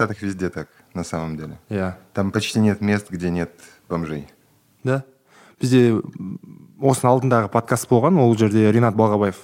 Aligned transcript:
Штатах 0.00 0.22
везде 0.22 0.48
так, 0.48 0.68
на 0.94 1.04
самом 1.04 1.36
деле. 1.36 1.58
иә 1.68 1.92
Там 2.14 2.32
почти 2.32 2.58
нет 2.58 2.80
мест, 2.80 3.10
где 3.10 3.28
нет 3.28 3.50
бомжей. 3.86 4.26
да? 4.82 5.04
Бізде 5.60 6.00
осының 6.80 7.10
алдындағы 7.10 7.50
подкаст 7.52 7.84
болған 7.90 8.16
ол 8.16 8.32
жерде 8.34 8.72
ринат 8.72 8.96
балғабаев. 8.96 9.36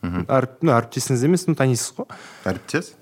Әріп, 0.00 0.62
ну, 0.64 0.72
әріптесіңіз 0.72 1.24
емес 1.28 1.44
ну 1.46 1.54
танисыз 1.54 1.92
ғой 1.98 2.06
Әріптес? 2.48 2.94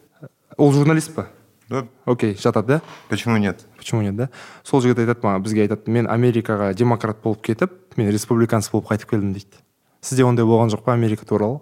ол 0.59 0.73
журналист 0.73 1.15
па? 1.15 1.29
Да, 1.71 1.87
окей 2.07 2.35
жатады 2.35 2.67
да? 2.67 2.83
Почему 3.09 3.37
нет? 3.37 3.65
почему 3.79 4.03
нет 4.03 4.17
да? 4.17 4.29
Сол 4.65 4.83
жігіт 4.83 4.99
айтады 4.99 5.23
маған 5.23 5.47
бізге 5.47 5.63
айтады 5.69 5.87
мен 5.87 6.11
америкаға 6.11 6.75
демократ 6.75 7.23
болып 7.23 7.47
кетіп 7.47 7.71
мен 7.97 8.11
республиканец 8.11 8.69
болып 8.73 8.91
қайтып 8.91 9.11
келдім 9.15 9.33
дейді. 9.33 9.63
Сізде 10.03 10.25
ондай 10.25 10.45
болған 10.45 10.75
жоқ 10.75 10.83
па 10.83 10.95
америка 10.99 11.25
туралы? 11.25 11.61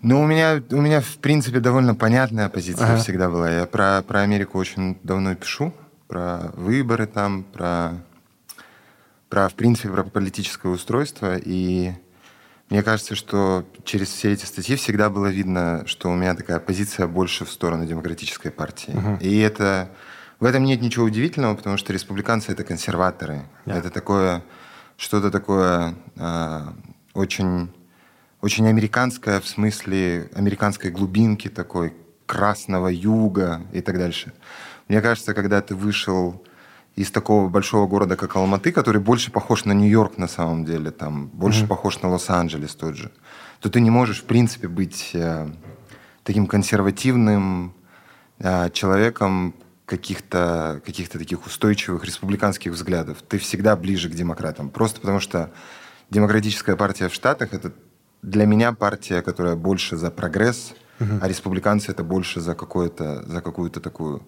Ну, 0.00 0.20
у 0.20 0.26
меня, 0.26 0.62
у 0.70 0.80
меня, 0.80 1.00
в 1.00 1.16
принципе, 1.18 1.58
довольно 1.58 1.94
понятная 1.94 2.48
позиция 2.48 2.86
Ага. 2.86 2.98
всегда 2.98 3.28
была. 3.28 3.50
Я 3.50 3.66
про, 3.66 4.02
про 4.02 4.20
Америку 4.20 4.58
очень 4.58 4.98
давно 5.02 5.34
пишу, 5.34 5.74
про 6.06 6.52
выборы 6.54 7.06
там, 7.06 7.42
про, 7.42 7.94
про, 9.28 9.48
в 9.48 9.54
принципе, 9.54 9.88
про 9.88 10.04
политическое 10.04 10.68
устройство. 10.68 11.36
И 11.36 11.92
мне 12.70 12.82
кажется, 12.84 13.16
что 13.16 13.64
через 13.84 14.08
все 14.08 14.32
эти 14.32 14.44
статьи 14.44 14.76
всегда 14.76 15.10
было 15.10 15.26
видно, 15.26 15.82
что 15.86 16.10
у 16.10 16.14
меня 16.14 16.34
такая 16.36 16.60
позиция 16.60 17.08
больше 17.08 17.44
в 17.44 17.50
сторону 17.50 17.84
демократической 17.86 18.50
партии. 18.50 18.94
И 19.20 19.38
это... 19.38 19.90
В 20.38 20.44
этом 20.44 20.62
нет 20.62 20.80
ничего 20.80 21.06
удивительного, 21.06 21.56
потому 21.56 21.76
что 21.76 21.92
республиканцы— 21.92 22.52
это 22.52 22.62
консерваторы. 22.62 23.42
Это 23.66 23.90
такое... 23.90 24.44
Что-то 24.96 25.30
такое 25.30 25.94
а, 26.16 26.74
очень 27.14 27.70
очень 28.40 28.66
американская 28.66 29.40
в 29.40 29.48
смысле 29.48 30.30
американской 30.34 30.90
глубинки 30.90 31.48
такой, 31.48 31.94
красного 32.26 32.88
юга 32.88 33.62
и 33.72 33.80
так 33.80 33.98
дальше. 33.98 34.32
Мне 34.86 35.00
кажется, 35.00 35.34
когда 35.34 35.60
ты 35.62 35.74
вышел 35.74 36.44
из 36.94 37.10
такого 37.10 37.48
большого 37.48 37.86
города, 37.86 38.16
как 38.16 38.36
Алматы, 38.36 38.70
который 38.70 39.00
больше 39.00 39.30
похож 39.30 39.64
на 39.64 39.72
Нью-Йорк 39.72 40.18
на 40.18 40.28
самом 40.28 40.64
деле, 40.64 40.90
там 40.90 41.28
больше 41.28 41.66
похож 41.66 42.02
на 42.02 42.10
Лос-Анджелес 42.10 42.74
тот 42.74 42.96
же, 42.96 43.12
то 43.60 43.70
ты 43.70 43.80
не 43.80 43.90
можешь, 43.90 44.20
в 44.20 44.24
принципе, 44.24 44.68
быть 44.68 45.10
э, 45.14 45.48
таким 46.22 46.46
консервативным 46.46 47.72
э, 48.38 48.70
человеком 48.70 49.54
каких-то 49.86 50.82
каких 50.84 51.08
таких 51.08 51.46
устойчивых 51.46 52.04
республиканских 52.04 52.72
взглядов. 52.72 53.22
Ты 53.26 53.38
всегда 53.38 53.74
ближе 53.74 54.10
к 54.10 54.14
демократам. 54.14 54.68
Просто 54.68 55.00
потому 55.00 55.18
что 55.18 55.50
демократическая 56.10 56.76
партия 56.76 57.08
в 57.08 57.14
Штатах 57.14 57.54
это 57.54 57.72
для 58.22 58.46
меня 58.46 58.72
партия, 58.72 59.22
которая 59.22 59.56
больше 59.56 59.96
за 59.96 60.10
прогресс, 60.10 60.74
а 61.20 61.28
республиканцы 61.28 61.92
это 61.92 62.02
больше 62.02 62.40
за 62.40 62.54
какое-то 62.54 63.22
за 63.26 63.40
какую-то 63.40 63.80
такую 63.80 64.22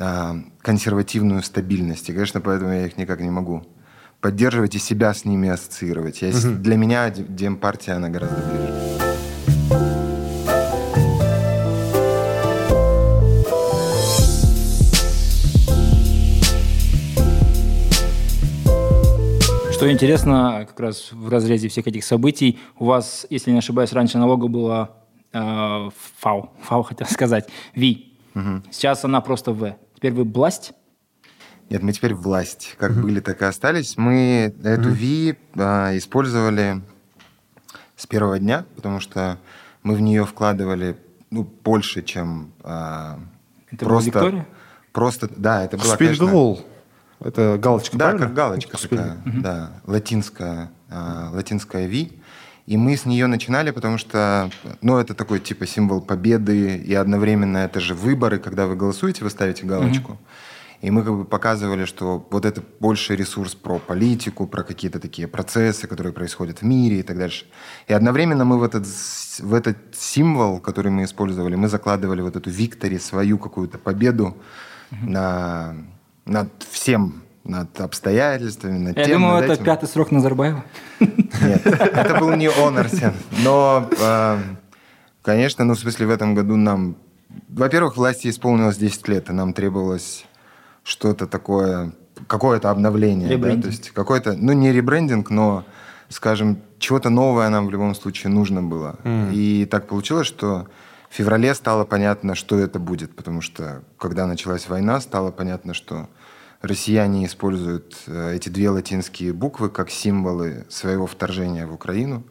а, 0.00 0.36
консервативную 0.62 1.42
стабильность. 1.42 2.08
И, 2.08 2.12
конечно, 2.12 2.40
поэтому 2.40 2.72
я 2.72 2.86
их 2.86 2.96
никак 2.96 3.20
не 3.20 3.30
могу 3.30 3.66
поддерживать 4.20 4.74
и 4.74 4.78
себя 4.78 5.12
с 5.12 5.24
ними 5.24 5.48
ассоциировать. 5.48 6.22
Я 6.22 6.32
с- 6.32 6.44
Для 6.44 6.76
меня 6.76 7.10
де- 7.10 7.24
демпартия, 7.24 7.96
она 7.96 8.08
гораздо 8.08 8.36
ближе. 8.36 9.07
Что 19.78 19.92
интересно, 19.92 20.66
как 20.66 20.80
раз 20.80 21.12
в 21.12 21.28
разрезе 21.28 21.68
всех 21.68 21.86
этих 21.86 22.02
событий, 22.02 22.58
у 22.80 22.86
вас, 22.86 23.28
если 23.30 23.52
не 23.52 23.58
ошибаюсь, 23.58 23.92
раньше 23.92 24.18
налога 24.18 24.48
была 24.48 24.90
э, 25.32 25.90
ФАУ, 26.18 26.50
ФАУ 26.62 26.82
хотел 26.82 27.06
сказать, 27.10 27.48
ВИ. 27.76 28.12
Сейчас 28.72 29.04
она 29.04 29.20
просто 29.20 29.52
В. 29.52 29.76
Теперь 29.94 30.10
вы 30.10 30.24
Бласть? 30.24 30.72
Нет, 31.70 31.84
мы 31.84 31.92
теперь 31.92 32.12
власть. 32.12 32.74
Как 32.76 33.00
были, 33.00 33.20
так 33.20 33.40
и 33.40 33.44
остались. 33.44 33.96
Мы 33.96 34.52
эту 34.64 34.88
Ви 34.88 35.36
а, 35.54 35.96
использовали 35.96 36.82
с 37.94 38.04
первого 38.08 38.40
дня, 38.40 38.64
потому 38.74 38.98
что 38.98 39.38
мы 39.84 39.94
в 39.94 40.00
нее 40.00 40.24
вкладывали 40.24 40.96
ну, 41.30 41.44
больше, 41.62 42.02
чем 42.02 42.52
а, 42.64 43.20
Это 43.70 43.84
была 43.84 44.00
Виктория? 44.00 44.48
Просто, 44.92 45.28
да, 45.36 45.62
это 45.62 45.76
была, 45.76 45.94
құсбелгі 45.94 46.18
конечно... 46.18 46.77
это 47.20 47.58
галочка 47.58 47.96
Да, 47.96 48.04
правильно? 48.06 48.26
как 48.26 48.34
галочка 48.34 48.76
Құсбелгі. 48.76 48.96
такая, 48.96 49.16
да, 49.42 49.70
латинская, 49.86 50.70
а, 50.90 51.30
латинская 51.32 51.86
Ви. 51.86 52.12
И 52.66 52.76
мы 52.76 52.96
с 52.96 53.06
нее 53.06 53.26
начинали, 53.28 53.70
потому 53.70 53.96
что, 53.96 54.50
ну, 54.82 54.98
это 54.98 55.14
такой 55.14 55.40
типа 55.40 55.66
символ 55.66 56.02
победы, 56.02 56.76
и 56.76 56.92
одновременно 56.94 57.58
это 57.58 57.80
же 57.80 57.94
выборы, 57.94 58.38
когда 58.38 58.66
вы 58.66 58.76
голосуете, 58.76 59.24
вы 59.24 59.30
ставите 59.30 59.64
галочку. 59.64 60.18
И 60.82 60.90
мы 60.90 61.02
как 61.02 61.14
бы 61.16 61.24
показывали, 61.24 61.86
что 61.86 62.28
вот 62.30 62.44
это 62.44 62.62
больше 62.78 63.16
ресурс 63.16 63.54
про 63.54 63.78
политику, 63.78 64.46
про 64.46 64.62
какие-то 64.62 65.00
такие 65.00 65.26
процессы, 65.26 65.86
которые 65.88 66.12
происходят 66.12 66.58
в 66.60 66.62
мире 66.62 67.00
и 67.00 67.02
так 67.02 67.16
дальше. 67.16 67.46
И 67.88 67.94
одновременно 67.94 68.44
мы 68.44 68.58
в 68.58 68.62
этот, 68.62 68.86
в 69.40 69.54
этот 69.54 69.76
символ, 69.92 70.60
который 70.60 70.92
мы 70.92 71.02
использовали, 71.04 71.56
мы 71.56 71.68
закладывали 71.68 72.20
вот 72.20 72.36
эту 72.36 72.50
виктори, 72.50 72.98
свою 72.98 73.38
какую-то 73.38 73.78
победу 73.78 74.36
на, 74.90 75.74
над 76.28 76.48
всем, 76.70 77.22
над 77.44 77.80
обстоятельствами, 77.80 78.78
над 78.78 78.96
Я 78.96 79.04
тем, 79.04 79.20
думал, 79.20 79.34
над 79.36 79.44
это 79.44 79.52
этим. 79.54 79.64
пятый 79.64 79.88
срок 79.88 80.10
Назарбаева. 80.10 80.64
Нет, 81.00 81.66
это 81.66 82.16
был 82.20 82.34
не 82.34 82.48
Онорсен. 82.48 83.14
Но, 83.42 83.88
э, 83.98 84.38
конечно, 85.22 85.64
ну, 85.64 85.74
в 85.74 85.78
смысле, 85.78 86.06
в 86.06 86.10
этом 86.10 86.34
году 86.34 86.56
нам... 86.56 86.96
Во-первых, 87.48 87.96
власти 87.96 88.28
исполнилось 88.28 88.76
10 88.76 89.08
лет, 89.08 89.30
и 89.30 89.32
нам 89.32 89.52
требовалось 89.52 90.26
что-то 90.82 91.26
такое, 91.26 91.92
какое-то 92.26 92.70
обновление. 92.70 93.36
да. 93.36 93.62
То 93.62 93.68
есть 93.68 93.90
какой-то, 93.90 94.34
ну, 94.34 94.52
не 94.52 94.72
ребрендинг, 94.72 95.30
но, 95.30 95.64
скажем, 96.08 96.58
чего-то 96.78 97.10
новое 97.10 97.48
нам 97.48 97.66
в 97.66 97.70
любом 97.70 97.94
случае 97.94 98.30
нужно 98.32 98.62
было. 98.62 98.98
И 99.32 99.66
так 99.70 99.86
получилось, 99.88 100.26
что 100.26 100.66
в 101.10 101.14
феврале 101.14 101.54
стало 101.54 101.84
понятно, 101.84 102.34
что 102.34 102.58
это 102.58 102.78
будет, 102.78 103.16
потому 103.16 103.40
что, 103.40 103.82
когда 103.98 104.26
началась 104.26 104.68
война, 104.68 105.00
стало 105.00 105.30
понятно, 105.30 105.72
что 105.74 106.08
россияне 106.60 107.26
используют 107.26 107.96
э, 108.06 108.34
эти 108.36 108.48
две 108.48 108.70
латинские 108.70 109.32
буквы 109.32 109.70
как 109.70 109.90
символы 109.90 110.66
своего 110.68 111.06
вторжения 111.06 111.66
в 111.66 111.74
Украину. 111.74 112.24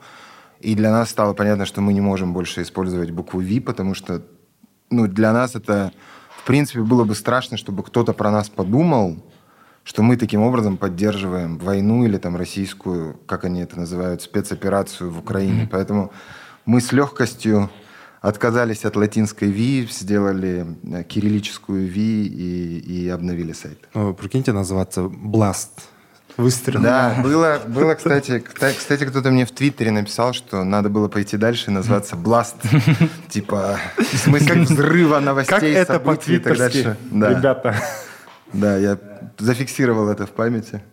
И 0.60 0.76
для 0.76 0.92
нас 0.92 1.10
стало 1.10 1.34
понятно, 1.34 1.66
что 1.66 1.82
мы 1.82 1.94
не 1.94 2.02
можем 2.02 2.34
больше 2.34 2.62
использовать 2.62 3.12
букву 3.12 3.40
«Ви», 3.40 3.60
потому 3.60 3.94
что 3.94 4.24
ну, 4.90 5.08
для 5.08 5.34
нас 5.34 5.56
это, 5.56 5.92
в 6.30 6.46
принципе, 6.46 6.82
было 6.82 7.04
бы 7.04 7.14
страшно, 7.14 7.58
чтобы 7.58 7.84
кто-то 7.84 8.14
про 8.14 8.32
нас 8.32 8.50
подумал, 8.50 9.18
что 9.84 10.02
мы 10.02 10.18
таким 10.18 10.42
образом 10.42 10.78
поддерживаем 10.78 11.58
войну 11.58 12.06
или 12.06 12.18
там 12.18 12.36
российскую, 12.36 13.20
как 13.26 13.46
они 13.46 13.62
это 13.62 13.80
называют, 13.80 14.22
спецоперацию 14.22 15.12
в 15.12 15.20
Украине. 15.20 15.68
Поэтому 15.72 16.12
мы 16.66 16.82
с 16.82 16.92
легкостью 16.92 17.70
отказались 18.22 18.86
от 18.86 18.96
латинской 18.96 19.50
«Ви», 19.50 19.88
сделали 19.92 20.66
э, 20.84 21.04
кириллическую 21.04 21.88
«Ви» 21.88 22.26
и, 22.26 22.80
и 22.80 23.10
обновили 23.10 23.54
сайт. 23.54 23.88
Ну, 23.94 24.14
прикиньте, 24.14 24.52
называться 24.52 25.02
Blast. 25.02 25.70
Выстрел. 26.38 26.82
Да, 26.82 27.16
было, 27.24 27.60
было, 27.68 27.96
кстати, 27.96 28.40
кстати, 28.40 29.06
кто-то 29.06 29.32
мне 29.32 29.44
в 29.46 29.52
Твиттере 29.52 29.90
написал, 29.90 30.34
что 30.34 30.64
надо 30.64 30.88
было 30.88 31.08
пойти 31.08 31.36
дальше 31.36 31.72
и 31.72 31.74
назваться 31.74 32.16
Бласт. 32.16 32.58
Типа, 33.30 33.80
в 33.98 34.18
смысле 34.18 34.62
взрыва 34.62 35.20
новостей, 35.20 35.56
Как 35.56 35.64
это 35.64 35.94
событий 35.94 36.36
и 36.36 36.40
так 36.40 36.56
дальше. 36.56 36.96
Да. 37.10 37.30
ребята? 37.32 37.76
Да, 38.54 38.78
я 38.78 39.00
зафиксировал 39.40 40.10
это 40.10 40.28
в 40.28 40.30
памяти. 40.30 40.84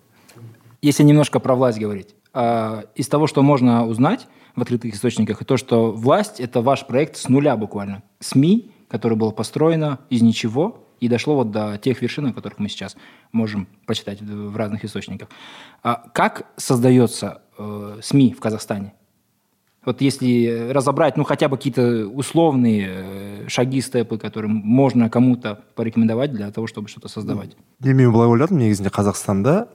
Если 0.81 1.03
немножко 1.03 1.41
про 1.41 1.55
власть 1.55 1.79
говорить, 1.79 2.15
а, 2.33 2.85
из 2.95 3.09
того, 3.09 3.27
что 3.27 3.43
можно 3.43 3.87
узнать 3.87 4.27
в 4.57 4.63
открытых 4.63 4.95
источниках, 4.95 5.43
и 5.43 5.45
то, 5.45 5.57
что 5.57 5.93
власть– 5.93 6.39
это 6.41 6.61
ваш 6.61 6.87
проект 6.87 7.17
с 7.17 7.29
нуля 7.29 7.57
буквально. 7.57 8.03
СМИ, 8.21 8.71
которое 8.89 9.17
было 9.17 9.31
построено 9.31 9.99
из 10.11 10.23
ничего 10.23 10.87
и 11.01 11.09
дошло 11.09 11.35
вот 11.35 11.51
до 11.51 11.77
тех 11.79 12.01
вершин, 12.01 12.27
о 12.27 12.33
которых 12.33 12.59
мы 12.59 12.69
сейчас 12.69 12.97
можем 13.33 13.67
почитать 13.87 14.23
в 14.23 14.51
в 14.51 14.57
разных 14.57 14.85
источниках. 14.85 15.29
А 15.83 16.05
как 16.15 16.47
создается 16.57 17.43
э, 17.59 17.99
СМИ 18.03 18.33
в 18.33 18.41
Казахстане? 18.41 18.95
Вот 19.85 20.01
если 20.01 20.71
разобрать, 20.71 21.17
ну, 21.17 21.25
хотя 21.25 21.49
бы 21.49 21.57
какие-то 21.57 22.07
условные 22.07 22.89
э, 22.89 23.49
шаги, 23.49 23.83
степы, 23.83 24.17
которые 24.17 24.51
можно 24.51 25.11
кому-то 25.11 25.61
порекомендовать 25.75 26.33
для 26.33 26.51
того, 26.51 26.67
чтобы 26.67 26.89
что-то 26.89 27.09
создавать. 27.09 27.57
не 27.81 27.93
мен 27.93 28.13
былай 28.13 28.29
ойладым 28.29 28.59
негізінде 28.59 28.89
қазақстанда 28.89 29.69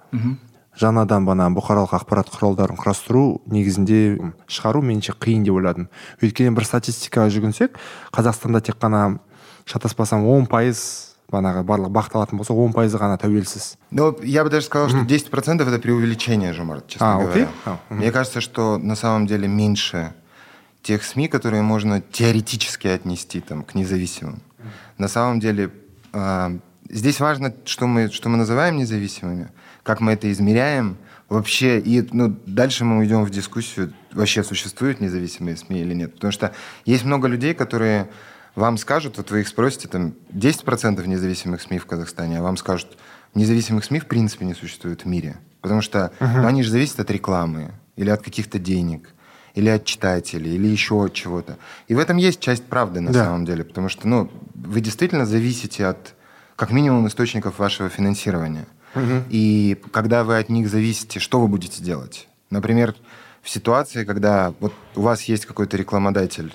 жаңадан 0.80 1.24
бана 1.26 1.46
бұқаралық 1.54 1.92
ақпарат 2.00 2.30
құралдарын 2.34 2.78
құрастыру 2.80 3.40
негізінде 3.46 3.98
шығару 4.50 4.82
меніңше 4.82 5.14
қиын 5.22 5.44
деп 5.46 5.54
ойладым 5.54 5.88
өйткені 6.20 6.54
бір 6.56 6.66
статистикаға 6.66 7.30
жүгінсек 7.30 7.78
қазақстанда 8.14 8.60
тек 8.66 8.80
қана 8.82 9.18
шатаспасам 9.70 10.26
он 10.26 10.48
пайыз 10.50 11.14
банағы 11.30 11.62
барлық 11.66 11.94
бағытталатын 11.94 12.38
болса 12.38 12.54
он 12.54 12.74
пайызы 12.74 12.98
ғана 12.98 13.16
тәуелсіз 13.18 13.76
Но 13.90 14.16
я 14.22 14.44
бы 14.44 14.50
даже 14.50 14.66
сказал, 14.66 14.88
что 14.88 14.98
10% 14.98 15.62
это 15.62 15.78
преувеличение, 15.78 16.52
Жумар, 16.52 16.82
честно 16.86 17.14
А, 17.14 17.18
говоря. 17.18 17.30
окей. 17.30 17.46
А, 17.64 17.78
мгм. 17.88 17.98
Мне 18.00 18.12
кажется, 18.12 18.40
что 18.40 18.76
на 18.78 18.94
самом 18.96 19.26
деле 19.26 19.48
меньше 19.48 20.12
тех 20.82 21.02
СМИ, 21.02 21.28
которые 21.28 21.62
можно 21.62 22.00
теоретически 22.00 22.88
отнести 22.88 23.40
там, 23.40 23.62
к 23.62 23.74
независимым. 23.74 24.42
На 24.98 25.08
самом 25.08 25.40
деле 25.40 25.70
а, 26.12 26.52
здесь 26.90 27.20
важно, 27.20 27.54
что 27.64 27.86
мы, 27.86 28.10
что 28.10 28.28
мы 28.28 28.36
называем 28.36 28.76
независимыми, 28.76 29.48
как 29.83 30.01
мы 30.01 30.13
это 30.13 30.31
измеряем 30.31 30.97
вообще. 31.27 31.79
И 31.79 32.07
ну, 32.11 32.35
дальше 32.45 32.85
мы 32.85 32.99
уйдем 32.99 33.23
в 33.23 33.29
дискуссию, 33.29 33.93
вообще 34.11 34.43
существуют 34.43 34.99
независимые 34.99 35.57
СМИ 35.57 35.81
или 35.81 35.93
нет. 35.93 36.15
Потому 36.15 36.31
что 36.31 36.53
есть 36.85 37.05
много 37.05 37.27
людей, 37.27 37.53
которые 37.53 38.09
вам 38.55 38.77
скажут, 38.77 39.17
вот 39.17 39.31
вы 39.31 39.41
их 39.41 39.47
спросите, 39.47 39.87
там 39.87 40.13
10% 40.33 41.05
независимых 41.05 41.61
СМИ 41.61 41.79
в 41.79 41.85
Казахстане, 41.85 42.39
а 42.39 42.41
вам 42.41 42.57
скажут, 42.57 42.97
независимых 43.35 43.85
СМИ 43.85 43.99
в 43.99 44.07
принципе 44.07 44.45
не 44.45 44.53
существует 44.53 45.03
в 45.03 45.05
мире. 45.05 45.37
Потому 45.61 45.81
что 45.81 46.11
uh-huh. 46.19 46.41
ну, 46.41 46.47
они 46.47 46.63
же 46.63 46.71
зависят 46.71 46.99
от 46.99 47.11
рекламы 47.11 47.71
или 47.95 48.09
от 48.09 48.21
каких-то 48.21 48.59
денег 48.59 49.13
или 49.55 49.69
от 49.69 49.85
читателей, 49.85 50.55
или 50.55 50.67
еще 50.67 51.05
от 51.05 51.13
чего-то. 51.13 51.57
И 51.87 51.95
в 51.95 51.99
этом 51.99 52.17
есть 52.17 52.39
часть 52.39 52.65
правды 52.65 53.01
на 53.01 53.11
да. 53.11 53.25
самом 53.25 53.45
деле, 53.45 53.63
потому 53.63 53.89
что 53.89 54.07
ну, 54.07 54.31
вы 54.55 54.79
действительно 54.79 55.25
зависите 55.25 55.85
от, 55.85 56.15
как 56.55 56.71
минимум, 56.71 57.07
источников 57.07 57.59
вашего 57.59 57.89
финансирования. 57.89 58.67
Угу. 58.95 59.23
И 59.29 59.77
когда 59.91 60.23
вы 60.23 60.37
от 60.37 60.49
них 60.49 60.69
зависите, 60.69 61.19
что 61.19 61.39
вы 61.39 61.47
будете 61.47 61.83
делать? 61.83 62.27
Например, 62.49 62.95
в 63.41 63.49
ситуации, 63.49 64.03
когда 64.03 64.53
вот 64.59 64.73
у 64.95 65.01
вас 65.01 65.23
есть 65.23 65.45
какой-то 65.45 65.77
рекламодатель, 65.77 66.53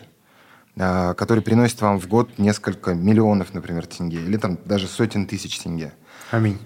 а, 0.76 1.14
который 1.14 1.42
приносит 1.42 1.80
вам 1.80 2.00
в 2.00 2.08
год 2.08 2.38
несколько 2.38 2.94
миллионов, 2.94 3.54
например, 3.54 3.86
тенге, 3.86 4.18
или 4.18 4.36
там 4.36 4.58
даже 4.64 4.88
сотен 4.88 5.26
тысяч 5.26 5.58
тенге. 5.60 5.92
Аминь. 6.30 6.58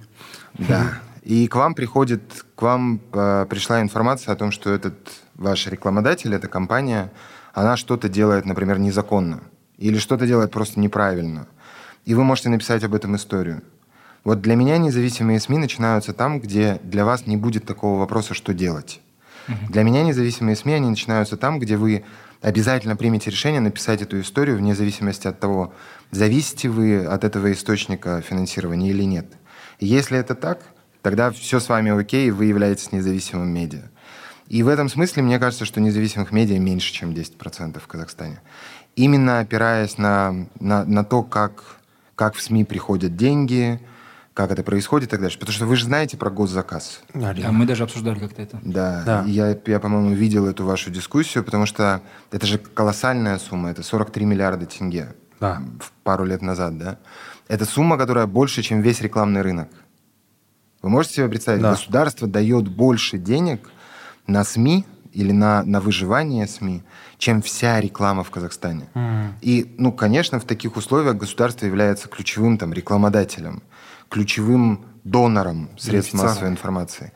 Да. 0.55 1.01
И 1.23 1.47
к 1.47 1.57
вам 1.57 1.75
приходит, 1.75 2.45
к 2.55 2.63
вам 2.63 3.01
э, 3.13 3.47
пришла 3.51 3.83
информация 3.83 4.33
о 4.33 4.37
том, 4.37 4.51
что 4.51 4.73
этот 4.73 4.97
ваш 5.35 5.67
рекламодатель, 5.67 6.35
эта 6.35 6.49
компания, 6.49 7.13
она 7.53 7.77
что-то 7.77 8.09
делает, 8.09 8.47
например, 8.47 8.79
незаконно. 8.79 9.43
Или 9.77 9.99
что-то 9.99 10.27
делает 10.27 10.51
просто 10.51 10.81
неправильно. 10.81 11.47
И 12.07 12.15
вы 12.15 12.25
можете 12.25 12.49
написать 12.49 12.83
об 12.83 12.95
этом 12.95 13.15
историю. 13.15 13.63
Вот 14.25 14.41
для 14.41 14.57
меня 14.57 14.79
независимые 14.79 15.41
СМИ 15.41 15.59
начинаются 15.59 16.13
там, 16.13 16.41
где 16.41 16.81
для 16.83 17.05
вас 17.05 17.27
не 17.27 17.37
будет 17.37 17.65
такого 17.65 17.99
вопроса, 17.99 18.35
что 18.35 18.53
делать. 18.53 19.01
Uh-huh. 19.47 19.71
Для 19.71 19.83
меня 19.83 20.03
независимые 20.03 20.57
СМИ, 20.57 20.75
они 20.75 20.91
начинаются 20.91 21.37
там, 21.37 21.59
где 21.59 21.77
вы 21.77 22.05
обязательно 22.41 22.97
примете 22.97 23.31
решение 23.31 23.61
написать 23.61 24.03
эту 24.03 24.21
историю 24.21 24.59
вне 24.59 24.75
зависимости 24.75 25.27
от 25.27 25.41
того, 25.41 25.73
зависите 26.11 26.69
вы 26.69 27.05
от 27.05 27.25
этого 27.25 27.53
источника 27.53 28.21
финансирования 28.21 28.91
или 28.91 29.03
нет. 29.03 29.27
И 29.79 29.87
если 29.87 30.19
это 30.19 30.35
так, 30.35 30.61
тогда 31.03 31.31
все 31.31 31.61
с 31.61 31.69
вами 31.69 31.99
окей, 31.99 32.31
вы 32.31 32.47
являетесь 32.47 32.93
независимым 32.93 33.49
медиа. 33.49 33.91
И 34.49 34.63
в 34.63 34.69
этом 34.69 34.89
смысле 34.89 35.23
мне 35.23 35.39
кажется, 35.39 35.65
что 35.65 35.81
независимых 35.81 36.33
медиа 36.33 36.59
меньше, 36.59 36.93
чем 36.93 37.11
10% 37.11 37.79
в 37.79 37.87
Казахстане. 37.87 38.41
Именно 38.97 39.41
опираясь 39.41 39.99
на, 39.99 40.47
на, 40.59 40.85
на 40.85 41.05
то, 41.05 41.23
как, 41.23 41.77
как 42.15 42.35
в 42.35 42.43
СМИ 42.43 42.65
приходят 42.65 43.15
деньги, 43.15 43.81
как 44.39 44.53
это 44.53 44.63
происходит 44.63 45.09
и 45.09 45.11
так 45.11 45.21
дальше. 45.21 45.37
Потому 45.37 45.53
что 45.53 45.67
вы 45.67 45.75
же 45.75 45.87
знаете 45.87 46.17
про 46.17 46.31
госзаказ. 46.31 47.01
Да, 47.13 47.35
да 47.35 47.51
мы 47.51 47.67
даже 47.67 47.83
обсуждали 47.83 48.21
как-то 48.21 48.41
это. 48.41 48.61
Да, 48.63 49.03
да. 49.05 49.25
Я, 49.27 49.59
я, 49.67 49.81
по-моему, 49.81 50.15
видел 50.15 50.47
эту 50.47 50.65
вашу 50.65 50.91
дискуссию, 50.91 51.43
потому 51.43 51.67
что 51.67 52.03
это 52.31 52.47
же 52.47 52.59
колоссальная 52.59 53.37
сумма, 53.41 53.71
это 53.71 53.83
43 53.83 54.25
миллиарда 54.27 54.67
тенге 54.67 55.17
да. 55.41 55.61
пару 56.05 56.25
лет 56.25 56.41
назад, 56.41 56.79
да? 56.79 56.99
Это 57.49 57.65
сумма, 57.65 57.99
которая 57.99 58.29
больше, 58.29 58.63
чем 58.63 58.81
весь 58.81 59.01
рекламный 59.01 59.43
рынок. 59.43 59.71
Вы 60.83 60.91
можете 60.91 61.15
себе 61.17 61.29
представить, 61.29 61.63
да. 61.63 61.73
государство 61.73 62.29
дает 62.29 62.69
больше 62.69 63.19
денег 63.19 63.69
на 64.29 64.45
СМИ 64.45 64.85
или 65.15 65.33
на, 65.33 65.65
на 65.65 65.81
выживание 65.81 66.47
СМИ, 66.47 66.85
чем 67.17 67.43
вся 67.43 67.81
реклама 67.81 68.23
в 68.23 68.31
Казахстане. 68.31 68.89
Mm. 68.95 69.31
И, 69.41 69.75
ну, 69.79 69.91
конечно, 69.91 70.39
в 70.39 70.45
таких 70.45 70.77
условиях 70.77 71.17
государство 71.17 71.67
является 71.67 72.07
ключевым 72.09 72.57
там, 72.57 72.73
рекламодателем, 72.73 73.65
ключевым 74.09 74.87
донором 75.05 75.71
средств 75.79 76.15
массовой 76.15 76.49
информации. 76.49 77.13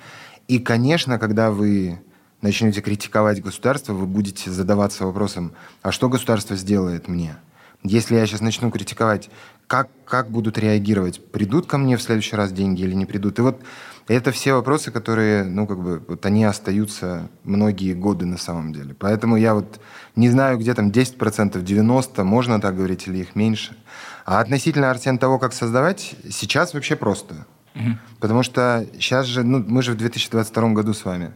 И, 0.48 0.58
конечно, 0.58 1.18
когда 1.18 1.50
вы 1.50 2.00
начнете 2.40 2.80
критиковать 2.80 3.42
государство, 3.42 3.92
вы 3.92 4.06
будете 4.06 4.50
задаваться 4.50 5.06
вопросом, 5.06 5.52
а 5.82 5.92
что 5.92 6.08
государство 6.08 6.56
сделает 6.56 7.08
мне? 7.08 7.36
Если 7.84 8.14
я 8.14 8.26
сейчас 8.26 8.40
начну 8.40 8.70
критиковать, 8.70 9.28
как, 9.66 9.88
как 10.04 10.30
будут 10.30 10.58
реагировать? 10.58 11.24
Придут 11.32 11.66
ко 11.66 11.78
мне 11.78 11.96
в 11.96 12.02
следующий 12.02 12.36
раз 12.36 12.52
деньги 12.52 12.82
или 12.82 12.94
не 12.94 13.06
придут? 13.06 13.38
И 13.38 13.42
вот 13.42 13.60
это 14.06 14.30
все 14.30 14.52
вопросы, 14.52 14.90
которые, 14.90 15.44
ну, 15.44 15.66
как 15.66 15.82
бы, 15.82 16.02
вот 16.06 16.24
они 16.26 16.44
остаются 16.44 17.28
многие 17.42 17.94
годы 17.94 18.26
на 18.26 18.36
самом 18.36 18.72
деле. 18.72 18.94
Поэтому 18.94 19.36
я 19.36 19.54
вот 19.54 19.80
не 20.14 20.28
знаю, 20.28 20.58
где 20.58 20.74
там 20.74 20.90
10%, 20.90 21.62
90%, 21.62 22.22
можно 22.22 22.60
так 22.60 22.76
говорить, 22.76 23.08
или 23.08 23.18
их 23.18 23.34
меньше. 23.34 23.76
А 24.24 24.40
относительно, 24.40 24.90
Арсен, 24.90 25.18
того, 25.18 25.38
как 25.38 25.52
создавать, 25.52 26.14
сейчас 26.30 26.74
вообще 26.74 26.96
просто. 26.96 27.46
Угу. 27.74 27.98
Потому 28.20 28.42
что 28.42 28.86
сейчас 28.94 29.26
же, 29.26 29.42
ну, 29.42 29.64
мы 29.66 29.82
же 29.82 29.92
в 29.92 29.96
2022 29.96 30.68
году 30.70 30.94
с 30.94 31.04
вами. 31.04 31.32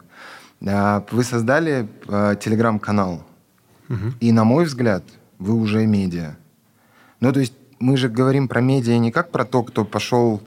А, 0.67 1.05
вы 1.11 1.25
создали 1.25 1.89
а, 2.09 2.35
телеграм-канал. 2.37 3.25
Угу. 3.89 4.15
И, 4.21 4.33
на 4.33 4.45
мой 4.45 4.65
взгляд, 4.65 5.05
вы 5.39 5.55
уже 5.55 5.87
медиа. 5.87 6.37
Ну, 7.21 7.33
то 7.33 7.41
есть 7.41 7.55
мы 7.79 7.97
же 7.97 8.09
говорим 8.09 8.49
про 8.49 8.61
медиа 8.61 8.99
не 8.99 9.11
как 9.13 9.31
про 9.31 9.45
то, 9.45 9.63
кто 9.63 9.85
пошел 9.85 10.43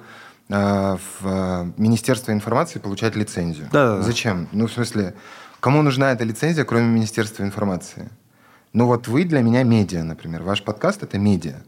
э, 0.50 0.98
в 1.22 1.74
Министерство 1.78 2.32
информации 2.32 2.80
получать 2.80 3.16
лицензию. 3.16 3.68
Да, 3.72 3.98
да, 3.98 4.02
Зачем? 4.02 4.48
Ну, 4.52 4.68
в 4.68 4.72
смысле, 4.72 5.14
кому 5.60 5.82
нужна 5.82 6.12
эта 6.12 6.24
лицензия, 6.24 6.66
кроме 6.66 6.88
Министерства 6.88 7.44
информации? 7.44 8.10
Ну, 8.74 8.86
вот 8.86 9.08
вы 9.08 9.24
для 9.26 9.42
меня 9.42 9.64
медиа, 9.64 10.04
например. 10.04 10.44
Ваш 10.44 10.64
подкаст— 10.64 11.04
это 11.04 11.18
медиа. 11.18 11.62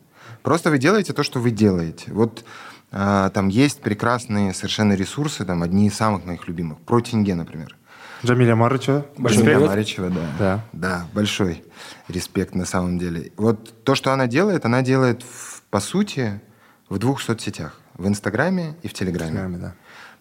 Просто 0.43 0.69
вы 0.69 0.77
делаете 0.77 1.13
то, 1.13 1.23
что 1.23 1.39
вы 1.39 1.51
делаете. 1.51 2.11
Вот 2.11 2.43
э, 2.91 3.29
там 3.33 3.47
есть 3.49 3.81
прекрасные 3.81 4.53
совершенно 4.53 4.93
ресурсы, 4.93 5.45
там 5.45 5.63
одни 5.63 5.87
из 5.87 5.95
самых 5.95 6.25
моих 6.25 6.47
любимых. 6.47 6.79
Про 6.79 7.01
тенге, 7.01 7.35
например. 7.35 7.75
Джамиля 8.23 8.55
Марычева. 8.55 9.05
Большой 9.17 9.43
Джамиля 9.43 9.67
Марычева, 9.67 10.09
да. 10.09 10.27
да. 10.37 10.65
Да, 10.73 11.07
большой 11.13 11.63
респект 12.07 12.53
на 12.55 12.65
самом 12.65 12.99
деле. 12.99 13.31
Вот 13.37 13.83
то, 13.83 13.95
что 13.95 14.13
она 14.13 14.27
делает, 14.27 14.65
она 14.65 14.81
делает, 14.81 15.23
в, 15.23 15.63
по 15.69 15.79
сути, 15.79 16.41
в 16.89 16.97
двух 16.99 17.21
соцсетях. 17.21 17.79
В 17.97 18.07
Инстаграме 18.07 18.75
и 18.83 18.87
в 18.87 18.93
Телеграме. 18.93 19.31
Телеграме 19.31 19.57
да. 19.57 19.75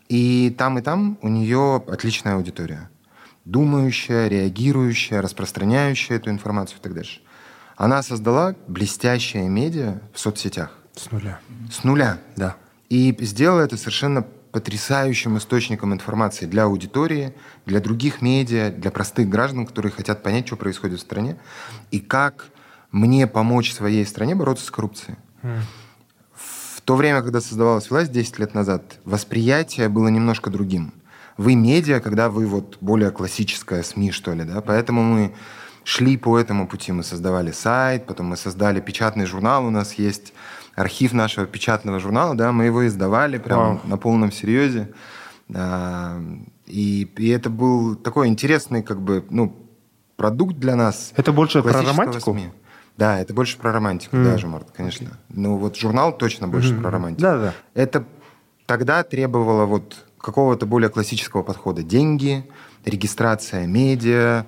И 0.08 0.54
там, 0.56 0.78
и 0.78 0.82
там 0.82 1.18
у 1.22 1.28
нее 1.28 1.82
отличная 1.86 2.34
аудитория. 2.34 2.90
Думающая, 3.44 4.28
реагирующая, 4.28 5.22
распространяющая 5.22 6.16
эту 6.16 6.30
информацию 6.30 6.78
и 6.78 6.82
так 6.82 6.94
дальше. 6.94 7.20
Она 7.80 8.02
создала 8.02 8.54
блестящее 8.68 9.48
медиа 9.48 10.00
в 10.12 10.20
соцсетях. 10.20 10.70
С 10.94 11.10
нуля. 11.10 11.40
С 11.72 11.82
нуля. 11.82 12.18
Да. 12.36 12.56
И 12.90 13.16
сделала 13.20 13.62
это 13.62 13.78
совершенно 13.78 14.20
потрясающим 14.52 15.38
источником 15.38 15.94
информации 15.94 16.44
для 16.44 16.64
аудитории, 16.64 17.34
для 17.64 17.80
других 17.80 18.20
медиа, 18.20 18.70
для 18.70 18.90
простых 18.90 19.30
граждан, 19.30 19.64
которые 19.64 19.92
хотят 19.92 20.22
понять, 20.22 20.46
что 20.46 20.56
происходит 20.56 20.98
в 20.98 21.02
стране, 21.02 21.38
и 21.90 22.00
как 22.00 22.48
мне 22.92 23.26
помочь 23.26 23.72
своей 23.72 24.04
стране 24.04 24.34
бороться 24.34 24.66
с 24.66 24.70
коррупцией. 24.70 25.16
Mm. 25.42 25.60
В 26.34 26.82
то 26.82 26.96
время, 26.96 27.22
когда 27.22 27.40
создавалась 27.40 27.88
власть 27.88 28.12
10 28.12 28.40
лет 28.40 28.52
назад, 28.52 28.98
восприятие 29.06 29.88
было 29.88 30.08
немножко 30.08 30.50
другим. 30.50 30.92
Вы 31.38 31.54
медиа, 31.54 32.00
когда 32.00 32.28
вы 32.28 32.46
вот 32.46 32.76
более 32.82 33.10
классическая 33.10 33.82
СМИ, 33.82 34.10
что 34.10 34.34
ли, 34.34 34.44
да, 34.44 34.60
поэтому 34.60 35.02
мы 35.02 35.34
шли 35.84 36.16
по 36.16 36.38
этому 36.38 36.66
пути. 36.66 36.92
Мы 36.92 37.02
создавали 37.02 37.52
сайт, 37.52 38.06
потом 38.06 38.26
мы 38.26 38.36
создали 38.36 38.80
печатный 38.80 39.26
журнал, 39.26 39.66
у 39.66 39.70
нас 39.70 39.94
есть 39.94 40.32
архив 40.76 41.12
нашего 41.12 41.46
печатного 41.46 42.00
журнала, 42.00 42.34
да, 42.34 42.52
мы 42.52 42.64
его 42.64 42.86
издавали 42.86 43.38
прямо 43.38 43.80
на 43.84 43.96
полном 43.96 44.32
серьезе. 44.32 44.92
И, 46.66 47.12
и 47.16 47.28
это 47.28 47.50
был 47.50 47.96
такой 47.96 48.28
интересный, 48.28 48.82
как 48.82 49.00
бы, 49.00 49.24
ну, 49.30 49.56
продукт 50.16 50.56
для 50.56 50.76
нас. 50.76 51.12
Это 51.16 51.32
больше 51.32 51.62
про 51.62 51.82
романтику? 51.82 52.32
СМИ. 52.32 52.50
Да, 52.96 53.18
это 53.18 53.34
больше 53.34 53.58
про 53.58 53.72
романтику, 53.72 54.16
mm. 54.16 54.24
даже, 54.24 54.46
Март, 54.46 54.70
конечно. 54.76 55.06
Okay. 55.06 55.14
Ну, 55.30 55.56
вот 55.56 55.76
журнал 55.76 56.16
точно 56.16 56.48
больше 56.48 56.74
mm-hmm. 56.74 56.80
про 56.82 56.90
романтику. 56.90 57.22
Да, 57.22 57.38
да. 57.38 57.54
Это 57.74 58.04
тогда 58.66 59.02
требовало 59.02 59.64
вот 59.64 60.04
какого-то 60.18 60.66
более 60.66 60.90
классического 60.90 61.42
подхода. 61.42 61.82
Деньги, 61.82 62.48
регистрация 62.84 63.66
медиа, 63.66 64.44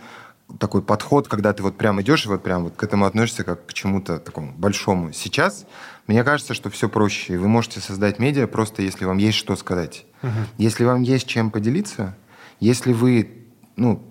такой 0.59 0.83
подход, 0.83 1.29
когда 1.29 1.53
ты 1.53 1.63
вот 1.63 1.77
прям 1.77 2.01
идешь 2.01 2.27
и 2.27 2.29
вот 2.29 2.43
прям 2.43 2.65
вот 2.65 2.77
к 2.77 2.83
этому 2.83 3.07
относишься 3.07 3.45
как 3.45 3.67
к 3.67 3.73
чему-то 3.73 4.19
такому 4.19 4.53
большому. 4.53 5.13
Сейчас 5.13 5.67
мне 6.07 6.25
кажется, 6.25 6.55
что 6.55 6.71
все 6.71 6.89
проще. 6.89 7.39
Вы 7.39 7.49
можете 7.49 7.81
создать 7.81 8.19
медиа 8.19 8.47
просто, 8.47 8.83
если 8.83 9.05
вам 9.05 9.19
есть 9.19 9.39
что 9.39 9.57
сказать. 9.57 10.05
Uh-huh. 10.23 10.31
Если 10.59 10.85
вам 10.85 11.03
есть 11.03 11.27
чем 11.27 11.51
поделиться, 11.51 12.17
если 12.61 12.93
вы, 12.93 13.47
ну, 13.77 14.03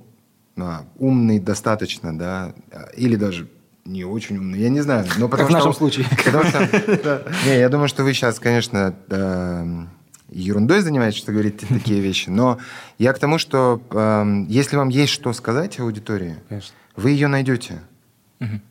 а, 0.58 0.86
умный 0.98 1.40
достаточно, 1.40 2.18
да, 2.18 2.54
или 2.96 3.16
даже 3.16 3.50
не 3.86 4.04
очень 4.04 4.38
умный, 4.38 4.60
я 4.60 4.70
не 4.70 4.82
знаю. 4.82 5.06
Но 5.18 5.28
потому 5.28 5.50
как 5.50 5.50
что, 5.50 5.50
в 5.50 5.52
нашем 5.52 5.74
случае. 5.74 6.06
Потому 6.24 6.44
что, 6.46 7.32
не, 7.46 7.60
я 7.60 7.70
думаю, 7.70 7.88
что 7.88 8.04
вы 8.04 8.14
сейчас, 8.14 8.40
конечно, 8.40 8.96
ерундой 10.32 10.82
занимаетесь, 10.82 11.20
что 11.20 11.32
говорите 11.32 11.66
такие 11.70 12.00
вещи, 12.00 12.30
но 12.30 12.58
я 12.98 13.14
к 13.14 13.20
тому, 13.20 13.38
что 13.38 13.82
если 14.48 14.78
вам 14.78 14.90
есть 14.90 15.12
что 15.12 15.34
сказать 15.34 15.80
аудитории, 15.80 16.38
вы 16.96 17.12
ее 17.12 17.28
найдете. 17.28 17.82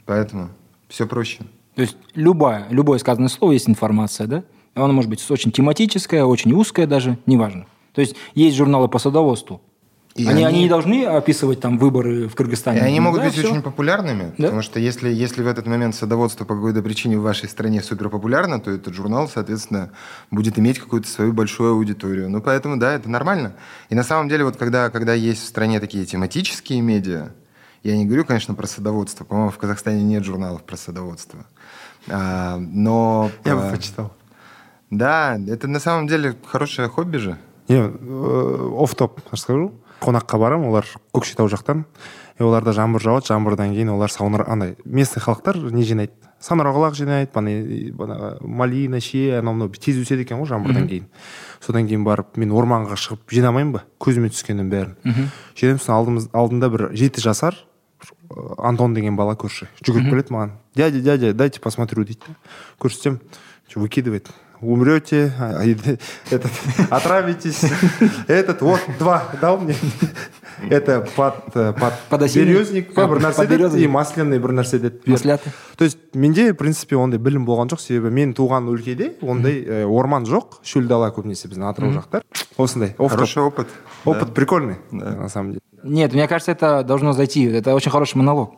Поэтому 0.04 0.48
все 0.88 1.06
проще. 1.06 1.38
То 1.74 1.82
есть 1.82 1.96
любое, 2.14 2.66
любое 2.70 2.98
сказанное 2.98 3.28
слово 3.28 3.52
есть 3.52 3.68
информация, 3.68 4.26
да? 4.26 4.42
Оно 4.74 4.92
может 4.92 5.08
быть 5.10 5.24
очень 5.30 5.52
тематическое, 5.52 6.24
очень 6.24 6.52
узкое 6.52 6.86
даже, 6.86 7.18
неважно. 7.26 7.66
То 7.94 8.00
есть 8.00 8.16
есть 8.34 8.56
журналы 8.56 8.88
по 8.88 8.98
садоводству, 8.98 9.60
И 10.16 10.26
они, 10.26 10.42
они- 10.42 10.44
они 10.44 10.62
не 10.64 10.68
должны 10.68 11.04
описывать 11.06 11.60
там 11.60 11.78
выборы 11.78 12.28
в 12.28 12.34
Кыргызстане. 12.34 12.78
И 12.80 12.82
они 12.82 12.98
Ну 12.98 13.06
могут 13.06 13.20
да, 13.20 13.26
быть 13.26 13.34
всё. 13.36 13.48
очень 13.48 13.62
популярными, 13.62 14.32
Да. 14.38 14.44
потому 14.44 14.62
что 14.62 14.80
если, 14.80 15.08
если 15.08 15.42
в 15.42 15.46
этот 15.46 15.66
момент 15.66 15.94
садоводство 15.94 16.44
по 16.44 16.54
какой-то 16.56 16.82
причине 16.82 17.16
в 17.18 17.22
вашей 17.22 17.48
стране 17.48 17.80
супер 17.80 18.08
популярно, 18.08 18.60
то 18.60 18.72
этот 18.72 18.92
журнал, 18.92 19.28
соответственно, 19.28 19.92
будет 20.32 20.58
иметь 20.58 20.80
какую-то 20.80 21.08
свою 21.08 21.32
большую 21.32 21.72
аудиторию. 21.74 22.28
Ну, 22.28 22.42
поэтому, 22.42 22.76
да, 22.76 22.92
это 22.92 23.08
нормально. 23.08 23.54
И 23.88 23.94
на 23.94 24.02
самом 24.02 24.28
деле, 24.28 24.44
вот 24.44 24.56
когда, 24.56 24.90
когда 24.90 25.14
есть 25.14 25.42
в 25.44 25.46
стране 25.46 25.78
такие 25.78 26.04
тематические 26.04 26.80
медиа, 26.80 27.30
я 27.84 27.96
не 27.96 28.04
говорю, 28.04 28.24
конечно, 28.24 28.54
про 28.54 28.66
садоводство, 28.66 29.24
по-моему, 29.24 29.50
в 29.52 29.58
Казахстане 29.58 30.02
нет 30.02 30.24
журналов 30.24 30.64
про 30.64 30.76
садоводство. 30.76 31.46
А, 32.08 32.56
но... 32.58 33.30
Я 33.44 33.54
бы 33.54 33.62
а, 33.62 33.70
почитал. 33.70 34.12
Да, 34.90 35.38
это 35.48 35.68
на 35.68 35.78
самом 35.78 36.08
деле 36.08 36.34
хорошее 36.44 36.88
хобби 36.88 37.18
же. 37.18 37.38
не 37.68 37.78
офтоп 38.82 39.20
расскажу 39.30 39.72
қонаққа 40.00 40.38
барамын 40.40 40.68
олар 40.68 40.88
көкшетау 41.14 41.48
жақтан. 41.52 41.84
И 42.38 42.42
оларда 42.42 42.72
жаңбыр 42.72 43.02
жауады 43.04 43.28
жаңбырдан 43.28 43.74
кейін 43.74 43.90
олар 43.92 44.10
сауна 44.10 44.42
андай 44.48 44.76
местный 44.84 45.20
халықтар 45.20 45.58
не 45.72 45.84
жинайды? 45.84 46.12
Саңырауқұлақ 46.40 46.94
жинайды 46.96 47.28
малина 48.40 49.00
шие 49.00 49.38
анау 49.38 49.54
мынау 49.54 49.68
тез 49.76 49.98
өседі 50.00 50.24
екен 50.24 50.40
ғой 50.40 50.48
жаңбырдан 50.48 50.88
кейін. 50.88 51.08
Содан 51.60 51.84
кейін 51.86 52.04
барып 52.04 52.38
мен 52.40 52.54
орманға 52.56 52.96
шығып 52.96 53.28
жинамаймын 53.28 53.74
ба? 53.74 53.84
Көзіме 54.00 54.32
түскеннің 54.32 54.70
бәрін. 54.72 54.96
Жинаймын 55.52 55.82
сосын 55.82 55.94
алдымыз, 55.98 56.30
алдында 56.32 56.70
бір 56.72 56.88
жеті 56.96 57.20
жасар 57.20 57.60
антон 58.56 58.94
деген 58.94 59.16
бала 59.20 59.34
көрші. 59.36 59.68
Жүгіріп 59.84 60.08
келеді 60.08 60.32
маған. 60.32 60.56
Дядя 60.74 61.00
дядя 61.04 61.34
дайте 61.34 61.60
посмотрю 61.60 62.04
дейді 62.04 62.24
что, 62.88 63.18
выкидывает. 63.74 64.30
Умрете 64.60 65.32
а, 65.38 65.62
отравитесь. 66.90 67.60
Этот 68.26 68.62
вот 68.62 68.80
два 68.98 69.24
дал 69.40 69.58
мне 69.58 69.74
это 70.69 71.05
под 71.15 71.33
э, 71.55 71.73
под 71.73 71.93
Подосиновик. 72.09 72.53
березник 72.55 72.93
па 72.93 73.07
бір 73.07 73.17
нәрсе 73.19 73.45
деді 73.47 73.57
Подберезовик. 73.57 73.83
и 73.83 73.87
масляный 73.87 74.39
бір 74.39 74.51
нәрсе 74.53 74.79
деді 74.79 74.99
Масляты. 75.11 75.49
то 75.75 75.83
есть 75.85 75.97
менде 76.13 76.51
в 76.53 76.55
принципе 76.57 76.95
ондай 76.95 77.19
білім 77.19 77.45
болған 77.45 77.69
жоқ 77.69 77.79
себебі 77.79 78.13
мен 78.13 78.33
туған 78.33 78.67
өлкеде 78.69 79.11
ондай 79.21 79.63
э, 79.67 79.85
орман 79.85 80.23
жоқ 80.25 80.59
шөл 80.63 80.87
дала 80.87 81.09
көбінесе 81.11 81.47
біздің 81.47 81.69
атырау 81.69 81.91
жақтар 81.91 82.21
осындай 82.57 82.89
оф 82.97 82.97
топ. 82.97 83.11
Хороший 83.11 83.43
опыт. 83.43 83.67
опыт 84.05 84.27
Да. 84.27 84.33
прикольный 84.33 84.75
Да. 84.91 85.11
на 85.11 85.29
самом 85.29 85.51
деле 85.51 85.61
Нет, 85.87 86.13
мне 86.13 86.27
кажется, 86.27 86.51
это 86.51 86.81
должно 86.83 87.13
зайти. 87.13 87.43
Это 87.45 87.75
очень 87.75 87.91
хороший 87.91 88.17
монолог. 88.17 88.55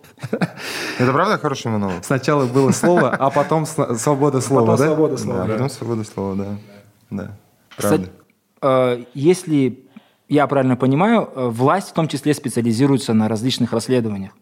Это 0.97 1.11
правда 1.11 1.37
хороший 1.37 1.69
монолог? 1.71 2.05
сначала 2.05 2.45
было 2.45 2.71
слово 2.71 3.09
а 3.09 3.29
потом 3.29 3.65
сна- 3.65 3.95
свобода 3.95 4.39
слова 4.39 4.77
да 4.77 4.85
свобода 4.85 5.17
Да, 5.25 5.45
потом 5.45 5.69
свобода 5.69 6.03
слова, 6.05 6.35
да. 6.35 6.45
Да. 7.09 7.31
Кстати, 7.75 8.07
Правда. 8.61 9.01
э, 9.01 9.03
если 9.13 9.79
я 10.28 10.46
правильно 10.46 10.76
понимаю, 10.76 11.28
э, 11.34 11.48
власть 11.48 11.90
в 11.90 11.92
том 11.92 12.08
числе 12.08 12.34
специализируется 12.34 13.12
на 13.14 13.28
различных 13.28 13.72
расследованиях. 13.72 14.32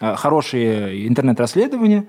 Э, 0.00 0.14
Хорошие 0.16 1.08
интернет-расследования. 1.08 2.06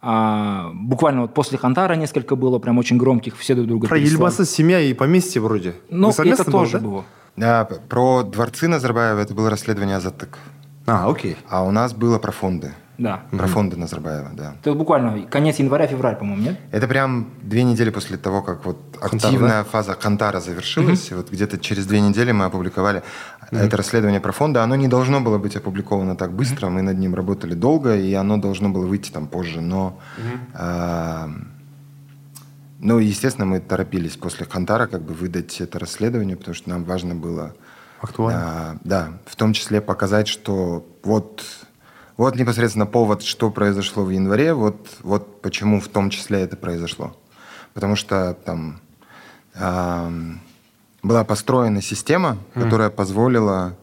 А, 0.00 0.70
Буквально 0.74 1.22
вот 1.22 1.34
после 1.34 1.58
Хантара 1.58 1.94
несколько 1.94 2.36
было 2.36 2.58
прям 2.60 2.78
очень 2.78 2.98
громких, 2.98 3.36
все 3.36 3.54
друг 3.54 3.66
друга 3.66 3.88
про 3.88 3.96
переслали. 3.96 4.14
Ельбасы 4.14 4.44
семья 4.44 4.80
и 4.80 4.94
поместье 4.94 5.40
вроде 5.42 5.74
Ну, 5.90 6.10
это 6.10 6.22
были, 6.22 6.34
тоже 6.52 6.78
да? 6.78 6.84
было. 6.84 7.04
Да, 7.36 7.68
про 7.88 8.22
дворцы 8.22 8.68
Назарбаева 8.68 9.18
это 9.20 9.34
было 9.34 9.50
расследование 9.50 9.96
Азаттык. 9.96 10.38
а 10.86 11.08
окей 11.10 11.36
А 11.48 11.64
у 11.64 11.70
нас 11.72 11.94
было 11.94 12.18
про 12.20 12.30
фонды. 12.32 12.72
Да. 12.98 13.22
Про 13.30 13.46
фонды 13.46 13.76
Назарбаева, 13.76 14.30
да. 14.34 14.54
Это 14.60 14.74
буквально 14.74 15.22
конец 15.22 15.60
января-февраль, 15.60 16.16
по-моему, 16.16 16.42
нет? 16.42 16.60
Это 16.72 16.88
прям 16.88 17.30
две 17.42 17.62
недели 17.62 17.90
после 17.90 18.16
того, 18.16 18.42
как 18.42 18.64
вот 18.64 18.78
активная 19.00 19.62
фаза 19.62 19.94
Кантара 19.94 20.40
завершилась. 20.40 21.10
И 21.12 21.14
вот 21.14 21.30
где-то 21.30 21.58
через 21.58 21.86
две 21.86 22.00
недели 22.00 22.32
мы 22.32 22.46
опубликовали 22.46 23.02
это 23.52 23.76
расследование 23.76 24.20
про 24.20 24.32
фонды. 24.32 24.58
Оно 24.58 24.74
не 24.74 24.88
должно 24.88 25.20
было 25.20 25.38
быть 25.38 25.56
опубликовано 25.56 26.16
так 26.16 26.32
быстро. 26.32 26.68
Мы 26.68 26.82
над 26.82 26.98
ним 26.98 27.14
работали 27.14 27.54
долго, 27.54 27.96
и 27.96 28.12
оно 28.14 28.36
должно 28.36 28.68
было 28.68 28.84
выйти 28.84 29.10
там 29.10 29.28
позже. 29.28 29.60
Но, 29.60 29.98
а, 30.54 31.30
ну, 32.80 32.98
естественно, 32.98 33.46
мы 33.46 33.60
торопились 33.60 34.16
после 34.16 34.44
Кантара 34.44 34.86
как 34.86 35.02
бы 35.02 35.14
выдать 35.14 35.60
это 35.60 35.78
расследование, 35.78 36.36
потому 36.36 36.54
что 36.54 36.68
нам 36.70 36.84
важно 36.84 37.14
было 37.14 37.54
Актуально. 38.00 38.40
а, 38.42 38.76
да, 38.84 39.08
в 39.24 39.36
том 39.36 39.52
числе 39.52 39.80
показать, 39.80 40.28
что 40.28 40.86
вот, 41.02 41.44
вот 42.18 42.36
непосредственно 42.36 42.84
повод, 42.84 43.22
что 43.22 43.50
произошло 43.50 44.04
в 44.04 44.10
январе, 44.10 44.52
вот, 44.52 44.98
вот 45.02 45.40
почему 45.40 45.80
в 45.80 45.88
том 45.88 46.10
числе 46.10 46.40
это 46.40 46.56
произошло. 46.56 47.16
Потому 47.74 47.96
что 47.96 48.34
там 48.44 48.80
ам, 49.54 50.40
была 51.02 51.24
построена 51.24 51.80
система, 51.80 52.36
которая 52.54 52.90
позволила 52.90 53.76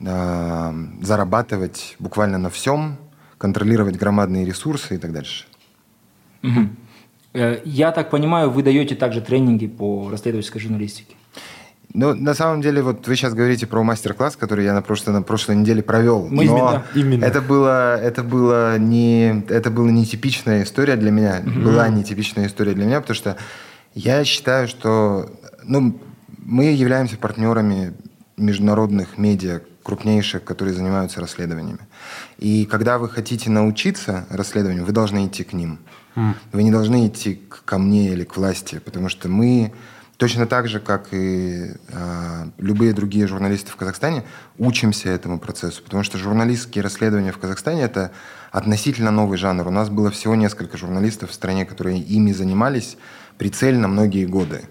ам, 0.00 1.02
зарабатывать 1.02 1.96
буквально 1.98 2.38
на 2.38 2.50
всем, 2.50 2.96
контролировать 3.36 3.96
громадные 3.96 4.46
ресурсы 4.46 4.94
и 4.94 4.98
так 4.98 5.12
дальше. 5.12 5.44
Э, 7.32 7.60
Я 7.64 7.90
так 7.90 8.10
понимаю, 8.10 8.50
вы 8.50 8.62
даете 8.62 8.94
также 8.94 9.20
тренинги 9.20 9.66
по 9.66 10.08
расследовательской 10.10 10.60
журналистике. 10.60 11.16
Ну, 11.98 12.14
на 12.14 12.34
самом 12.34 12.60
деле, 12.60 12.82
вот 12.82 13.08
вы 13.08 13.16
сейчас 13.16 13.32
говорите 13.32 13.66
про 13.66 13.82
мастер-класс, 13.82 14.36
который 14.36 14.66
я 14.66 14.74
на 14.74 14.82
прошлой, 14.82 15.14
на 15.14 15.22
прошлой 15.22 15.56
неделе 15.56 15.82
провел. 15.82 16.28
Мы- 16.28 16.44
но 16.44 16.58
Именно, 16.58 16.84
именно. 16.94 17.24
Это 17.24 17.40
было, 17.40 17.96
это 17.98 18.22
было 18.22 18.76
не, 18.78 19.42
это 19.48 19.70
была 19.70 19.90
нетипичная 19.90 20.62
история 20.64 20.96
для 20.96 21.10
меня. 21.10 21.40
Была 21.64 21.88
нетипичная 21.88 22.48
история 22.48 22.74
для 22.74 22.84
меня, 22.84 23.00
потому 23.00 23.14
что 23.16 23.38
я 23.94 24.24
считаю, 24.24 24.68
что, 24.68 25.30
ну, 25.64 25.98
мы 26.44 26.64
являемся 26.66 27.16
партнерами 27.16 27.94
международных 28.36 29.16
медиа, 29.16 29.60
крупнейших, 29.82 30.44
которые 30.44 30.74
занимаются 30.74 31.20
расследованиями. 31.22 31.80
И 32.38 32.66
когда 32.66 32.98
вы 32.98 33.08
хотите 33.08 33.48
научиться 33.48 34.26
расследованию, 34.28 34.84
вы 34.84 34.92
должны 34.92 35.26
идти 35.26 35.44
к 35.44 35.54
ним. 35.54 35.78
Вы 36.52 36.62
не 36.62 36.70
должны 36.70 37.06
идти 37.08 37.40
ко 37.64 37.78
мне 37.78 38.12
или 38.12 38.24
к 38.24 38.36
власти, 38.36 38.80
потому 38.84 39.08
что 39.08 39.28
мы 39.30 39.72
точно 40.16 40.46
так 40.46 40.68
же, 40.68 40.80
как 40.80 41.08
и 41.12 41.72
а, 41.92 42.48
любые 42.58 42.92
другие 42.92 43.26
журналисты 43.26 43.70
в 43.70 43.76
Казахстане, 43.76 44.24
учимся 44.58 45.10
этому 45.10 45.38
процессу, 45.38 45.82
потому 45.82 46.02
что 46.02 46.18
журналистские 46.18 46.82
расследования 46.82 47.32
в 47.32 47.38
Казахстане 47.38 47.82
это 47.82 48.12
относительно 48.50 49.10
новый 49.10 49.38
жанр. 49.38 49.66
У 49.66 49.70
нас 49.70 49.90
было 49.90 50.10
всего 50.10 50.34
несколько 50.34 50.76
журналистов 50.76 51.30
в 51.30 51.34
стране, 51.34 51.66
которые 51.66 52.00
ими 52.00 52.32
занимались 52.32 52.96
прицельно 53.38 53.88
многие 53.88 54.26
годы. 54.26 54.62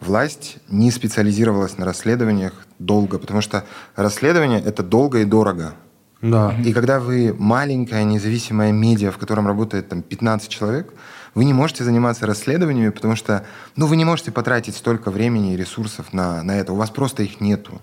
Власть 0.00 0.56
не 0.68 0.90
специализировалась 0.90 1.76
на 1.76 1.84
расследованиях 1.84 2.54
долго, 2.78 3.18
потому 3.18 3.42
что 3.42 3.64
расследование 3.96 4.60
это 4.60 4.82
долго 4.82 5.20
и 5.20 5.24
дорого. 5.24 5.74
Да 6.22 6.54
И 6.64 6.72
когда 6.72 7.00
вы 7.00 7.34
маленькая 7.38 8.04
независимая 8.04 8.72
медиа, 8.72 9.10
в 9.10 9.18
котором 9.18 9.46
работает 9.46 9.88
там 9.88 10.02
15 10.02 10.48
человек, 10.48 10.92
вы 11.34 11.44
не 11.44 11.52
можете 11.52 11.84
заниматься 11.84 12.26
расследованиями, 12.26 12.90
потому 12.90 13.16
что 13.16 13.44
ну, 13.76 13.86
вы 13.86 13.96
не 13.96 14.04
можете 14.04 14.30
потратить 14.30 14.76
столько 14.76 15.10
времени 15.10 15.54
и 15.54 15.56
ресурсов 15.56 16.12
на, 16.12 16.42
на 16.42 16.52
это. 16.52 16.72
У 16.72 16.76
вас 16.76 16.90
просто 16.90 17.22
их 17.22 17.40
нету. 17.40 17.80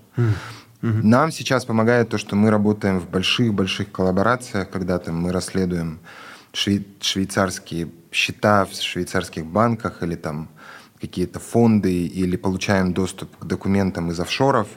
Нам 0.80 1.32
сейчас 1.32 1.64
помогает 1.64 2.08
то, 2.08 2.18
что 2.18 2.36
мы 2.36 2.50
работаем 2.50 3.00
в 3.00 3.08
больших-больших 3.10 3.90
коллаборациях, 3.90 4.70
когда 4.70 4.98
там 4.98 5.16
мы 5.16 5.32
расследуем 5.32 5.98
швей- 6.52 6.86
швейцарские 7.00 7.88
счета 8.12 8.64
в 8.64 8.74
швейцарских 8.74 9.44
банках 9.44 10.02
или 10.02 10.14
там 10.14 10.48
какие-то 11.00 11.40
фонды 11.40 12.06
или 12.06 12.36
получаем 12.36 12.92
доступ 12.92 13.36
к 13.38 13.44
документам 13.44 14.10
из 14.10 14.20
офшоров. 14.20 14.68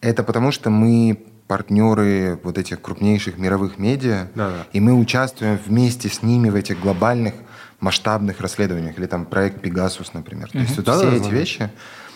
Это 0.00 0.22
потому, 0.22 0.52
что 0.52 0.70
мы 0.70 1.22
партнеры 1.46 2.38
вот 2.42 2.58
этих 2.58 2.80
крупнейших 2.80 3.38
мировых 3.38 3.78
медиа, 3.78 4.28
Да-да. 4.34 4.66
и 4.72 4.80
мы 4.80 4.94
участвуем 4.94 5.58
вместе 5.66 6.08
с 6.08 6.22
ними 6.22 6.48
в 6.50 6.54
этих 6.54 6.80
глобальных 6.80 7.34
масштабных 7.80 8.40
расследованиях, 8.40 8.96
или 8.98 9.06
там 9.06 9.26
проект 9.26 9.60
Пегасус, 9.60 10.14
например. 10.14 10.48
То 10.50 10.58
есть 10.58 10.76
вот 10.76 10.86
Да-да, 10.86 11.00
все 11.00 11.16
эти 11.16 11.24
знаю. 11.24 11.36
вещи, 11.36 11.70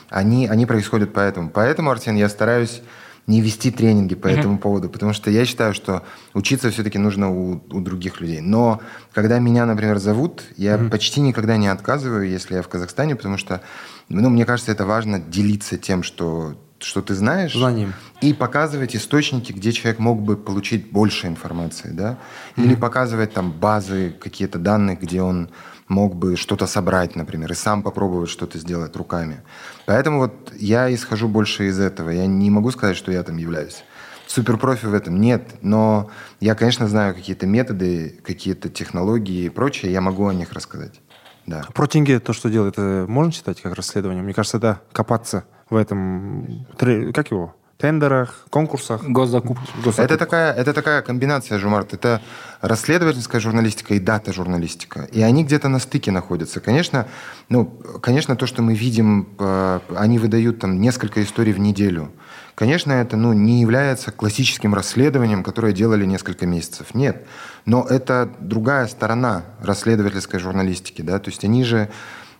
они, 0.09 0.47
они 0.47 0.64
происходят 0.64 1.12
поэтому. 1.12 1.50
Поэтому, 1.50 1.90
Артем, 1.90 2.14
я 2.14 2.28
стараюсь 2.28 2.83
не 3.26 3.40
вести 3.40 3.73
тренинги 3.73 4.14
по 4.14 4.28
этому 4.28 4.56
поводу, 4.59 4.88
потому 4.88 5.12
что 5.12 5.30
я 5.33 5.45
считаю, 5.45 5.75
что 5.75 6.04
учиться 6.33 6.71
все-таки 6.71 6.97
нужно 6.99 7.28
у, 7.28 7.54
у 7.73 7.80
других 7.80 8.21
людей. 8.21 8.40
Но 8.40 8.80
когда 9.12 9.40
меня, 9.40 9.66
например, 9.66 9.99
зовут, 9.99 10.45
я 10.56 10.78
почти 10.78 11.21
никогда 11.21 11.56
не 11.56 11.66
отказываю, 11.66 12.28
если 12.28 12.54
я 12.54 12.62
в 12.62 12.68
Казахстане, 12.68 13.16
потому 13.16 13.37
что, 13.37 13.62
ну, 14.09 14.30
мне 14.30 14.45
кажется, 14.45 14.71
это 14.71 14.87
важно 14.87 15.18
делиться 15.18 15.76
тем, 15.76 16.04
что, 16.04 16.54
что 16.78 17.02
ты 17.02 17.14
знаешь, 17.14 17.54
Знанием. 17.54 17.95
и 18.21 18.33
показывать 18.33 18.95
источники, 18.95 19.52
где 19.52 19.73
человек 19.73 19.99
мог 19.99 20.23
бы 20.23 20.37
получить 20.37 20.90
больше 20.90 21.26
информации, 21.26 21.90
да, 21.90 22.18
или 22.56 22.75
показывать 22.75 23.33
там 23.33 23.52
базы, 23.52 24.14
какие-то 24.21 24.59
данные, 24.59 24.97
где 24.97 25.23
он 25.23 25.50
мог 25.88 26.16
бы 26.16 26.37
что-то 26.37 26.66
собрать, 26.66 27.16
например, 27.16 27.52
и 27.52 27.54
сам 27.54 27.83
попробовать 27.83 28.28
что-то 28.28 28.59
сделать 28.59 28.97
руками. 28.97 29.42
Поэтому 29.87 30.18
вот 30.18 30.52
я 30.59 30.92
исхожу 30.92 31.28
больше 31.28 31.68
из 31.68 31.78
этого. 31.78 32.11
Я 32.11 32.26
не 32.26 32.50
могу 32.50 32.71
сказать, 32.73 32.97
что 32.97 33.12
я 33.12 33.23
там 33.23 33.37
являюсь 33.37 33.85
суперпрофи 34.26 34.87
в 34.87 34.95
этом. 34.95 35.21
Нет, 35.21 35.54
но 35.62 36.11
я, 36.40 36.54
конечно, 36.54 36.88
знаю 36.88 37.14
какие-то 37.14 37.47
методы, 37.47 38.21
какие-то 38.25 38.68
технологии 38.68 39.45
и 39.45 39.49
прочее, 39.49 39.92
я 39.92 40.00
могу 40.00 40.26
о 40.26 40.35
них 40.35 40.52
рассказать. 40.52 41.00
Да. 41.47 41.64
Про 41.73 41.87
тенге 41.87 42.18
то, 42.18 42.33
что 42.33 42.49
делает, 42.49 42.75
это 42.75 43.06
можно 43.09 43.33
считать 43.33 43.61
как 43.61 43.75
расследование? 43.75 44.25
Мне 44.25 44.35
кажется, 44.35 44.59
да, 44.59 44.80
копаться 44.92 45.45
в 45.68 45.76
этом, 45.76 46.66
как 46.78 47.30
его, 47.30 47.54
тендерах, 47.78 48.46
конкурсах. 48.50 49.04
Госзакупках. 49.04 49.99
Это 49.99 50.16
такая, 50.16 50.52
это 50.54 50.73
такая 50.73 51.02
комбинация, 51.02 51.58
Жумарт. 51.58 51.92
Это 51.92 52.23
расследовательская 52.61 53.40
журналистика 53.40 53.94
и 53.94 53.99
дата-журналистика. 53.99 55.08
И 55.12 55.20
они 55.20 55.44
где-то 55.44 55.68
на 55.68 55.78
стыке 55.78 56.11
находятся. 56.11 56.61
Конечно, 56.61 57.06
ну, 57.49 57.66
конечно, 58.00 58.37
то, 58.37 58.46
что 58.46 58.62
мы 58.62 58.75
видим, 58.75 59.28
э, 59.38 59.80
они 59.94 60.18
выдают 60.18 60.61
там 60.61 60.80
несколько 60.80 61.23
историй 61.23 61.52
в 61.52 61.58
неделю. 61.58 62.11
Конечно, 62.54 62.92
это 62.92 63.18
ну, 63.18 63.35
не 63.35 63.61
является 63.61 64.11
классическим 64.11 64.75
расследованием, 64.75 65.42
которое 65.44 65.75
делали 65.75 66.06
несколько 66.06 66.46
месяцев. 66.46 66.94
Нет. 66.94 67.26
Но 67.66 67.85
это 67.85 68.30
другая 68.40 68.87
сторона 68.87 69.44
расследовательской 69.61 70.40
журналистики. 70.40 71.02
Да? 71.02 71.18
То 71.18 71.28
есть 71.28 71.44
они 71.44 71.64
же 71.64 71.90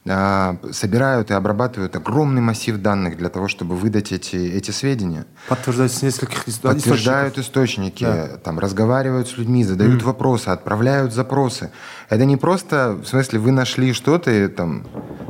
собирают 0.07 1.31
и 1.31 1.35
обрабатывают 1.35 1.97
огромный 1.97 2.41
массив 2.41 2.77
данных 2.77 3.17
для 3.17 3.29
того, 3.29 3.49
чтобы 3.49 3.75
выдать 3.77 4.13
эти, 4.13 4.37
эти 4.37 4.71
сведения. 4.71 5.27
Подтверждать 5.49 5.93
с 5.93 6.03
нескольких 6.03 6.47
ис- 6.49 6.61
Подтверждают 6.63 7.39
источников. 7.39 7.93
источники, 7.93 8.39
там, 8.45 8.59
разговаривают 8.59 9.29
с 9.29 9.37
людьми, 9.37 9.65
задают 9.65 10.03
вопросы, 10.03 10.49
отправляют 10.49 11.13
запросы. 11.13 11.71
Это 12.09 12.25
не 12.25 12.37
просто, 12.37 12.93
в 13.03 13.07
смысле, 13.07 13.39
вы 13.41 13.51
нашли 13.51 13.93
что-то 13.93 14.31
и 14.31 14.47
там 14.49 14.87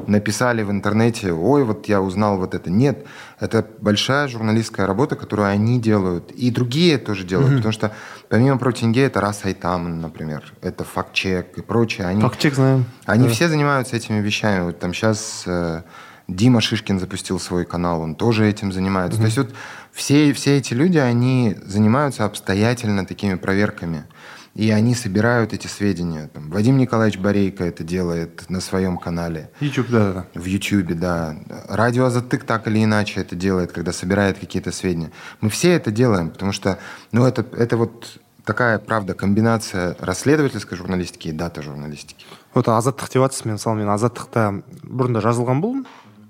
написали 0.07 0.63
в 0.63 0.71
интернете, 0.71 1.33
ой, 1.33 1.65
вот 1.65 1.89
я 1.89 2.01
узнал 2.01 2.37
вот 2.39 2.55
это. 2.55 2.71
Нет, 2.71 3.07
это 3.39 3.67
большая 3.81 4.29
журналистская 4.29 4.87
работа, 4.87 5.15
которую 5.17 5.49
они 5.49 5.79
делают. 5.81 6.31
И 6.33 6.51
другие 6.51 6.99
тоже 6.99 7.25
делают, 7.25 7.57
потому 7.57 7.73
что 7.73 7.93
помимо 8.29 8.59
протинге 8.59 9.05
это 9.05 9.21
Рас 9.21 9.45
Айтаман, 9.45 10.01
например, 10.01 10.53
это 10.63 10.85
факт-чек 10.85 11.59
и 11.59 11.63
прочее. 11.63 12.07
Они, 12.07 12.23
Факт-чек 12.23 12.55
знаем. 12.55 12.87
они 13.05 13.29
Да. 13.29 13.35
все 13.35 13.49
занимаются 13.49 13.97
этими 13.97 14.21
вещами. 14.21 14.65
Вот 14.65 14.79
там 14.79 14.95
сейчас 14.95 15.43
э, 15.47 15.83
Дима 16.29 16.61
Шишкин 16.61 16.99
запустил 16.99 17.39
свой 17.39 17.65
канал, 17.65 18.01
он 18.01 18.15
тоже 18.15 18.49
этим 18.49 18.73
занимается. 18.73 19.19
То 19.19 19.27
есть 19.27 19.37
вот 19.37 19.55
все, 19.93 20.33
все 20.33 20.57
эти 20.57 20.75
люди, 20.75 20.99
они 20.99 21.57
занимаются 21.65 22.25
обстоятельно 22.25 23.05
такими 23.07 23.35
проверками 23.35 24.05
И 24.56 24.70
они 24.72 24.96
собирают 24.96 25.54
эти 25.54 25.68
сведения. 25.68 26.30
Там, 26.34 26.50
Вадим 26.50 26.78
Николаевич 26.78 27.20
Борейко 27.20 27.64
это 27.64 27.84
делает 27.84 28.50
на 28.50 28.62
своем 28.62 28.98
канале. 28.98 29.50
YouTube, 29.60 29.90
да-да-да. 29.90 30.40
В 30.40 30.46
Ютьюбе, 30.46 30.96
да. 30.96 31.36
Радио 31.68 32.06
Азатык 32.06 32.44
так 32.44 32.68
или 32.68 32.84
иначе 32.84 33.22
это 33.22 33.36
делает, 33.36 33.72
когда 33.72 33.94
собирает 33.94 34.40
какие-то 34.40 34.72
сведения. 34.72 35.12
Мы 35.40 35.50
все 35.50 35.72
это 35.72 35.92
делаем, 35.92 36.30
потому 36.30 36.52
что 36.52 36.80
ну, 37.12 37.26
это, 37.26 37.46
это 37.58 37.78
вот 37.78 38.20
такая, 38.44 38.80
правда, 38.80 39.14
комбинация 39.14 39.96
расследовательской 40.00 40.78
журналистики 40.78 41.30
и 41.30 41.32
дата-журналистики. 41.32 42.26
вот 42.54 42.68
азаттық 42.68 43.12
деп 43.12 43.24
жатырсыз 43.24 43.46
мен 43.46 43.56
мысалы 43.56 43.80
мен 43.80 43.90
азаттықта 43.94 44.48
бұрында 44.84 45.22
жазылған 45.24 45.62
болдым 45.64 45.86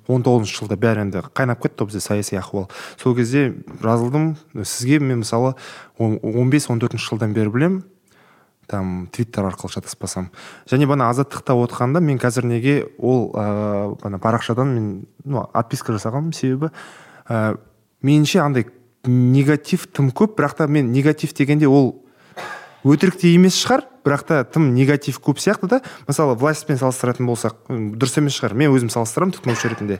он 0.07 0.23
тоғызыншы 0.25 0.59
жылда 0.59 0.77
бәрі 0.77 1.05
енді 1.07 1.23
қайнап 1.33 1.61
кетті 1.63 1.81
ғой 1.81 1.89
бізде 1.89 2.01
саяси 2.03 2.37
ахуал 2.37 2.69
сол 3.01 3.15
кезде 3.15 3.55
жазылдым 3.81 4.35
сізге 4.53 4.99
мен 4.99 5.23
мысалы 5.23 5.55
он 5.97 6.49
бес 6.49 6.69
он 6.69 6.79
төртінші 6.79 7.09
жылдан 7.09 7.33
бері 7.33 7.49
білемін 7.49 7.83
там 8.66 9.08
твиттер 9.12 9.46
арқылы 9.48 9.72
шатаспасам 9.72 10.30
және 10.70 10.86
бана 10.86 11.10
азаттықта 11.10 11.54
отқанда 11.54 12.00
мен 12.00 12.18
қазір 12.18 12.46
неге 12.46 12.88
ол 12.98 13.30
ә, 13.34 13.96
бана 14.02 14.18
парақшадан 14.18 14.74
мен 14.74 14.88
ну, 15.24 15.44
отписка 15.54 15.94
жасағанмын 15.96 16.34
себебі 16.34 16.72
ә, 17.28 17.56
меніңше 18.02 18.42
андай 18.42 18.66
негатив 19.06 19.86
тым 19.86 20.10
көп 20.10 20.36
бірақ 20.38 20.58
та 20.58 20.66
мен 20.66 20.92
негатив 20.92 21.34
дегенде 21.34 21.68
ол 21.68 21.94
өтірік 22.86 23.18
те 23.20 23.34
емес 23.34 23.56
шығар 23.58 23.86
бірақ 24.06 24.26
та 24.26 24.42
тым 24.44 24.70
негатив 24.74 25.18
көп 25.22 25.40
сияқты 25.42 25.68
да. 25.70 25.80
Мысалы 26.06 26.36
властьпен 26.38 26.78
салыстыратын 26.78 27.26
болсақ 27.26 27.56
дұрыс 27.68 28.18
емес 28.20 28.36
шығар. 28.38 28.54
Мен 28.54 28.74
өзім 28.74 28.92
салыстырамын 28.94 29.34
тұтынушы 29.34 29.72
ретінде. 29.72 29.98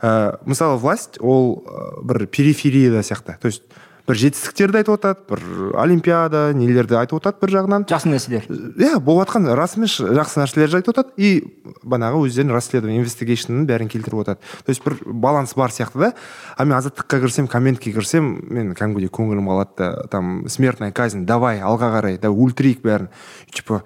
Ә, 0.00 0.38
мысалы 0.48 0.78
власть 0.80 1.18
ол 1.20 1.64
бір 2.02 2.26
периферияда 2.26 3.04
сияқты. 3.04 3.36
То 3.40 3.52
есть 3.52 3.62
бір 4.08 4.18
жетістіктерді 4.20 4.80
айтып 4.82 4.98
жатады 4.98 5.24
бір 5.30 5.76
олимпиада 5.80 6.42
нелерді 6.56 6.98
айтып 7.00 7.22
жатады 7.22 7.40
бір 7.40 7.52
жағынан. 7.54 7.86
Жақсы 7.88 8.10
нәрселер. 8.12 8.46
иә 8.76 8.98
болып 9.00 9.28
жатқан 9.28 9.48
расымен 9.56 9.88
жақсы 9.88 10.42
нәрселерді 10.42 10.80
айтып 10.80 10.92
жатады 10.92 11.14
и 11.16 11.44
банағы 11.82 12.26
өздерінің 12.28 12.52
расследование 12.52 13.00
инвестигейшнның 13.00 13.64
бәрін 13.64 13.88
келтіріп 13.88 14.20
жатады 14.20 14.40
то 14.40 14.70
есть 14.70 14.84
бір 14.84 14.98
баланс 15.06 15.54
бар 15.54 15.70
сияқты 15.72 15.98
да. 15.98 16.12
А 16.56 16.64
мен 16.64 16.76
азаттыққа 16.76 17.20
кірсем 17.24 17.48
комментке 17.48 17.92
кірсем 17.92 18.44
мен 18.50 18.74
кәдімгідей 18.74 19.08
көңілім 19.08 19.48
қалады 19.48 19.76
да 19.78 20.06
там 20.10 20.48
смертная 20.48 20.92
казнь 20.92 21.24
давай 21.24 21.60
алға 21.60 21.94
қарай 21.96 22.18
да 22.20 22.28
өлтірейік 22.28 22.84
бәрін. 22.84 23.08
Типа 23.50 23.82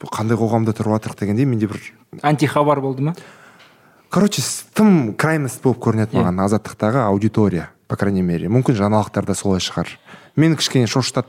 қандай 0.00 0.38
қоғамда 0.40 0.74
тұрып 0.74 0.98
жатырық 0.98 1.20
дегенде 1.20 1.44
менде 1.44 1.68
бір 1.68 1.80
Антихабар 2.22 2.80
болды 2.80 3.02
ма? 3.02 3.14
короче 4.09 4.41
с- 4.41 4.65
тым 4.73 5.13
крайность 5.13 5.61
болып 5.63 5.79
көрінеді 5.79 6.13
Иә. 6.15 6.23
маған 6.23 6.45
азаттықтағы 6.45 7.05
аудитория 7.07 7.69
по 7.87 7.95
крайней 7.95 8.21
мере 8.21 8.47
мүмкін 8.47 8.75
жаңалықтарда 8.75 9.35
солай 9.35 9.59
шығар 9.59 9.87
мені 10.35 10.55
кішкене 10.55 10.87
шошытады 10.87 11.27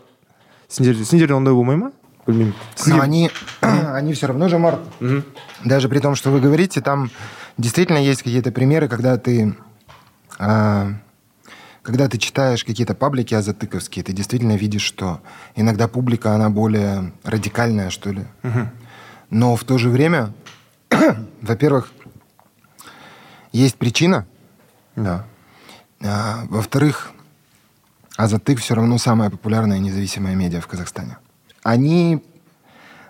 сендер 0.69 0.97
сендерде 1.05 1.35
ондай 1.35 1.55
болмай 1.55 1.77
ма 1.77 1.93
білмеймін 2.27 2.55
Но 2.87 3.01
они, 3.01 3.31
они 3.62 4.12
все 4.12 4.27
равно 4.27 4.49
же, 4.49 4.59
Март, 4.59 4.81
даже 5.65 5.89
при 5.89 6.01
том, 6.01 6.15
что 6.17 6.31
вы 6.31 6.41
говорите, 6.41 6.81
там 6.81 7.11
действительно 7.57 7.99
есть 7.99 8.23
какие-то 8.23 8.51
примеры, 8.51 8.89
когда 8.89 9.17
ты, 9.17 9.55
а, 10.39 10.89
когда 11.83 12.09
ты 12.09 12.19
читаешь 12.19 12.65
какие-то 12.65 12.95
паблики 12.95 13.33
азатыковские, 13.35 14.03
ты 14.05 14.12
действительно 14.12 14.57
видишь, 14.57 14.83
что 14.83 15.21
иногда 15.55 15.87
публика, 15.87 16.35
она 16.35 16.51
более 16.51 17.12
радикальная, 17.23 17.91
что 17.91 18.11
ли. 18.11 18.25
Но 19.31 19.55
в 19.55 19.62
то 19.65 19.79
же 19.79 19.89
время, 19.89 20.33
во-первых, 21.43 21.93
есть 23.52 23.78
причина, 23.78 24.26
да 24.96 25.26
а, 26.04 26.46
во-вторых, 26.50 27.12
Азатык 28.18 28.60
все 28.60 28.76
равно 28.76 28.98
самая 28.98 29.30
популярная 29.30 29.80
независимая 29.80 30.36
медиа 30.36 30.62
в 30.62 30.68
Казахстане. 30.68 31.18
Они, 31.64 32.24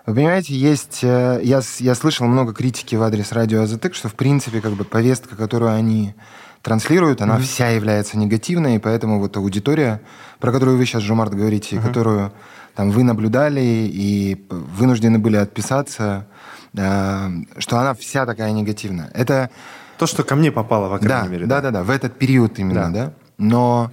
вы 0.06 0.14
понимаете, 0.14 0.54
есть... 0.54 1.00
э, 1.02 1.40
Я, 1.42 1.60
я 1.78 1.94
слышал 1.94 2.26
много 2.26 2.52
критики 2.52 2.94
в 2.96 3.02
адрес 3.02 3.32
радио 3.32 3.62
Азатык, 3.62 3.94
что, 3.94 4.08
в 4.08 4.14
принципе, 4.14 4.60
как 4.60 4.72
бы 4.72 4.84
повестка, 4.84 5.36
которую 5.36 5.72
они 5.72 6.14
транслируют, 6.60 7.20
она 7.22 7.38
вся 7.38 7.70
является 7.70 8.16
негативной, 8.16 8.76
и 8.76 8.78
поэтому 8.78 9.18
вот 9.18 9.36
аудитория, 9.36 10.00
про 10.38 10.52
которую 10.52 10.76
вы 10.76 10.86
сейчас, 10.86 11.02
Жумарт, 11.02 11.34
говорите, 11.34 11.80
которую 11.80 12.32
там 12.74 12.90
вы 12.90 13.02
наблюдали 13.02 13.60
и 13.60 14.46
вынуждены 14.48 15.18
были 15.18 15.36
отписаться, 15.36 16.26
э, 16.74 17.30
что 17.58 17.78
она 17.78 17.94
вся 17.94 18.24
такая 18.26 18.52
негативная. 18.52 19.10
Это 19.14 19.50
то 19.98 20.06
что 20.06 20.24
ко 20.24 20.36
мне 20.36 20.50
попало 20.50 20.88
по 20.88 20.98
крайней 20.98 21.26
да, 21.28 21.32
мере 21.32 21.46
да, 21.46 21.60
да, 21.60 21.70
да, 21.70 21.82
в 21.82 21.90
этот 21.90 22.18
период 22.18 22.58
именно, 22.58 22.90
Да. 22.90 22.90
да. 22.90 23.12
Но 23.38 23.90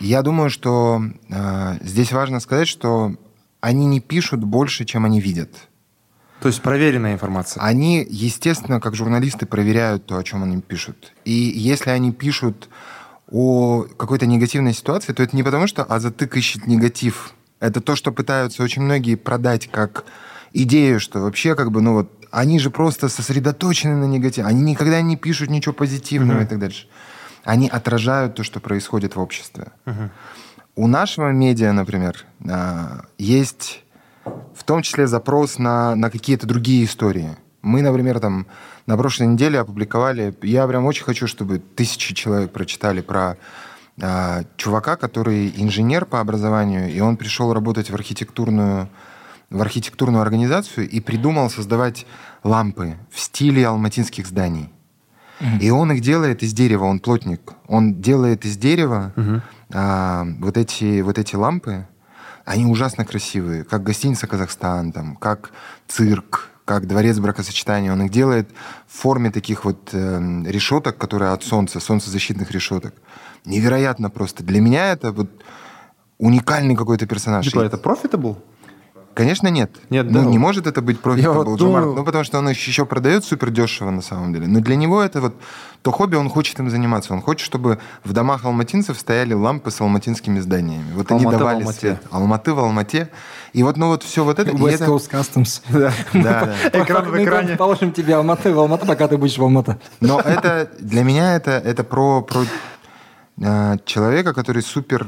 я 0.00 0.22
думаю, 0.22 0.50
что 0.50 1.02
э, 1.28 1.74
здесь 1.82 2.12
важно 2.12 2.40
сказать, 2.40 2.68
что 2.68 3.14
они 3.60 3.86
не 3.86 4.00
пишут 4.00 4.42
больше, 4.44 4.84
чем 4.84 5.04
они 5.04 5.20
видят. 5.20 5.50
То 6.40 6.48
есть 6.48 6.60
проверенная 6.60 7.14
информация. 7.14 7.62
Они, 7.62 8.06
естественно, 8.08 8.80
как 8.80 8.94
журналисты, 8.94 9.46
проверяют 9.46 10.04
то, 10.06 10.18
о 10.18 10.24
чем 10.24 10.42
они 10.42 10.60
пишут. 10.60 11.12
И 11.24 11.32
если 11.32 11.90
они 11.90 12.12
пишут 12.12 12.68
о 13.30 13.84
какой-то 13.96 14.26
негативной 14.26 14.74
ситуации, 14.74 15.12
то 15.12 15.22
это 15.22 15.34
не 15.34 15.42
потому, 15.42 15.66
что 15.66 15.84
Азатык 15.84 16.36
ищет 16.36 16.66
негатив. 16.66 17.32
Это 17.60 17.80
то, 17.80 17.96
что 17.96 18.12
пытаются 18.12 18.62
очень 18.62 18.82
многие 18.82 19.14
продать 19.14 19.70
как 19.70 20.04
идею, 20.54 21.00
что 21.00 21.20
вообще 21.20 21.54
как 21.54 21.70
бы, 21.70 21.82
ну 21.82 21.92
вот, 21.92 22.10
они 22.30 22.58
же 22.58 22.70
просто 22.70 23.08
сосредоточены 23.08 23.96
на 23.96 24.04
негативе. 24.06 24.46
Они 24.46 24.62
никогда 24.62 25.02
не 25.02 25.16
пишут 25.16 25.50
ничего 25.50 25.74
позитивного 25.74 26.42
и 26.42 26.46
так 26.46 26.58
дальше. 26.58 26.88
Они 27.44 27.68
отражают 27.68 28.34
то, 28.34 28.42
что 28.42 28.60
происходит 28.60 29.16
в 29.16 29.20
обществе. 29.20 29.72
У 30.76 30.86
нашего 30.88 31.30
медиа, 31.30 31.72
например, 31.72 32.24
а, 32.48 33.04
есть 33.16 33.84
в 34.54 34.64
том 34.64 34.82
числе 34.82 35.06
запрос 35.06 35.58
на, 35.58 35.94
на 35.94 36.10
какие-то 36.10 36.46
другие 36.48 36.84
истории. 36.84 37.36
Мы, 37.62 37.80
например, 37.80 38.18
там 38.18 38.46
на 38.86 38.96
прошлой 38.96 39.28
неделе 39.28 39.60
опубликовали, 39.60 40.34
я 40.42 40.66
прям 40.66 40.84
очень 40.86 41.04
хочу, 41.04 41.28
чтобы 41.28 41.60
тысячи 41.60 42.12
человек 42.12 42.50
прочитали 42.50 43.02
про 43.02 43.36
а, 44.02 44.42
чувака, 44.56 44.96
который 44.96 45.52
инженер 45.56 46.06
по 46.06 46.20
образованию, 46.20 46.92
и 46.92 46.98
он 46.98 47.16
пришел 47.16 47.52
работать 47.52 47.90
в 47.90 47.94
архитектурную, 47.94 48.88
в 49.54 49.62
архитектурную 49.62 50.20
организацию 50.22 50.88
и 50.88 51.00
придумал 51.00 51.48
создавать 51.48 52.06
лампы 52.42 52.96
в 53.10 53.20
стиле 53.20 53.66
алматинских 53.66 54.26
зданий. 54.26 54.70
И 55.60 55.70
он 55.70 55.92
их 55.92 56.00
делает 56.00 56.42
из 56.42 56.52
дерева, 56.52 56.84
он 56.84 57.00
плотник. 57.00 57.52
Он 57.66 58.00
делает 58.00 58.44
из 58.44 58.56
дерева 58.56 59.12
а, 59.72 60.26
вот, 60.38 60.56
эти, 60.56 61.02
вот 61.02 61.18
эти 61.18 61.36
лампы. 61.36 61.86
Они 62.44 62.66
ужасно 62.66 63.04
красивые, 63.04 63.64
как 63.64 63.82
гостиница 63.82 64.26
«Казахстан», 64.26 64.92
там, 64.92 65.16
как 65.16 65.50
цирк, 65.88 66.50
как 66.64 66.86
дворец 66.86 67.18
бракосочетания. 67.18 67.92
Он 67.92 68.02
их 68.02 68.10
делает 68.10 68.50
в 68.86 68.98
форме 68.98 69.30
таких 69.30 69.64
вот 69.64 69.90
эм, 69.92 70.46
решеток, 70.46 70.98
которые 70.98 71.32
от 71.32 71.42
солнца, 71.42 71.80
солнцезащитных 71.80 72.50
решеток. 72.50 72.94
Невероятно 73.44 74.10
просто. 74.10 74.44
Для 74.44 74.60
меня 74.60 74.92
это 74.92 75.12
вот 75.12 75.30
уникальный 76.18 76.76
какой-то 76.76 77.06
персонаж. 77.06 77.46
Типа 77.46 77.60
это 77.60 77.76
profitable? 77.76 78.36
Конечно, 79.14 79.46
нет. 79.48 79.70
Нет, 79.90 80.06
ну, 80.10 80.24
да. 80.24 80.28
не 80.28 80.38
может 80.38 80.66
это 80.66 80.82
быть 80.82 81.00
profitable 81.00 81.44
вот 81.44 81.58
думаю- 81.58 81.94
ну, 81.94 82.04
потому 82.04 82.24
что 82.24 82.38
он 82.38 82.48
еще 82.48 82.84
продает 82.84 83.24
супер 83.24 83.50
дешево 83.50 83.90
на 83.90 84.02
самом 84.02 84.32
деле. 84.32 84.48
Но 84.48 84.60
для 84.60 84.74
него 84.76 85.00
это 85.00 85.20
вот 85.20 85.34
то 85.82 85.92
хобби, 85.92 86.16
он 86.16 86.28
хочет 86.30 86.58
им 86.58 86.68
заниматься. 86.70 87.12
Он 87.12 87.20
хочет, 87.20 87.44
чтобы 87.44 87.78
в 88.04 88.12
домах 88.12 88.44
алматинцев 88.44 88.98
стояли 88.98 89.34
лампы 89.34 89.70
с 89.70 89.80
алматинскими 89.80 90.40
зданиями. 90.40 90.92
Вот 90.94 91.10
они 91.12 91.20
Алматы 91.20 91.36
в 91.36 91.38
давали 91.38 91.56
Алмате. 91.58 91.78
свет. 91.78 92.02
Алматы 92.10 92.52
в 92.54 92.58
Алмате. 92.58 93.10
И 93.52 93.62
вот, 93.62 93.76
ну 93.76 93.88
вот 93.88 94.02
все 94.02 94.24
вот 94.24 94.38
это... 94.38 94.50
West 94.50 94.74
это- 94.74 94.86
Coast 94.86 95.10
Customs. 95.10 95.62
Да. 95.70 95.92
Да. 96.12 96.54
Экран 96.72 97.04
в 97.08 97.22
экране. 97.22 97.56
Положим 97.56 97.92
тебе 97.92 98.16
Алматы 98.16 98.52
в 98.52 98.58
Алматы, 98.58 98.86
пока 98.86 99.06
ты 99.08 99.16
будешь 99.16 99.38
в 99.38 99.42
Алматы. 99.42 99.76
Но 100.00 100.20
это 100.20 100.70
для 100.80 101.04
меня 101.04 101.36
это, 101.36 101.52
это 101.52 101.84
про, 101.84 102.22
про 102.22 102.44
э, 103.40 103.76
человека, 103.84 104.32
который 104.34 104.62
супер 104.62 105.06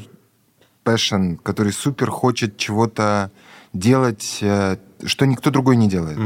passion, 0.85 1.38
который 1.42 1.73
супер 1.73 2.11
хочет 2.11 2.57
чего-то 2.57 3.31
делать, 3.79 4.39
э, 4.43 4.77
что 5.05 5.27
никто 5.27 5.51
другой 5.51 5.77
не 5.77 5.89
делает. 5.89 6.19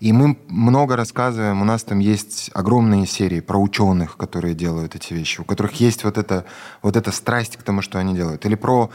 И 0.00 0.12
мы 0.12 0.36
много 0.48 0.96
рассказываем, 0.96 1.62
у 1.62 1.64
нас 1.64 1.84
там 1.84 1.98
есть 1.98 2.50
огромные 2.54 3.06
серии 3.06 3.40
про 3.40 3.58
ученых, 3.58 4.16
которые 4.16 4.54
делают 4.54 4.94
эти 4.94 5.14
вещи, 5.14 5.40
у 5.40 5.44
которых 5.44 5.80
есть 5.80 6.04
вот 6.04 6.18
эта, 6.18 6.44
вот 6.82 6.96
эта 6.96 7.12
страсть 7.12 7.56
к 7.56 7.62
тому, 7.62 7.82
что 7.82 7.98
они 7.98 8.14
делают. 8.14 8.44
Или 8.46 8.54
про 8.54 8.90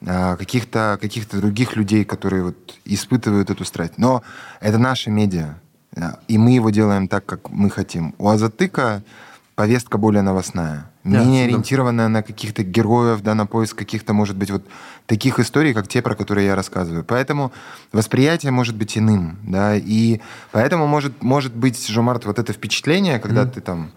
э, 0.00 0.36
каких-то 0.36 0.98
каких 1.00 1.28
других 1.28 1.76
людей, 1.76 2.04
которые 2.04 2.44
вот 2.44 2.78
испытывают 2.84 3.50
эту 3.50 3.64
страсть. 3.64 3.94
Но 3.98 4.22
это 4.60 4.78
наша 4.78 5.10
медиа, 5.10 5.58
э, 5.94 6.00
и 6.28 6.38
мы 6.38 6.52
его 6.52 6.70
делаем 6.70 7.08
так, 7.08 7.26
как 7.26 7.50
мы 7.50 7.70
хотим. 7.70 8.14
У 8.18 8.28
Азатыка 8.28 9.02
повестка 9.54 9.98
более 9.98 10.22
новостная, 10.22 10.89
Да, 11.02 11.20
менее 11.20 11.46
да. 11.46 11.52
ориентированная 11.52 12.08
на 12.08 12.22
каких-то 12.22 12.62
героев, 12.62 13.22
да, 13.22 13.34
на 13.34 13.46
поиск 13.46 13.76
каких-то, 13.76 14.12
может 14.12 14.36
быть, 14.36 14.50
вот 14.50 14.66
таких 15.06 15.38
историй, 15.38 15.72
как 15.72 15.88
те, 15.88 16.02
про 16.02 16.14
которые 16.14 16.48
я 16.48 16.54
рассказываю. 16.54 17.04
Поэтому 17.04 17.52
восприятие 17.90 18.52
может 18.52 18.76
быть 18.76 18.98
иным, 18.98 19.38
да, 19.42 19.76
и 19.76 20.20
поэтому 20.52 20.86
может, 20.86 21.22
может 21.22 21.54
быть, 21.54 21.86
Жомарт, 21.88 22.26
вот 22.26 22.38
это 22.38 22.52
впечатление, 22.52 23.18
когда 23.18 23.46
ты 23.46 23.62
там 23.62 23.92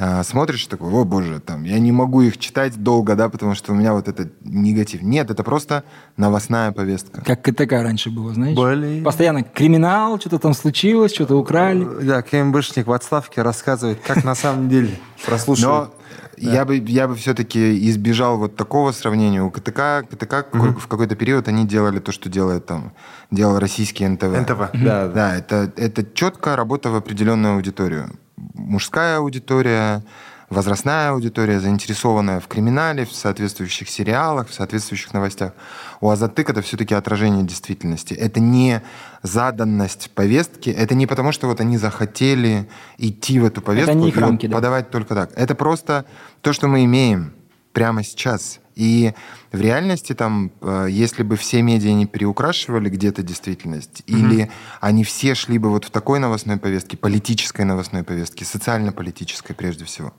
а, 0.00 0.22
смотришь 0.22 0.64
такой, 0.66 0.92
о 0.92 1.04
боже, 1.04 1.40
там, 1.40 1.64
я 1.64 1.78
не 1.80 1.90
могу 1.90 2.22
их 2.22 2.38
читать 2.38 2.76
долго, 2.80 3.16
да, 3.16 3.28
потому 3.28 3.54
что 3.56 3.72
у 3.72 3.74
меня 3.74 3.92
вот 3.92 4.06
это 4.06 4.30
негатив. 4.44 5.02
Нет, 5.02 5.28
это 5.30 5.42
просто 5.42 5.82
новостная 6.16 6.70
повестка. 6.70 7.20
Как 7.24 7.42
КТК 7.42 7.82
раньше 7.82 8.08
было, 8.10 8.32
знаешь? 8.32 8.56
Блин. 8.56 9.02
Постоянно 9.02 9.42
криминал, 9.42 10.20
что-то 10.20 10.38
там 10.38 10.54
случилось, 10.54 11.12
что-то 11.12 11.36
украли. 11.36 11.84
Да, 12.02 12.22
КМБшник 12.22 12.86
в 12.86 12.92
отставке 12.92 13.42
рассказывает, 13.42 13.98
как 14.06 14.22
на 14.24 14.36
самом 14.36 14.68
деле. 14.68 14.90
Прослушал. 15.26 15.70
Но 15.70 15.94
я 16.36 16.64
бы, 16.64 16.76
я 16.76 17.08
бы 17.08 17.16
все-таки 17.16 17.88
избежал 17.90 18.38
вот 18.38 18.54
такого 18.54 18.92
сравнения. 18.92 19.42
У 19.42 19.50
КТК, 19.50 20.02
КТК 20.08 20.44
какой- 20.44 20.74
в 20.74 20.86
какой-то 20.86 21.16
период 21.16 21.48
они 21.48 21.66
делали 21.66 21.98
то, 21.98 22.12
что 22.12 22.28
делает 22.28 22.66
там, 22.66 22.92
делал 23.32 23.58
российский 23.58 24.06
НТВ. 24.06 24.22
НТВ, 24.42 24.58
да, 24.58 24.68
да. 24.74 25.08
Да, 25.08 25.36
это, 25.36 25.72
это 25.76 26.04
четкая 26.14 26.54
работа 26.54 26.90
в 26.90 26.94
определенную 26.94 27.54
аудиторию. 27.56 28.10
Мужская 28.54 29.18
аудитория, 29.18 30.02
возрастная 30.50 31.10
аудитория, 31.10 31.60
заинтересованная 31.60 32.40
в 32.40 32.48
криминале, 32.48 33.04
в 33.04 33.12
соответствующих 33.12 33.88
сериалах, 33.88 34.48
в 34.48 34.54
соответствующих 34.54 35.12
новостях. 35.12 35.52
У 36.00 36.08
Азатык 36.08 36.50
это 36.50 36.62
все-таки 36.62 36.94
отражение 36.94 37.44
действительности. 37.44 38.14
Это 38.14 38.40
не 38.40 38.82
заданность 39.22 40.10
повестки, 40.14 40.70
это 40.70 40.94
не 40.94 41.06
потому, 41.06 41.32
что 41.32 41.46
вот 41.48 41.60
они 41.60 41.76
захотели 41.76 42.68
идти 42.96 43.40
в 43.40 43.44
эту 43.44 43.60
повестку 43.60 43.94
не 43.94 44.08
их 44.08 44.16
и 44.16 44.20
вот 44.20 44.26
рамки, 44.26 44.46
да. 44.46 44.56
подавать 44.56 44.90
только 44.90 45.14
так. 45.14 45.32
Это 45.34 45.54
просто 45.54 46.04
то, 46.40 46.52
что 46.52 46.68
мы 46.68 46.84
имеем 46.84 47.32
прямо 47.72 48.02
сейчас. 48.02 48.60
И 48.78 49.12
в 49.50 49.60
реальности 49.60 50.12
там, 50.14 50.52
э, 50.60 50.86
если 50.88 51.24
бы 51.24 51.36
все 51.36 51.62
медиа 51.62 51.92
не 51.94 52.06
переукрашивали 52.06 52.88
где-то 52.88 53.24
действительность, 53.24 54.04
или 54.06 54.50
они 54.80 55.02
все 55.02 55.34
шли 55.34 55.58
бы 55.58 55.68
вот 55.68 55.84
в 55.84 55.90
такой 55.90 56.20
новостной 56.20 56.58
повестке, 56.58 56.96
политической 56.96 57.62
новостной 57.62 58.04
повестке, 58.04 58.44
социально-политической 58.44 59.52
прежде 59.54 59.84
всего, 59.84 60.14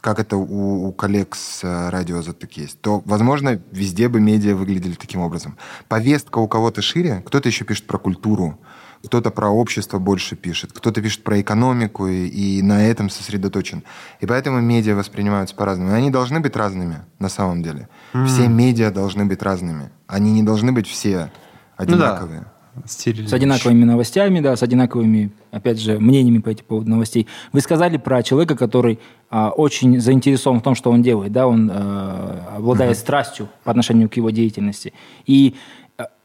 как 0.00 0.18
это 0.18 0.38
у, 0.38 0.88
у 0.88 0.92
коллег 0.92 1.36
с 1.36 1.62
э, 1.62 1.90
радио 1.90 2.22
«Затык» 2.22 2.52
есть, 2.52 2.80
то, 2.80 3.02
возможно, 3.04 3.60
везде 3.70 4.08
бы 4.08 4.18
медиа 4.18 4.54
выглядели 4.54 4.94
таким 4.94 5.20
образом. 5.20 5.58
Повестка 5.86 6.38
у 6.38 6.48
кого-то 6.48 6.80
шире, 6.80 7.22
кто-то 7.26 7.50
еще 7.50 7.66
пишет 7.66 7.86
про 7.86 7.98
культуру, 7.98 8.58
кто-то 9.04 9.30
про 9.30 9.48
общество 9.48 9.98
больше 9.98 10.36
пишет, 10.36 10.72
кто-то 10.72 11.00
пишет 11.00 11.24
про 11.24 11.40
экономику 11.40 12.06
и, 12.06 12.26
и 12.26 12.62
на 12.62 12.86
этом 12.86 13.08
сосредоточен. 13.08 13.82
И 14.20 14.26
поэтому 14.26 14.60
медиа 14.60 14.94
воспринимаются 14.94 15.54
по-разному. 15.54 15.92
И 15.92 15.94
они 15.94 16.10
должны 16.10 16.40
быть 16.40 16.56
разными 16.56 16.98
на 17.18 17.28
самом 17.28 17.62
деле. 17.62 17.88
Все 18.26 18.48
медиа 18.48 18.90
должны 18.90 19.24
быть 19.24 19.42
разными. 19.42 19.90
Они 20.06 20.32
не 20.32 20.42
должны 20.42 20.72
быть 20.72 20.86
все 20.86 21.30
Ну 21.78 21.96
да. 21.96 22.12
одинаковые. 22.16 22.44
Стерильно. 22.86 23.28
С 23.28 23.32
одинаковыми 23.32 23.84
новостями, 23.84 24.40
да, 24.40 24.56
с 24.56 24.62
одинаковыми, 24.62 25.32
опять 25.50 25.80
же, 25.80 25.98
мнениями 25.98 26.38
по 26.38 26.50
этому 26.50 26.68
поводу 26.68 26.90
новостей. 26.90 27.26
Вы 27.52 27.60
сказали 27.60 27.96
про 27.96 28.22
человека, 28.22 28.56
который 28.56 29.00
а, 29.28 29.50
очень 29.50 30.00
заинтересован 30.00 30.60
в 30.60 30.62
том, 30.62 30.74
что 30.74 30.90
он 30.90 31.02
делает, 31.02 31.32
да, 31.32 31.46
он 31.46 31.70
а, 31.72 32.54
обладает 32.56 32.96
страстью 32.96 33.48
по 33.64 33.70
отношению 33.70 34.08
к 34.08 34.14
его 34.14 34.30
деятельности. 34.30 34.92
И 35.26 35.56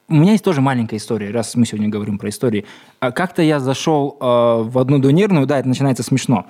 у 0.07 0.13
меня 0.13 0.33
есть 0.33 0.43
тоже 0.43 0.61
маленькая 0.61 0.97
история, 0.97 1.31
раз 1.31 1.55
мы 1.55 1.65
сегодня 1.65 1.89
говорим 1.89 2.17
про 2.17 2.29
истории. 2.29 2.65
А, 2.99 3.11
Как-то 3.11 3.41
я 3.41 3.59
зашел 3.59 4.17
а, 4.19 4.61
в 4.61 4.77
одну 4.77 4.99
донерную, 4.99 5.47
да, 5.47 5.59
это 5.59 5.67
начинается 5.67 6.03
смешно. 6.03 6.45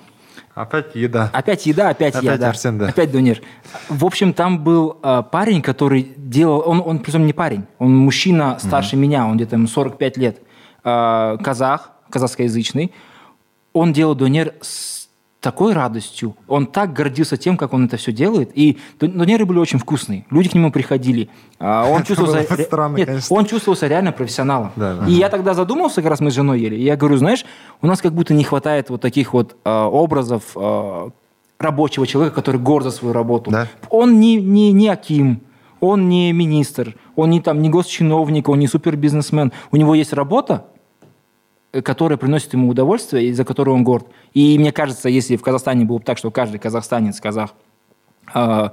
Опять 0.54 0.94
еда. 0.94 1.30
Опять 1.32 1.66
еда, 1.66 1.90
опять, 1.90 2.14
Опять 2.14 2.40
да. 2.40 2.48
Арсен, 2.48 2.78
да. 2.78 2.88
Опять 2.88 3.10
донер. 3.10 3.42
В 3.90 4.04
общем, 4.06 4.32
там 4.32 4.64
был 4.64 4.98
а, 5.02 5.22
парень, 5.22 5.60
который 5.60 6.14
делал... 6.16 6.62
Он, 6.66 6.82
он, 6.84 6.98
причем 7.00 7.26
не 7.26 7.32
парень, 7.32 7.64
он 7.78 7.94
мужчина 7.94 8.58
старше 8.58 8.96
меня, 8.96 9.26
он 9.26 9.36
где-то 9.36 9.56
ему 9.56 9.66
45 9.66 10.16
лет. 10.16 10.40
А, 10.82 11.36
казах, 11.38 11.92
казахскоязычный. 12.10 12.92
Он 13.72 13.92
делал 13.92 14.14
донер 14.14 14.54
с 14.62 14.95
такой 15.46 15.74
радостью. 15.74 16.34
Он 16.48 16.66
так 16.66 16.92
гордился 16.92 17.36
тем, 17.36 17.56
как 17.56 17.72
он 17.72 17.84
это 17.84 17.96
все 17.98 18.10
делает. 18.10 18.50
И 18.58 18.78
дон- 18.98 19.12
донеры 19.12 19.46
были 19.46 19.60
очень 19.60 19.78
вкусные. 19.78 20.26
Люди 20.28 20.48
к 20.48 20.54
нему 20.54 20.72
приходили. 20.72 21.28
А, 21.60 21.88
Он 21.88 22.02
бы 22.56 22.64
странно, 22.64 22.96
Нет, 22.96 23.06
конечно. 23.06 23.36
он 23.36 23.44
чувствовался 23.44 23.86
реально 23.86 24.10
профессионалом. 24.10 24.72
Да, 24.74 24.96
да. 24.96 25.06
И 25.06 25.12
я 25.12 25.28
тогда 25.28 25.54
задумался, 25.54 26.02
как 26.02 26.10
раз 26.10 26.18
мы 26.18 26.32
с 26.32 26.34
женой 26.34 26.58
ели, 26.58 26.74
и 26.74 26.82
я 26.82 26.96
говорю, 26.96 27.16
знаешь, 27.16 27.44
у 27.80 27.86
нас 27.86 28.00
как 28.00 28.12
будто 28.12 28.34
не 28.34 28.42
хватает 28.42 28.90
вот 28.90 29.00
таких 29.00 29.34
вот 29.34 29.54
э, 29.64 29.70
образов 29.70 30.42
э, 30.56 31.10
рабочего 31.60 32.08
человека, 32.08 32.34
который 32.34 32.60
горд 32.60 32.82
за 32.82 32.90
свою 32.90 33.14
работу. 33.14 33.52
Да. 33.52 33.68
Он 33.88 34.18
не, 34.18 34.34
не, 34.34 34.72
не 34.72 34.88
Аким, 34.88 35.42
он 35.78 36.08
не 36.08 36.32
министр, 36.32 36.96
он 37.14 37.30
не, 37.30 37.40
там, 37.40 37.62
не 37.62 37.68
госчиновник, 37.68 38.48
он 38.48 38.58
не 38.58 38.66
супербизнесмен. 38.66 39.52
У 39.70 39.76
него 39.76 39.94
есть 39.94 40.12
работа, 40.12 40.66
которая 41.82 42.16
приносит 42.16 42.52
ему 42.52 42.68
удовольствие 42.68 43.28
и 43.28 43.32
за 43.32 43.44
которую 43.44 43.74
он 43.76 43.84
горд. 43.84 44.06
И 44.34 44.58
мне 44.58 44.72
кажется, 44.72 45.08
если 45.08 45.36
в 45.36 45.42
Казахстане 45.42 45.84
было 45.84 45.98
бы 45.98 46.04
так, 46.04 46.18
что 46.18 46.30
каждый 46.30 46.58
казахстанец, 46.58 47.20
казах, 47.20 47.50
э, 48.34 48.70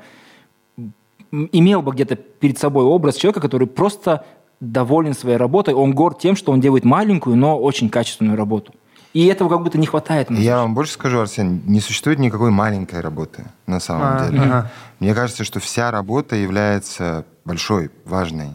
имел 1.31 1.81
бы 1.81 1.91
где-то 1.91 2.15
перед 2.15 2.57
собой 2.57 2.85
образ 2.85 3.15
человека, 3.15 3.41
который 3.41 3.67
просто 3.67 4.25
доволен 4.59 5.13
своей 5.13 5.37
работой, 5.37 5.73
он 5.73 5.93
горд 5.93 6.19
тем, 6.19 6.35
что 6.35 6.51
он 6.51 6.61
делает 6.61 6.85
маленькую, 6.85 7.35
но 7.35 7.59
очень 7.59 7.89
качественную 7.89 8.37
работу. 8.37 8.73
И 9.13 9.27
этого 9.27 9.47
как 9.47 9.61
будто 9.61 9.77
не 9.77 9.85
хватает. 9.85 10.31
Я 10.31 10.57
вам 10.57 10.73
больше 10.73 10.93
скажу, 10.93 11.19
Арсен, 11.19 11.61
не 11.67 11.79
существует 11.81 12.17
никакой 12.17 12.49
маленькой 12.49 13.01
работы 13.01 13.45
на 13.67 13.79
самом 13.79 14.03
А, 14.17 14.25
деле. 14.27 14.41
ага. 14.41 14.71
Мне 14.99 15.13
кажется, 15.13 15.43
что 15.43 15.59
вся 15.59 15.91
работа 15.91 16.35
является 16.35 17.25
большой, 17.45 17.91
важной. 18.05 18.49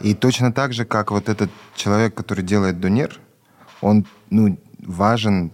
И 0.00 0.14
точно 0.14 0.50
так 0.50 0.72
же, 0.72 0.86
как 0.86 1.10
вот 1.10 1.28
этот 1.28 1.50
человек, 1.76 2.14
который 2.14 2.42
делает 2.42 2.80
донер, 2.80 3.20
он 3.80 4.06
ну, 4.30 4.58
важен, 4.80 5.52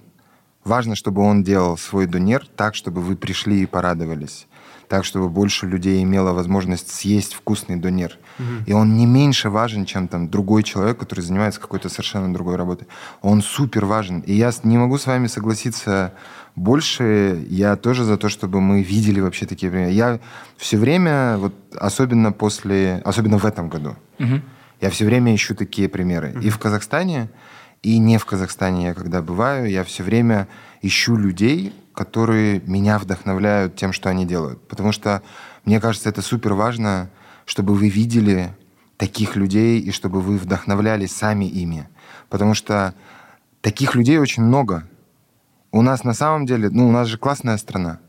важно, 0.64 0.94
чтобы 0.94 1.22
он 1.22 1.42
делал 1.42 1.76
свой 1.76 2.06
донер 2.06 2.46
так, 2.56 2.74
чтобы 2.74 3.00
вы 3.00 3.16
пришли 3.16 3.62
и 3.62 3.66
порадовались. 3.66 4.46
Так, 4.88 5.04
чтобы 5.04 5.28
больше 5.28 5.66
людей 5.66 6.02
имело 6.02 6.32
возможность 6.32 6.90
съесть 6.94 7.34
вкусный 7.34 7.76
донер. 7.76 8.18
И 8.66 8.72
он 8.72 8.96
не 8.96 9.06
меньше 9.06 9.48
важен, 9.48 9.86
чем 9.86 10.08
там 10.08 10.28
другой 10.28 10.62
человек, 10.62 10.98
который 10.98 11.20
занимается 11.20 11.60
какой-то 11.60 11.88
совершенно 11.88 12.32
другой 12.32 12.56
работой. 12.56 12.86
Он 13.22 13.40
супер 13.42 13.86
важен. 13.86 14.20
И 14.20 14.34
я 14.34 14.52
не 14.62 14.76
могу 14.76 14.98
с 14.98 15.06
вами 15.06 15.26
согласиться 15.26 16.12
больше. 16.54 17.44
Я 17.48 17.76
тоже 17.76 18.04
за 18.04 18.16
то, 18.16 18.28
чтобы 18.28 18.60
мы 18.60 18.82
видели 18.82 19.20
вообще 19.20 19.46
такие 19.46 19.70
примеры. 19.70 19.92
Я 19.92 20.20
все 20.56 20.76
время, 20.76 21.38
вот 21.38 21.54
особенно 21.76 22.32
после, 22.32 23.00
особенно 23.04 23.38
в 23.38 23.46
этом 23.46 23.68
году, 23.68 23.96
я 24.80 24.90
все 24.90 25.06
время 25.06 25.34
ищу 25.34 25.54
такие 25.54 25.88
примеры. 25.88 26.34
И 26.42 26.50
в 26.50 26.58
Казахстане, 26.58 27.30
и 27.84 27.98
не 27.98 28.18
в 28.18 28.24
Казахстане, 28.24 28.86
я 28.86 28.94
когда 28.94 29.20
бываю, 29.20 29.70
я 29.70 29.84
все 29.84 30.02
время 30.02 30.48
ищу 30.80 31.16
людей, 31.16 31.72
которые 31.92 32.60
меня 32.60 32.98
вдохновляют 32.98 33.76
тем, 33.76 33.92
что 33.92 34.08
они 34.08 34.24
делают. 34.24 34.66
Потому 34.68 34.90
что 34.90 35.22
мне 35.64 35.80
кажется, 35.80 36.08
это 36.08 36.22
супер 36.22 36.54
важно, 36.54 37.10
чтобы 37.44 37.74
вы 37.74 37.90
видели 37.90 38.56
таких 38.96 39.36
людей 39.36 39.80
и 39.80 39.90
чтобы 39.92 40.22
вы 40.22 40.38
вдохновлялись 40.38 41.14
сами 41.14 41.44
ими. 41.44 41.86
Потому 42.30 42.54
что 42.54 42.94
таких 43.60 43.94
людей 43.94 44.18
очень 44.18 44.42
много. 44.42 44.88
У 45.70 45.82
нас 45.82 46.04
на 46.04 46.14
самом 46.14 46.46
деле, 46.46 46.70
ну, 46.70 46.88
у 46.88 46.92
нас 46.92 47.06
же 47.08 47.18
классная 47.18 47.58
страна. 47.58 48.00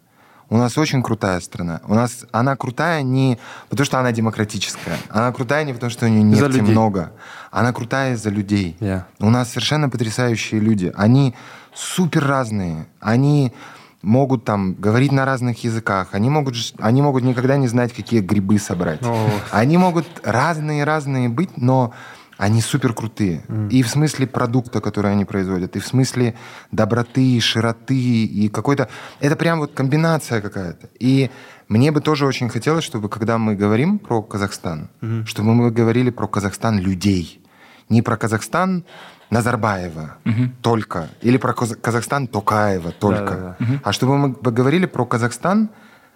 У 0.49 0.57
нас 0.57 0.77
очень 0.77 1.01
крутая 1.01 1.39
страна. 1.39 1.81
У 1.87 1.95
нас 1.95 2.25
она 2.31 2.55
крутая 2.55 3.01
не 3.01 3.37
потому, 3.69 3.85
что 3.85 3.99
она 3.99 4.11
демократическая. 4.11 4.97
Она 5.09 5.31
крутая 5.31 5.63
не 5.63 5.73
потому, 5.73 5.89
что 5.89 6.05
у 6.05 6.09
нее 6.09 6.23
нефти 6.23 6.61
много. 6.61 7.11
Она 7.51 7.73
крутая 7.73 8.13
из-за 8.13 8.29
людей. 8.29 8.77
Yeah. 8.79 9.03
У 9.19 9.29
нас 9.29 9.49
совершенно 9.49 9.89
потрясающие 9.89 10.59
люди. 10.59 10.93
Они 10.95 11.33
супер 11.73 12.25
разные. 12.25 12.85
Они 12.99 13.53
могут 14.01 14.45
там 14.45 14.75
говорить 14.75 15.11
на 15.11 15.25
разных 15.25 15.63
языках. 15.63 16.09
Они 16.11 16.29
могут, 16.29 16.55
они 16.79 17.01
могут 17.01 17.23
никогда 17.23 17.57
не 17.57 17.67
знать, 17.67 17.91
какие 17.93 18.21
грибы 18.21 18.59
собрать. 18.59 19.01
О. 19.01 19.29
Они 19.51 19.77
могут 19.77 20.05
разные-разные 20.23 21.27
быть, 21.27 21.57
но 21.57 21.91
они 22.37 22.61
супер 22.61 22.93
крутые. 22.93 23.43
И 23.69 23.81
в 23.83 23.87
смысле 23.89 24.27
продукта, 24.27 24.81
который 24.81 25.11
они 25.11 25.25
производят, 25.25 25.75
и 25.75 25.79
в 25.79 25.87
смысле 25.87 26.33
доброты, 26.71 27.39
широты, 27.39 27.95
и 28.25 28.49
какой-то... 28.49 28.89
Это 29.21 29.35
прям 29.35 29.59
вот 29.59 29.71
комбинация 29.73 30.41
какая-то. 30.41 30.89
И 30.99 31.29
мне 31.69 31.91
бы 31.91 32.01
тоже 32.01 32.25
очень 32.25 32.49
хотелось, 32.49 32.83
чтобы 32.83 33.09
когда 33.09 33.37
мы 33.37 33.55
говорим 33.55 33.99
про 33.99 34.21
Казахстан, 34.21 34.89
чтобы 35.25 35.53
мы 35.55 35.71
говорили 35.71 36.09
про 36.11 36.27
Казахстан 36.27 36.77
людей. 36.79 37.41
Не 37.89 38.01
про 38.01 38.17
Казахстан 38.17 38.83
Назарбаева 39.29 40.17
только, 40.61 41.09
или 41.21 41.37
про 41.37 41.53
Каза- 41.53 41.75
Казахстан 41.75 42.27
Токаева 42.27 42.91
только, 42.91 43.55
Да-да-да. 43.59 43.79
а 43.83 43.91
чтобы 43.91 44.17
мы 44.17 44.29
говорили 44.51 44.85
про 44.87 45.05
Казахстан 45.05 45.69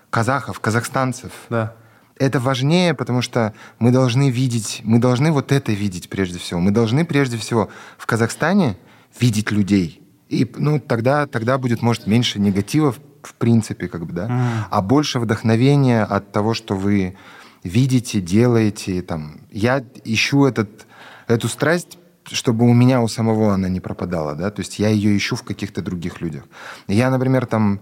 казахов, 0.10 0.60
казахстанцев. 0.60 1.32
Да. 1.50 1.74
Это 2.20 2.42
важнее, 2.42 2.94
потому 2.94 3.22
что 3.22 3.54
мы 3.80 3.92
должны 3.92 4.30
видеть, 4.30 4.82
мы 4.84 5.00
должны 5.00 5.32
вот 5.32 5.54
это 5.54 5.72
видеть 5.72 6.10
прежде 6.10 6.38
всего. 6.38 6.60
Мы 6.60 6.72
должны 6.72 7.06
прежде 7.06 7.38
всего 7.38 7.70
в 7.98 8.06
Казахстане 8.06 8.78
видеть 9.20 9.52
людей. 9.52 10.04
И 10.28 10.50
ну, 10.58 10.80
тогда, 10.80 11.28
тогда 11.28 11.58
будет, 11.58 11.82
может, 11.82 12.08
меньше 12.08 12.40
негатива 12.40 12.92
в, 13.24 13.34
принципе, 13.36 13.88
как 13.88 14.06
бы, 14.06 14.14
да, 14.14 14.68
а 14.70 14.82
больше 14.82 15.20
вдохновения 15.20 16.04
от 16.04 16.32
того, 16.32 16.54
что 16.54 16.76
вы 16.76 17.16
видите, 17.64 18.22
делаете. 18.22 19.02
Там. 19.02 19.42
Я 19.50 19.84
ищу 20.04 20.46
этот, 20.46 20.88
эту 21.28 21.48
страсть 21.48 21.98
чтобы 22.32 22.66
у 22.66 22.74
меня 22.74 23.02
у 23.02 23.08
самого 23.08 23.56
она 23.56 23.70
не 23.70 23.80
пропадала, 23.80 24.36
да, 24.36 24.52
то 24.52 24.60
есть 24.60 24.78
я 24.78 24.90
ее 24.90 25.18
ищу 25.18 25.36
в 25.36 25.42
каких-то 25.42 25.82
других 25.82 26.22
людях. 26.22 26.44
Я, 26.88 27.10
например, 27.10 27.48
там 27.48 27.80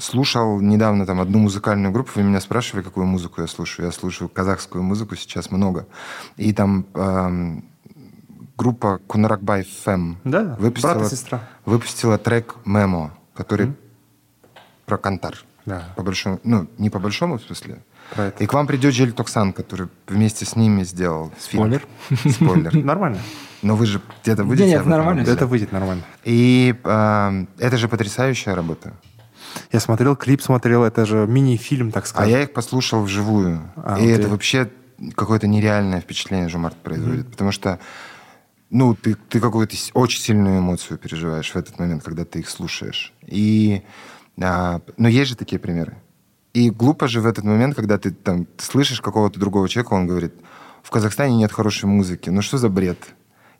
слушал 0.00 0.60
недавно 0.60 1.06
там 1.06 1.20
одну 1.20 1.38
музыкальную 1.38 1.92
группу, 1.92 2.12
вы 2.14 2.22
меня 2.22 2.40
спрашивали, 2.40 2.82
какую 2.82 3.06
музыку 3.06 3.40
я 3.40 3.46
слушаю. 3.46 3.86
Я 3.86 3.92
слушаю 3.92 4.28
казахскую 4.28 4.82
музыку 4.82 5.16
сейчас 5.16 5.50
много. 5.50 5.86
И 6.36 6.52
там 6.52 6.86
ам, 6.94 7.64
группа 8.56 9.00
Кунаракбай 9.06 9.64
Фэм 9.84 10.18
Да, 10.24 10.56
выпустила, 10.58 10.94
брат 10.94 11.12
и 11.12 11.14
сестра. 11.16 11.40
выпустила 11.64 12.18
трек 12.18 12.54
«Мемо», 12.64 13.12
который 13.34 13.74
про 14.86 14.98
Кантар. 14.98 15.44
Да. 15.66 15.92
По 15.96 16.02
большому, 16.02 16.40
ну, 16.44 16.68
не 16.78 16.90
по 16.90 16.98
большому 16.98 17.38
смысле. 17.38 17.82
Про 18.14 18.24
это. 18.24 18.44
И 18.44 18.46
к 18.46 18.52
вам 18.52 18.66
придет 18.66 18.92
Жель 18.94 19.12
Токсан, 19.12 19.52
который 19.54 19.88
вместе 20.06 20.44
с 20.44 20.56
ними 20.56 20.82
сделал 20.84 21.32
фильм. 21.38 21.64
Спойлер. 21.64 21.86
Спойлер. 22.32 22.74
Нормально. 22.84 23.18
Но 23.64 23.76
вы 23.76 23.86
же 23.86 24.00
где-то 24.22 24.44
выйдете. 24.44 24.68
нет, 24.68 24.80
этом 24.80 24.90
нормально. 24.90 25.22
обязательно. 25.22 25.36
Это 25.36 25.46
выйдет 25.46 25.72
нормально. 25.72 26.02
И 26.22 26.74
а, 26.84 27.32
это 27.58 27.76
же 27.78 27.88
потрясающая 27.88 28.54
работа. 28.54 28.92
Я 29.72 29.80
смотрел, 29.80 30.16
клип 30.16 30.42
смотрел, 30.42 30.84
это 30.84 31.06
же 31.06 31.26
мини-фильм, 31.26 31.90
так 31.90 32.04
А 32.04 32.06
сказать. 32.06 32.30
я 32.30 32.42
их 32.42 32.52
послушал 32.52 33.02
вживую. 33.02 33.62
А, 33.76 33.98
и 33.98 34.02
вот 34.02 34.18
это 34.18 34.28
и- 34.28 34.30
вообще 34.30 34.70
какое-то 35.14 35.46
нереальное 35.46 36.00
впечатление 36.00 36.48
Жумарт 36.48 36.76
производит. 36.76 37.30
Потому 37.30 37.52
что 37.52 37.78
ну, 38.70 38.94
ты, 38.94 39.14
ты 39.14 39.40
какую-то 39.40 39.76
очень 39.94 40.20
сильную 40.20 40.58
эмоцию 40.58 40.98
переживаешь 40.98 41.50
в 41.50 41.56
этот 41.56 41.78
момент, 41.78 42.02
когда 42.02 42.24
ты 42.24 42.40
их 42.40 42.50
слушаешь. 42.50 43.12
И, 43.24 43.82
а, 44.42 44.80
но 44.98 45.08
есть 45.08 45.30
же 45.30 45.36
такие 45.36 45.58
примеры. 45.58 45.96
И 46.52 46.70
глупо 46.70 47.08
же 47.08 47.20
в 47.20 47.26
этот 47.26 47.44
момент, 47.44 47.74
когда 47.76 47.98
ты 47.98 48.10
там 48.10 48.46
слышишь 48.58 49.00
какого-то 49.00 49.40
другого 49.40 49.68
человека, 49.68 49.94
он 49.94 50.06
говорит, 50.06 50.34
в 50.82 50.90
Казахстане 50.90 51.36
нет 51.36 51.50
хорошей 51.52 51.86
музыки. 51.86 52.30
Ну 52.30 52.42
что 52.42 52.58
за 52.58 52.68
бред? 52.68 52.98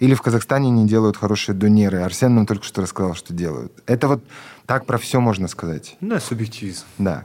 Или 0.00 0.14
в 0.14 0.22
Казахстане 0.22 0.70
не 0.70 0.86
делают 0.86 1.16
хорошие 1.16 1.54
донеры. 1.54 1.98
Арсен 2.00 2.34
нам 2.34 2.46
только 2.46 2.64
что 2.64 2.82
рассказал, 2.82 3.14
что 3.14 3.32
делают. 3.32 3.72
Это 3.86 4.08
вот 4.08 4.24
так 4.66 4.86
про 4.86 4.98
все 4.98 5.20
можно 5.20 5.48
сказать. 5.48 5.96
Да, 6.00 6.20
субъективизм. 6.20 6.84
Да. 6.98 7.24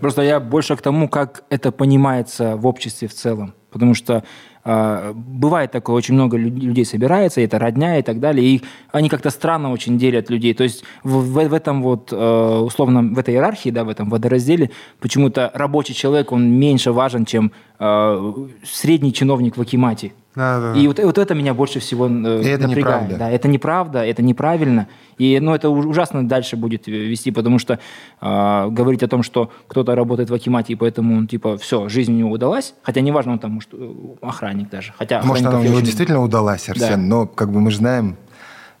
Просто 0.00 0.20
я 0.22 0.40
больше 0.40 0.76
к 0.76 0.82
тому, 0.82 1.08
как 1.08 1.44
это 1.48 1.72
понимается 1.72 2.56
в 2.56 2.66
обществе 2.66 3.08
в 3.08 3.14
целом. 3.14 3.54
Потому 3.70 3.94
что 3.94 4.24
э, 4.64 5.12
бывает 5.14 5.70
такое, 5.72 5.96
очень 5.96 6.14
много 6.14 6.36
лю- 6.36 6.50
людей 6.54 6.84
собирается, 6.84 7.40
это 7.40 7.58
родня 7.58 7.98
и 7.98 8.02
так 8.02 8.20
далее, 8.20 8.46
и 8.46 8.62
они 8.92 9.08
как-то 9.08 9.30
странно 9.30 9.70
очень 9.72 9.98
делят 9.98 10.28
людей. 10.30 10.52
То 10.54 10.64
есть 10.64 10.84
в, 11.02 11.10
в- 11.18 11.48
в 11.48 11.52
этом 11.54 11.82
вот, 11.82 12.10
э, 12.12 12.58
условно, 12.58 13.02
в 13.02 13.18
этой 13.18 13.34
иерархии, 13.34 13.70
да, 13.70 13.84
в 13.84 13.88
этом 13.88 14.08
водоразделе, 14.10 14.70
почему-то 15.00 15.50
рабочий 15.54 15.94
человек, 15.94 16.30
он 16.32 16.50
меньше 16.50 16.92
важен, 16.92 17.24
чем 17.24 17.52
э, 17.78 18.32
средний 18.64 19.12
чиновник 19.14 19.56
в 19.56 19.60
Акимате. 19.62 20.12
Да, 20.36 20.60
да, 20.60 20.72
да. 20.74 20.78
И 20.78 20.86
вот, 20.86 20.98
вот 20.98 21.18
это 21.18 21.34
меня 21.34 21.54
больше 21.54 21.80
всего 21.80 22.06
э, 22.06 22.10
это 22.10 22.68
напрягает. 22.68 22.76
неправда. 22.76 23.16
Да, 23.16 23.30
это 23.30 23.48
неправда, 23.48 24.04
это 24.04 24.22
неправильно. 24.22 24.86
И 25.18 25.40
ну, 25.40 25.54
это 25.54 25.70
уж- 25.70 25.86
ужасно 25.86 26.28
дальше 26.28 26.56
будет 26.56 26.86
вести, 26.86 27.30
потому 27.30 27.58
что 27.58 27.78
э, 28.20 28.68
говорить 28.68 29.02
о 29.02 29.08
том, 29.08 29.22
что 29.22 29.50
кто-то 29.66 29.94
работает 29.94 30.28
в 30.30 30.34
Акимате, 30.34 30.74
и 30.74 30.76
поэтому 30.76 31.16
он, 31.16 31.26
типа, 31.26 31.56
все, 31.56 31.88
жизнь 31.88 32.12
у 32.12 32.16
него 32.16 32.30
удалась, 32.30 32.74
хотя 32.82 33.00
неважно, 33.00 33.32
он 33.32 33.38
там, 33.38 33.52
может, 33.52 33.70
э, 33.72 33.92
охранник 34.20 34.68
даже. 34.68 34.92
Хотя 34.98 35.22
Может, 35.22 35.46
она 35.46 35.58
у 35.58 35.62
него 35.62 35.74
очень- 35.76 35.86
действительно 35.86 36.22
удалась, 36.22 36.68
Арсен, 36.68 36.88
Да. 36.90 36.96
но 36.98 37.26
как 37.26 37.50
бы 37.50 37.60
мы 37.60 37.70
же 37.70 37.78
знаем 37.78 38.16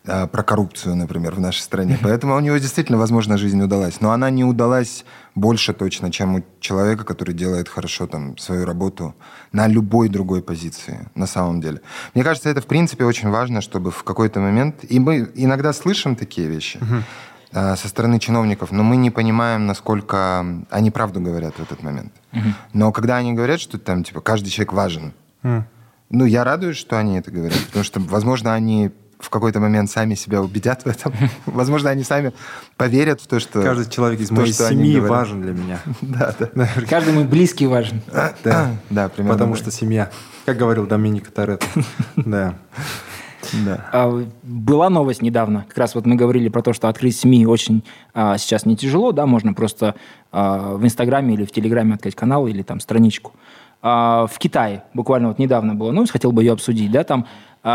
про 0.06 0.42
коррупцию, 0.42 0.94
например, 0.96 1.34
в 1.34 1.40
нашей 1.40 1.60
стране. 1.60 1.98
Поэтому 2.02 2.36
у 2.36 2.40
него 2.40 2.56
действительно, 2.58 2.96
возможно, 2.98 3.36
жизнь 3.36 3.60
удалась. 3.60 4.00
Но 4.00 4.12
она 4.12 4.30
не 4.30 4.44
удалась 4.44 5.04
больше 5.34 5.74
точно, 5.74 6.10
чем 6.10 6.36
у 6.36 6.44
человека, 6.60 7.04
который 7.04 7.34
делает 7.34 7.68
хорошо 7.68 8.06
там 8.06 8.38
свою 8.38 8.64
работу 8.64 9.14
на 9.52 9.66
любой 9.66 10.08
другой 10.08 10.42
позиции, 10.42 11.08
на 11.14 11.26
самом 11.26 11.60
деле. 11.60 11.80
Мне 12.14 12.24
кажется, 12.24 12.48
это, 12.48 12.60
в 12.60 12.66
принципе, 12.66 13.04
очень 13.04 13.30
важно, 13.30 13.60
чтобы 13.60 13.90
в 13.90 14.04
какой-то 14.04 14.40
момент... 14.40 14.84
И 14.88 14.98
мы 14.98 15.28
иногда 15.34 15.72
слышим 15.72 16.14
такие 16.16 16.48
вещи 16.48 16.78
а, 17.52 17.76
со 17.76 17.88
стороны 17.88 18.18
чиновников, 18.18 18.70
но 18.70 18.82
мы 18.82 18.96
не 18.96 19.10
понимаем, 19.10 19.66
насколько 19.66 20.44
они 20.70 20.90
правду 20.90 21.20
говорят 21.20 21.54
в 21.56 21.62
этот 21.62 21.82
момент. 21.82 22.12
Но 22.72 22.92
когда 22.92 23.16
они 23.16 23.32
говорят, 23.32 23.60
что 23.60 23.78
там, 23.78 24.04
типа, 24.04 24.20
каждый 24.20 24.50
человек 24.50 24.72
важен, 24.72 25.12
ну, 26.08 26.24
я 26.24 26.44
радуюсь, 26.44 26.76
что 26.76 26.96
они 26.98 27.18
это 27.18 27.32
говорят, 27.32 27.58
потому 27.66 27.84
что, 27.84 27.98
возможно, 27.98 28.54
они 28.54 28.92
в 29.18 29.30
какой-то 29.30 29.60
момент 29.60 29.90
сами 29.90 30.14
себя 30.14 30.42
убедят 30.42 30.82
в 30.82 30.86
этом. 30.86 31.12
Возможно, 31.46 31.90
они 31.90 32.02
сами 32.02 32.32
поверят 32.76 33.20
в 33.20 33.26
то, 33.26 33.40
что... 33.40 33.62
Каждый 33.62 33.90
человек 33.90 34.20
из 34.20 34.28
то, 34.28 34.34
моей 34.34 34.52
семьи 34.52 34.98
важен 34.98 35.42
для 35.42 35.52
меня. 35.52 35.80
Да, 36.00 36.34
да. 36.38 36.68
Каждый 36.88 37.14
мой 37.14 37.24
близкий 37.24 37.66
важен. 37.66 38.00
Да. 38.44 38.70
Да, 38.90 39.08
примерно. 39.08 39.34
Потому 39.34 39.54
что 39.54 39.70
семья. 39.70 40.10
Как 40.44 40.56
говорил 40.56 40.86
Доминик 40.86 41.30
Торетто. 41.30 41.66
Да. 42.16 42.54
Да. 43.64 43.86
А, 43.92 44.24
Была 44.42 44.90
новость 44.90 45.22
недавно, 45.22 45.64
как 45.68 45.78
раз 45.78 45.94
вот 45.94 46.06
мы 46.06 46.16
говорили 46.16 46.48
про 46.48 46.62
то, 46.62 46.72
что 46.72 46.88
открыть 46.88 47.16
СМИ 47.16 47.46
очень 47.46 47.84
а, 48.14 48.38
сейчас 48.38 48.66
не 48.66 48.76
тяжело, 48.76 49.12
да, 49.12 49.26
можно 49.26 49.54
просто 49.54 49.94
а, 50.32 50.74
в 50.74 50.84
Инстаграме 50.84 51.34
или 51.34 51.44
в 51.44 51.52
Телеграме 51.52 51.94
открыть 51.94 52.14
канал 52.14 52.46
или 52.46 52.62
там 52.62 52.80
страничку. 52.80 53.32
А, 53.82 54.26
в 54.26 54.38
Китае 54.38 54.84
буквально 54.94 55.28
вот 55.28 55.38
недавно 55.38 55.74
была 55.74 55.92
новость, 55.92 56.12
хотел 56.12 56.32
бы 56.32 56.42
ее 56.42 56.52
обсудить, 56.52 56.90
да, 56.90 57.04
там, 57.04 57.26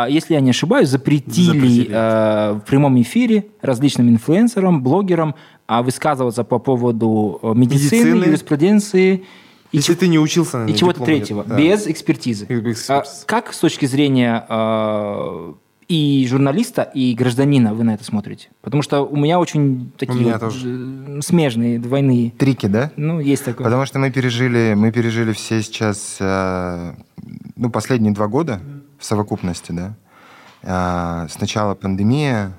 если 0.09 0.35
я 0.35 0.39
не 0.39 0.51
ошибаюсь, 0.51 0.87
запретили, 0.89 1.45
Запретили. 1.45 1.89
а, 1.91 2.53
в 2.53 2.61
прямом 2.69 3.01
эфире 3.01 3.47
различным 3.61 4.09
инфлюенсерам, 4.09 4.81
блогерам 4.81 5.35
а, 5.67 5.83
высказываться 5.83 6.43
по 6.43 6.59
поводу 6.59 7.39
э, 7.43 7.53
медицины, 7.55 8.05
Медицины. 8.11 8.25
юриспруденции 8.25 9.23
и 9.71 9.77
Если 9.77 9.93
ты 9.95 10.07
не 10.07 10.19
учился 10.19 10.59
на 10.59 10.67
и 10.69 10.75
чего-то 10.75 11.03
третьего, 11.03 11.43
да. 11.43 11.57
без 11.57 11.87
экспертизы. 11.87 12.45
Без 12.45 12.89
А 12.89 13.03
как 13.25 13.53
с 13.53 13.57
точки 13.59 13.85
зрения 13.85 14.45
э, 14.47 15.53
и 15.87 16.25
журналиста, 16.29 16.83
и 16.83 17.13
гражданина 17.13 17.73
вы 17.73 17.83
на 17.83 17.93
это 17.93 18.03
смотрите? 18.03 18.49
Потому 18.61 18.83
что 18.83 19.01
у 19.01 19.15
меня 19.15 19.39
очень 19.39 19.91
такие 19.97 20.19
меня 20.19 20.33
вот, 20.33 20.41
тоже. 20.41 20.67
э, 20.67 21.19
смежные, 21.21 21.79
двойные. 21.79 22.31
Трики, 22.31 22.65
да? 22.67 22.91
Ну, 22.97 23.19
есть 23.19 23.45
такое. 23.45 23.63
Потому 23.65 23.85
что 23.85 23.99
мы 23.99 24.11
пережили, 24.11 24.73
мы 24.75 24.91
пережили 24.91 25.31
все 25.33 25.61
сейчас, 25.61 26.17
э, 26.19 26.93
ну, 27.55 27.69
последние 27.69 28.13
два 28.13 28.27
года 28.27 28.61
в 29.01 29.05
совокупности, 29.05 29.71
да. 29.71 29.95
А, 30.63 31.27
сначала 31.29 31.73
пандемия, 31.73 32.53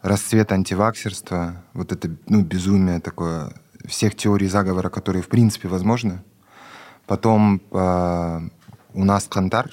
расцвет 0.00 0.52
антиваксерства, 0.52 1.64
вот 1.74 1.90
это, 1.90 2.16
ну, 2.28 2.42
безумие 2.42 3.00
такое, 3.00 3.52
всех 3.84 4.14
теорий 4.14 4.46
заговора, 4.46 4.88
которые, 4.88 5.22
в 5.22 5.28
принципе, 5.28 5.68
возможны. 5.68 6.22
Потом 7.06 7.60
а, 7.72 8.42
у 8.94 9.04
нас 9.04 9.26
Кантар, 9.28 9.70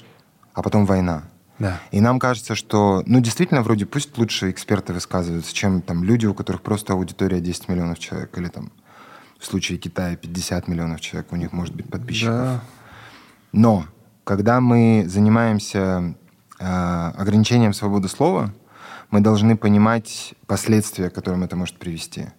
а 0.53 0.63
потом 0.63 0.85
война. 0.85 1.23
Да. 1.59 1.79
И 1.91 2.01
нам 2.01 2.19
кажется, 2.19 2.55
что, 2.55 3.03
ну, 3.05 3.19
действительно, 3.19 3.61
вроде 3.61 3.85
пусть 3.85 4.17
лучше 4.17 4.49
эксперты 4.49 4.93
высказываются, 4.93 5.53
чем 5.53 5.83
там 5.83 6.03
люди, 6.03 6.25
у 6.25 6.33
которых 6.33 6.63
просто 6.63 6.93
аудитория 6.93 7.39
10 7.39 7.69
миллионов 7.69 7.99
человек, 7.99 8.35
или 8.37 8.47
там 8.47 8.71
в 9.39 9.45
случае 9.45 9.77
Китая 9.77 10.15
50 10.15 10.67
миллионов 10.67 11.01
человек, 11.01 11.31
у 11.31 11.35
них 11.35 11.51
может 11.51 11.75
быть 11.75 11.87
подписчиков. 11.87 12.33
Да. 12.33 12.61
Но 13.51 13.85
когда 14.23 14.61
мы 14.61 15.05
занимаемся 15.07 16.15
э, 16.59 16.65
ограничением 16.65 17.73
свободы 17.73 18.07
слова, 18.07 18.53
мы 19.13 19.21
должны 19.21 19.55
понимать 19.55 20.33
последствия, 20.47 21.09
к 21.09 21.13
которым 21.13 21.43
это 21.43 21.55
может 21.55 21.77
привести. 21.77 22.29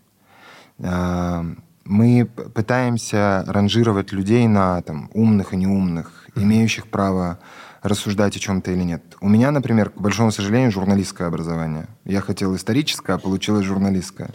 А, 0.82 1.46
мы 1.84 2.24
пытаемся 2.26 3.44
ранжировать 3.46 4.10
людей 4.10 4.48
на 4.48 4.82
там, 4.82 5.08
умных 5.14 5.52
и 5.52 5.56
неумных, 5.56 6.28
имеющих 6.34 6.88
право 6.88 7.38
рассуждать 7.82 8.36
о 8.36 8.40
чем-то 8.40 8.72
или 8.72 8.82
нет. 8.82 9.02
У 9.20 9.28
меня, 9.28 9.52
например, 9.52 9.90
к 9.90 10.00
большому 10.00 10.32
сожалению, 10.32 10.72
журналистское 10.72 11.28
образование. 11.28 11.86
Я 12.04 12.22
хотел 12.22 12.56
историческое, 12.56 13.12
а 13.12 13.18
получилось 13.18 13.66
журналистское. 13.66 14.30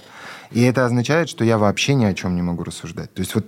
И 0.51 0.61
это 0.61 0.85
означает, 0.85 1.27
что 1.27 1.43
я 1.43 1.57
вообще 1.57 1.95
ни 1.95 2.05
о 2.05 2.13
чем 2.13 2.35
не 2.35 2.41
могу 2.41 2.63
рассуждать. 2.63 3.13
То 3.13 3.21
есть 3.21 3.35
вот 3.35 3.45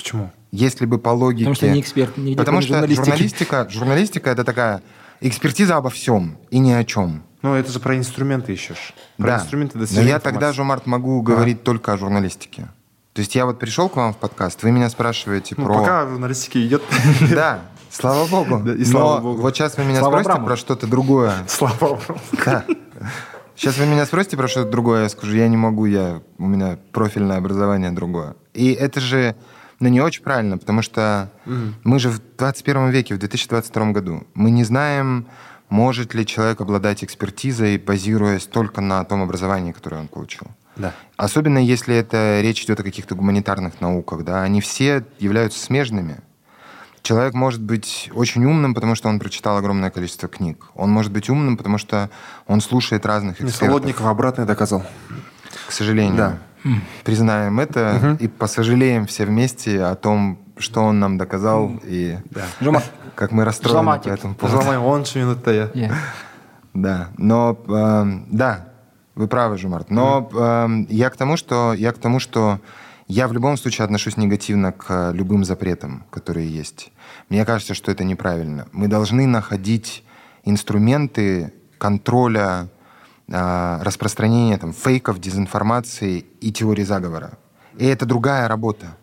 Почему? 0.00 0.30
если 0.52 0.84
бы 0.86 0.98
по 0.98 1.10
логике... 1.10 1.44
Потому 1.44 1.54
что 1.54 1.70
не 1.70 1.80
эксперт. 1.80 2.16
Нигде 2.16 2.36
Потому 2.36 2.60
что 2.60 2.74
журналистики. 2.74 3.04
журналистика, 3.10 3.66
журналистика 3.70 4.30
это 4.30 4.44
такая 4.44 4.82
экспертиза 5.20 5.76
обо 5.76 5.90
всем 5.90 6.38
и 6.50 6.58
ни 6.58 6.72
о 6.72 6.82
чем. 6.84 7.22
Ну, 7.42 7.54
это 7.54 7.70
же 7.70 7.78
про 7.80 7.96
инструменты 7.96 8.52
ищешь. 8.52 8.92
Про 9.16 9.26
Да. 9.26 9.36
инструменты 9.36 9.78
Но 9.78 10.00
я 10.00 10.18
тогда, 10.18 10.48
информации. 10.48 10.56
Жумарт, 10.56 10.86
могу 10.86 11.22
говорить 11.22 11.62
только 11.62 11.92
о 11.92 11.96
журналистике. 11.98 12.68
То 13.12 13.20
есть 13.20 13.34
я 13.34 13.46
вот 13.46 13.58
пришел 13.58 13.88
к 13.88 13.96
вам 13.96 14.12
в 14.12 14.16
подкаст, 14.16 14.62
вы 14.62 14.70
меня 14.72 14.88
спрашиваете 14.88 15.54
Ну, 15.58 15.64
про... 15.66 15.74
пока 15.74 16.06
журналистика 16.06 16.64
идет. 16.64 16.82
Да, 17.32 17.60
слава 17.90 18.26
богу. 18.26 18.68
И 18.70 18.84
слава 18.84 19.20
богу. 19.20 19.42
вот 19.42 19.54
сейчас 19.56 19.76
вы 19.76 19.84
меня 19.84 20.00
спросите 20.02 20.40
про 20.40 20.56
что-то 20.56 20.86
другое. 20.86 21.34
Слава 21.48 21.74
богу. 21.76 22.02
Да. 22.44 22.64
Сейчас 23.56 23.76
вы 23.76 23.84
меня 23.84 24.06
спросите 24.06 24.38
про 24.38 24.48
что-то 24.48 24.70
другое, 24.70 25.02
я 25.02 25.08
скажу, 25.10 25.34
я 25.36 25.46
не 25.46 25.58
могу, 25.58 25.84
я, 25.84 26.22
у 26.38 26.46
меня 26.46 26.78
профильное 26.92 27.36
образование 27.36 27.90
другое. 27.90 28.34
И 28.54 28.72
это 28.72 29.00
же, 29.00 29.36
ну, 29.80 29.88
не 29.88 30.00
очень 30.00 30.22
правильно, 30.22 30.58
потому 30.58 30.82
что 30.82 31.30
мы 31.84 31.98
же 31.98 32.10
в 32.10 32.20
21 32.36 32.90
веке, 32.90 33.14
в 33.14 33.18
2022 33.18 33.92
году. 33.92 34.26
Мы 34.34 34.50
не 34.50 34.64
знаем, 34.64 35.26
может 35.70 36.14
ли 36.14 36.26
человек 36.26 36.60
обладать 36.60 37.02
экспертизой, 37.02 37.78
базируясь 37.78 38.44
только 38.44 38.80
на 38.80 39.02
том 39.04 39.22
образовании, 39.22 39.72
которое 39.72 40.02
он 40.02 40.08
получил. 40.08 40.46
Да. 40.76 40.92
Особенно 41.16 41.58
если 41.58 41.94
это 41.94 42.40
речь 42.42 42.62
идет 42.64 42.80
о 42.80 42.82
каких-то 42.82 43.14
гуманитарных 43.14 43.80
науках, 43.80 44.24
да, 44.24 44.42
они 44.42 44.60
все 44.60 45.04
являются 45.18 45.58
смежными. 45.58 46.18
Человек 47.02 47.34
может 47.34 47.62
быть 47.62 48.10
очень 48.14 48.44
умным, 48.44 48.74
потому 48.74 48.94
что 48.94 49.08
он 49.08 49.18
прочитал 49.18 49.56
огромное 49.56 49.90
количество 49.90 50.28
книг. 50.28 50.66
Он 50.74 50.90
может 50.90 51.10
быть 51.10 51.30
умным, 51.30 51.56
потому 51.56 51.78
что 51.78 52.10
он 52.46 52.60
слушает 52.60 53.06
разных 53.06 53.40
экспертов. 53.40 53.68
Солодников 53.68 54.06
обратное 54.06 54.44
доказал. 54.44 54.84
К 55.66 55.72
сожалению. 55.72 56.16
Да. 56.16 56.38
Признаем 57.04 57.60
это 57.60 58.16
и 58.20 58.28
посожалеем 58.28 59.06
все 59.06 59.24
вместе 59.24 59.82
о 59.82 59.94
том, 59.94 60.38
что 60.58 60.82
он 60.82 61.00
нам 61.00 61.18
доказал 61.18 61.72
и 61.84 62.18
Жома, 62.60 62.82
как 63.14 63.32
мы 63.32 63.44
расстроены 63.44 63.98
по 63.98 64.08
этому 64.08 64.34
поводу. 64.34 64.60
Взломай 64.60 65.00
10 65.00 65.16
минутта 65.16 65.72
я. 65.74 65.92
Да, 66.72 67.08
но 67.18 67.58
эм, 67.68 68.26
да, 68.30 68.68
вы 69.16 69.26
правы, 69.26 69.58
Жумарт. 69.58 69.90
Но 69.90 70.30
эм, 70.32 70.86
я 70.88 71.10
к 71.10 71.16
тому, 71.16 71.36
что 71.36 71.74
я 71.74 71.90
к 71.92 71.98
тому, 71.98 72.20
что 72.20 72.60
я 73.08 73.26
в 73.26 73.32
любом 73.32 73.56
случае 73.56 73.84
отношусь 73.84 74.16
негативно 74.16 74.70
к 74.70 74.86
э, 74.88 75.12
любым 75.12 75.44
запретам, 75.44 76.04
которые 76.10 76.48
есть. 76.48 76.92
Мне 77.28 77.44
кажется, 77.44 77.74
что 77.74 77.90
это 77.90 78.04
неправильно. 78.04 78.68
Мы 78.70 78.86
должны 78.86 79.26
находить 79.26 80.04
инструменты 80.44 81.52
контроля 81.76 82.68
э, 83.30 83.82
распространения 83.82 84.58
там, 84.58 84.72
фейков, 84.72 85.18
дезинформации 85.20 86.26
и 86.40 86.52
теории 86.52 86.84
заговора. 86.84 87.38
И 87.78 87.86
это 87.86 88.04
другая 88.04 88.48
работа. 88.48 88.96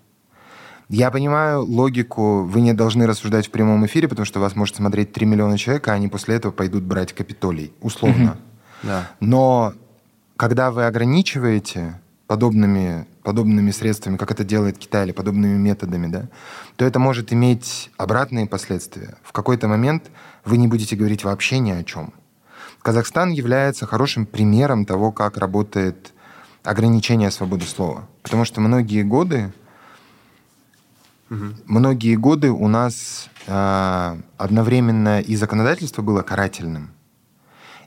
Я 0.90 1.12
понимаю 1.12 1.66
логику, 1.66 2.44
вы 2.44 2.62
не 2.62 2.74
должны 2.74 3.08
рассуждать 3.08 3.48
в 3.48 3.52
прямом 3.52 3.86
эфире, 3.86 4.08
потому 4.08 4.26
что 4.26 4.40
вас 4.40 4.56
может 4.56 4.78
смотреть 4.78 5.12
3 5.12 5.26
миллиона 5.26 5.58
человек, 5.58 5.88
а 5.88 5.94
они 5.94 6.08
после 6.08 6.36
этого 6.36 6.52
пойдут 6.52 6.84
брать 6.84 7.14
Капитолий, 7.14 7.74
условно. 7.82 8.38
Да. 8.84 9.10
Но 9.20 9.74
когда 10.38 10.72
вы 10.72 10.86
ограничиваете 10.86 12.00
подобными, 12.28 13.08
подобными 13.24 13.72
средствами, 13.72 14.18
как 14.18 14.32
это 14.32 14.44
делает 14.44 14.78
Китай, 14.78 15.06
или 15.06 15.12
подобными 15.12 15.58
методами, 15.58 16.08
да, 16.08 16.30
то 16.76 16.86
это 16.86 17.00
может 17.00 17.34
иметь 17.34 17.90
обратные 17.98 18.46
последствия. 18.46 19.16
В 19.24 19.32
какой-то 19.32 19.68
момент 19.68 20.12
вы 20.46 20.58
не 20.58 20.68
будете 20.68 20.96
говорить 20.96 21.24
вообще 21.24 21.60
ни 21.60 21.72
о 21.72 21.84
чем. 21.84 22.14
Казахстан 22.88 23.32
является 23.32 23.86
хорошим 23.86 24.26
примером 24.26 24.86
того, 24.86 25.12
как 25.12 25.36
работает 25.36 26.14
ограничение 26.64 27.32
свободы 27.32 27.66
слова. 27.66 28.08
Потому 28.24 28.46
что 28.46 28.62
многие 28.62 29.04
годы 29.04 29.52
Многие 31.66 32.16
годы 32.16 32.50
у 32.50 32.70
нас 32.70 33.30
э, 33.48 34.18
одновременно 34.38 35.20
и 35.20 35.36
законодательство 35.36 36.02
было 36.02 36.22
карательным, 36.22 36.92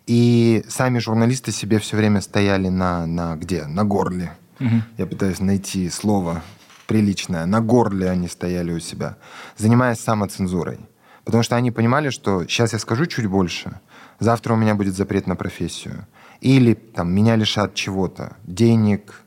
и 0.07 0.63
сами 0.69 0.99
журналисты 0.99 1.51
себе 1.51 1.79
все 1.79 1.97
время 1.97 2.21
стояли 2.21 2.69
на, 2.69 3.07
на 3.07 3.37
где? 3.37 3.65
На 3.65 3.85
горле. 3.85 4.37
Я 4.99 5.07
пытаюсь 5.07 5.41
найти 5.41 5.89
слово 5.89 6.43
приличное. 6.87 7.47
На 7.47 7.63
горле 7.63 8.11
они 8.11 8.29
стояли 8.29 8.73
у 8.73 8.81
себя, 8.81 9.17
занимаясь 9.57 10.01
самоцензурой. 10.01 10.79
Потому 11.25 11.43
что 11.43 11.57
они 11.57 11.71
понимали, 11.71 12.11
что 12.11 12.45
сейчас 12.45 12.75
я 12.75 12.79
скажу 12.79 13.07
чуть 13.07 13.27
больше, 13.27 13.81
завтра 14.21 14.55
у 14.55 14.57
меня 14.57 14.75
будет 14.75 14.95
запрет 14.95 15.27
на 15.27 15.35
профессию. 15.35 16.07
Или 16.41 16.75
там, 16.75 17.13
меня 17.13 17.37
лишат 17.37 17.75
чего-то, 17.75 18.37
денег, 18.45 19.23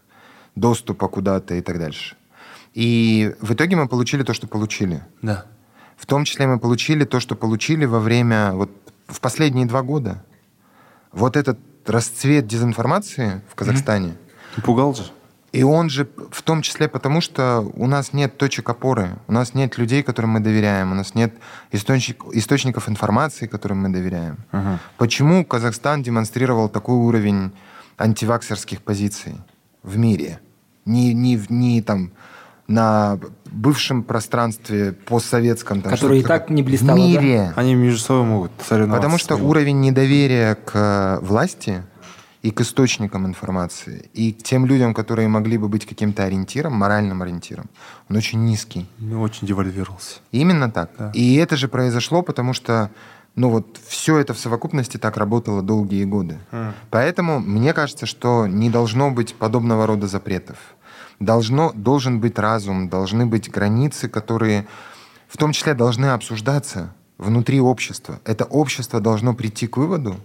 доступа 0.56 1.08
куда-то 1.08 1.56
и 1.56 1.62
так 1.62 1.78
дальше. 1.78 2.16
И 2.74 3.36
в 3.42 3.54
итоге 3.54 3.76
мы 3.76 3.88
получили 3.88 4.24
то, 4.24 4.34
что 4.34 4.48
получили. 4.48 5.04
Да. 5.22 5.46
В 5.98 6.06
том 6.06 6.26
числе 6.26 6.48
мы 6.48 6.60
получили 6.60 7.04
то, 7.04 7.20
что 7.20 7.36
получили 7.36 7.86
во 7.86 8.00
время, 8.00 8.54
вот 8.54 8.72
в 9.08 9.20
последние 9.20 9.66
два 9.66 9.84
года. 9.84 10.24
Вот 11.12 11.38
этот 11.38 11.60
расцвет 11.86 12.48
дезинформации 12.48 13.42
в 13.50 13.56
Казахстане, 13.56 14.16
Пугал 14.64 14.94
же. 14.94 15.04
И 15.54 15.62
он 15.64 15.90
же 15.90 16.08
в 16.32 16.42
том 16.42 16.64
числе 16.64 16.88
потому, 16.88 17.22
что 17.22 17.62
у 17.76 17.86
нас 17.86 18.12
нет 18.12 18.38
точек 18.38 18.68
опоры, 18.70 19.18
у 19.28 19.32
нас 19.34 19.54
нет 19.54 19.78
людей, 19.78 20.02
которым 20.02 20.32
мы 20.32 20.40
доверяем, 20.40 20.92
у 20.92 20.96
нас 20.96 21.14
нет 21.14 21.36
источник- 21.72 22.26
источников 22.34 22.90
информации, 22.90 23.46
которым 23.46 23.84
мы 23.84 23.90
доверяем. 23.90 24.38
Почему 24.98 25.46
Казахстан 25.46 26.02
демонстрировал 26.02 26.70
такой 26.70 26.96
уровень 26.96 27.52
антиваксерских 28.00 28.82
позиций 28.82 29.36
в 29.84 29.98
мире? 29.98 30.40
Не, 30.86 31.14
не, 31.14 31.40
не 31.50 31.82
там 31.84 32.12
на 32.68 33.20
бывшем 33.46 34.04
пространстве 34.04 34.94
постсоветском. 34.94 35.82
Там, 35.82 35.96
что-то 35.96 36.16
и 36.16 36.24
так 36.24 36.50
не 36.50 36.64
блистало, 36.64 36.96
В 36.96 37.00
да? 37.00 37.06
мире. 37.22 37.54
Они 37.56 37.76
между 37.76 38.00
собой 38.00 38.24
могут 38.24 38.52
соревноваться. 38.68 39.02
Потому 39.02 39.18
что 39.20 39.36
уровень 39.36 39.82
недоверия 39.82 40.56
к 40.56 41.20
власти 41.22 41.84
и 42.44 42.52
к 42.52 42.62
источникам 42.62 43.26
информации, 43.26 44.10
и 44.14 44.34
к 44.34 44.44
тем 44.44 44.66
людям, 44.66 44.94
которые 44.94 45.30
могли 45.30 45.58
бы 45.58 45.70
быть 45.70 45.86
каким-то 45.86 46.26
ориентиром, 46.26 46.74
моральным 46.74 47.22
ориентиром, 47.22 47.70
он 48.10 48.18
очень 48.18 48.44
низкий. 48.44 48.86
Ну, 49.00 49.22
очень 49.22 49.48
девальвировался. 49.48 50.20
Именно 50.32 50.70
так. 50.70 50.92
Да. 50.98 51.12
И 51.16 51.36
это 51.36 51.56
же 51.56 51.70
произошло, 51.70 52.22
потому 52.22 52.54
что 52.54 52.92
ну 53.36 53.50
вот 53.50 53.80
все 53.88 54.20
это 54.20 54.34
в 54.34 54.40
совокупности 54.40 54.98
так 54.98 55.18
работало 55.18 55.64
долгие 55.64 56.04
годы. 56.04 56.38
Поэтому 56.92 57.40
мне 57.40 57.74
кажется, 57.74 58.06
что 58.06 58.46
не 58.46 58.70
должно 58.70 59.10
быть 59.10 59.34
подобного 59.36 59.88
рода 59.88 60.08
запретов. 60.08 60.58
Должно, 61.20 61.72
должен 61.74 62.20
быть 62.20 62.38
разум, 62.38 62.90
должны 62.90 63.26
быть 63.26 63.50
границы, 63.50 64.10
которые 64.10 64.68
в 65.28 65.38
том 65.38 65.54
числе 65.54 65.74
должны 65.74 66.08
обсуждаться 66.08 66.94
внутри 67.18 67.62
общества. 67.62 68.20
Это 68.26 68.44
общество 68.44 69.00
должно 69.00 69.34
прийти 69.34 69.68
к 69.68 69.78
выводу, 69.78 70.18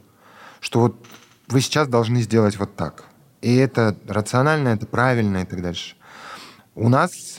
что 0.61 0.81
вот 0.81 0.97
вы 1.49 1.61
сейчас 1.61 1.89
должны 1.89 2.21
сделать 2.23 2.59
вот 2.59 2.77
так. 2.77 3.05
И 3.41 3.55
это 3.57 3.97
рационально, 4.07 4.69
это 4.69 4.87
правильно 4.87 5.39
и 5.39 5.45
так 5.45 5.63
дальше. 5.63 5.97
У 6.75 6.89
нас, 6.89 7.39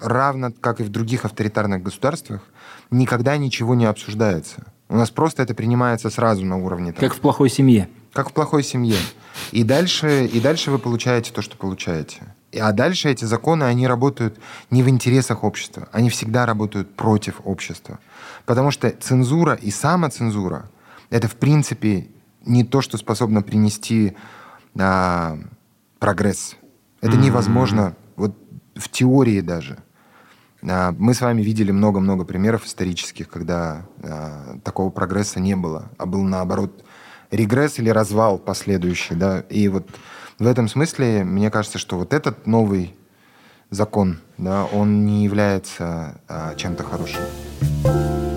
равно 0.00 0.52
как 0.60 0.80
и 0.80 0.84
в 0.84 0.88
других 0.90 1.24
авторитарных 1.24 1.82
государствах, 1.82 2.42
никогда 2.90 3.36
ничего 3.36 3.74
не 3.74 3.86
обсуждается. 3.86 4.66
У 4.88 4.96
нас 4.96 5.10
просто 5.10 5.42
это 5.42 5.54
принимается 5.54 6.08
сразу 6.10 6.44
на 6.44 6.56
уровне. 6.56 6.92
там, 6.92 7.00
Как 7.00 7.16
в 7.16 7.20
плохой 7.20 7.50
семье. 7.50 7.88
как 8.12 8.30
в 8.30 8.32
плохой 8.32 8.62
семье. 8.62 8.96
И 9.52 9.62
дальше, 9.62 10.26
и 10.26 10.40
дальше 10.40 10.70
вы 10.70 10.78
получаете 10.78 11.32
то, 11.32 11.42
что 11.42 11.56
получаете. 11.56 12.34
А 12.58 12.72
дальше 12.72 13.10
эти 13.10 13.26
законы, 13.26 13.64
они 13.64 13.86
работают 13.86 14.38
не 14.70 14.82
в 14.82 14.88
интересах 14.88 15.44
общества. 15.44 15.88
Они 15.92 16.08
всегда 16.08 16.46
работают 16.46 16.96
против 16.96 17.42
общества. 17.44 17.98
Потому 18.46 18.70
что 18.70 18.90
цензура 18.90 19.54
и 19.54 19.70
самоцензура— 19.70 20.70
это, 21.10 21.28
в 21.28 21.36
принципе, 21.36 22.08
не 22.48 22.64
то, 22.64 22.80
что 22.80 22.96
способно 22.96 23.42
принести 23.42 24.16
а, 24.78 25.38
прогресс. 25.98 26.56
Это 27.00 27.16
невозможно 27.16 27.94
вот 28.16 28.34
в 28.74 28.88
теории 28.88 29.40
даже. 29.40 29.78
А, 30.62 30.92
Мы 30.98 31.14
с 31.14 31.20
вами 31.20 31.42
видели 31.42 31.70
много-много 31.70 32.24
примеров 32.24 32.64
исторических, 32.64 33.28
когда 33.28 33.86
а, 34.02 34.58
такого 34.64 34.90
прогресса 34.90 35.40
не 35.40 35.54
было, 35.54 35.90
а 35.98 36.06
был 36.06 36.22
наоборот 36.22 36.84
регресс 37.30 37.78
или 37.78 37.90
развал 37.90 38.38
последующий. 38.38 39.14
Да? 39.14 39.40
И 39.50 39.68
вот 39.68 39.88
в 40.38 40.46
этом 40.46 40.68
смысле 40.68 41.24
мне 41.24 41.50
кажется, 41.50 41.78
что 41.78 41.96
вот 41.96 42.12
этот 42.12 42.46
новый 42.46 42.94
закон, 43.70 44.18
да, 44.38 44.64
он 44.64 45.04
не 45.04 45.24
является 45.24 46.20
а, 46.28 46.54
чем-то 46.54 46.84
хорошим. 46.84 48.27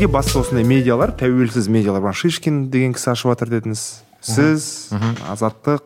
Неге 0.00 0.08
басқа 0.08 0.40
осындай 0.40 0.64
медиалар? 0.64 1.10
Тәуелсіз 1.12 1.66
медиалар 1.68 2.00
бар. 2.00 2.14
Шишкин 2.16 2.70
деген 2.72 2.94
кісі 2.96 3.10
ашып 3.12 3.34
жатыр 3.34 3.50
дедіңіз. 3.52 3.80
Сіз 4.24 4.64
азаттық 5.28 5.82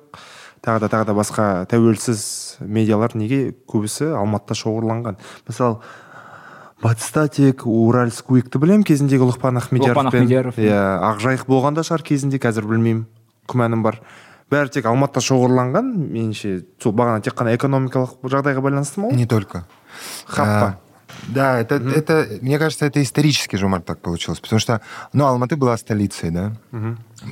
тағы 0.63 0.85
да 0.85 0.91
тағы 0.93 1.09
да 1.09 1.15
басқа 1.19 1.47
тәуелсіз 1.67 2.63
медиалар 2.63 3.17
неге 3.19 3.57
көбісі 3.67 4.13
алматыда 4.15 4.55
шоғырланған? 4.61 5.19
Мысалы 5.51 5.81
батыста 6.85 7.27
тек 7.27 7.67
уральск 7.67 8.31
уикті 8.31 8.63
білемін 8.63 8.87
кезіндегі 8.87 9.33
лұқпан 9.33 9.59
Ахмедияров. 9.59 10.55
иә 10.63 10.79
ақжайық 11.11 11.49
болған 11.51 11.75
да 11.75 11.83
шығар 11.83 12.07
кезінде 12.07 12.39
қазір 12.39 12.71
білмеймін 12.71 13.07
күмәнім 13.51 13.83
бар. 13.83 13.99
Бәрі 14.47 14.71
тек 14.71 14.87
алматыда 14.87 15.25
шоғырланған 15.27 15.91
меніңше 16.15 16.63
сол 16.79 16.95
бағана 16.95 17.25
тек 17.25 17.35
қана 17.35 17.57
экономикалық 17.57 18.23
жағдайға 18.23 18.63
байланысты 18.63 19.01
ма 19.01 19.11
Не 19.11 19.27
только. 19.27 19.65
хаппа 20.27 20.79
А, 20.79 20.84
Да, 21.29 21.59
это, 21.59 21.77
это, 21.77 22.29
мне 22.43 22.59
кажется, 22.59 22.87
это 22.87 23.03
исторически 23.03 23.57
же 23.57 23.69
так 23.81 24.01
получилось, 24.01 24.41
потому 24.41 24.61
что, 24.61 24.81
ну, 25.13 25.25
Алматы 25.27 25.57
была 25.57 25.77
столицей, 25.77 26.31
да, 26.31 26.57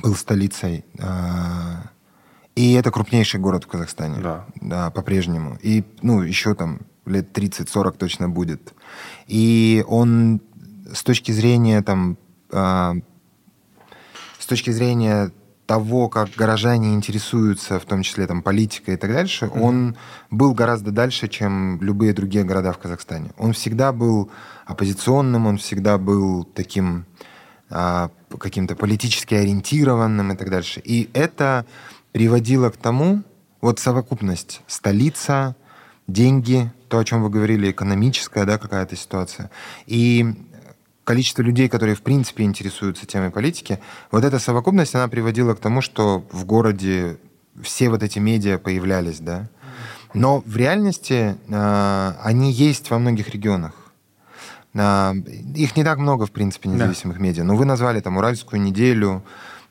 был 0.01 0.15
столицей, 0.15 0.85
а, 0.99 1.83
и 2.55 2.73
это 2.73 2.91
крупнейший 2.91 3.39
город 3.39 3.63
в 3.65 3.67
Казахстане, 3.67 4.21
Да. 4.21 4.45
да, 4.61 4.89
по-прежнему, 4.89 5.57
и, 5.61 5.83
ну, 6.01 6.21
еще 6.21 6.55
там 6.55 6.81
лет 7.05 7.31
30-40 7.37 7.97
точно 7.97 8.29
будет, 8.29 8.73
и 9.27 9.83
он 9.87 10.41
с 10.91 11.03
точки 11.03 11.31
зрения 11.31 11.81
там, 11.81 12.17
а, 12.51 12.95
с 14.39 14.45
точки 14.45 14.71
зрения 14.71 15.31
того, 15.65 16.09
как 16.09 16.29
горожане 16.35 16.93
интересуются, 16.93 17.79
в 17.79 17.85
том 17.85 18.03
числе 18.03 18.27
там 18.27 18.41
политикой 18.41 18.95
и 18.95 18.97
так 18.97 19.11
дальше, 19.11 19.49
он 19.53 19.95
был 20.29 20.53
гораздо 20.53 20.91
дальше, 20.91 21.27
чем 21.27 21.79
любые 21.81 22.13
другие 22.13 22.43
города 22.43 22.73
в 22.73 22.77
Казахстане. 22.77 23.31
Он 23.37 23.53
всегда 23.53 23.91
был 23.91 24.29
оппозиционным, 24.65 25.47
он 25.47 25.57
всегда 25.57 25.97
был 25.97 26.43
таким 26.43 27.05
а, 27.69 28.09
каким-то 28.39 28.75
политически 28.75 29.35
ориентированным 29.35 30.31
и 30.33 30.35
так 30.35 30.49
дальше. 30.49 30.81
И 30.83 31.09
это 31.13 31.65
приводило 32.11 32.69
к 32.69 32.77
тому, 32.77 33.23
вот 33.61 33.79
совокупность 33.79 34.61
столица, 34.67 35.55
деньги, 36.07 36.71
то, 36.89 36.99
о 36.99 37.05
чем 37.05 37.23
вы 37.23 37.29
говорили, 37.29 37.71
экономическая, 37.71 38.45
да, 38.45 38.57
какая-то 38.57 38.95
ситуация, 38.95 39.49
и 39.87 40.35
количество 41.03 41.41
людей, 41.41 41.69
которые 41.69 41.95
в 41.95 42.01
принципе 42.01 42.43
интересуются 42.43 43.05
темой 43.05 43.29
политики, 43.29 43.79
вот 44.11 44.23
эта 44.23 44.39
совокупность, 44.39 44.95
она 44.95 45.07
приводила 45.07 45.53
к 45.53 45.59
тому, 45.59 45.81
что 45.81 46.25
в 46.31 46.45
городе 46.45 47.17
все 47.61 47.89
вот 47.89 48.03
эти 48.03 48.19
медиа 48.19 48.57
появлялись, 48.57 49.19
да. 49.19 49.49
Но 50.13 50.41
в 50.45 50.55
реальности 50.55 51.35
э, 51.47 52.13
они 52.21 52.51
есть 52.51 52.89
во 52.91 52.99
многих 52.99 53.29
регионах. 53.29 53.73
А, 54.75 55.13
Их 55.55 55.75
не 55.75 55.83
так 55.83 55.97
много, 55.97 56.25
в 56.25 56.31
принципе, 56.31 56.69
независимых 56.69 57.19
медиа. 57.19 57.43
Но 57.43 57.55
вы 57.55 57.65
назвали 57.65 57.99
там 57.99 58.17
«Уральскую 58.17 58.61
неделю», 58.61 59.23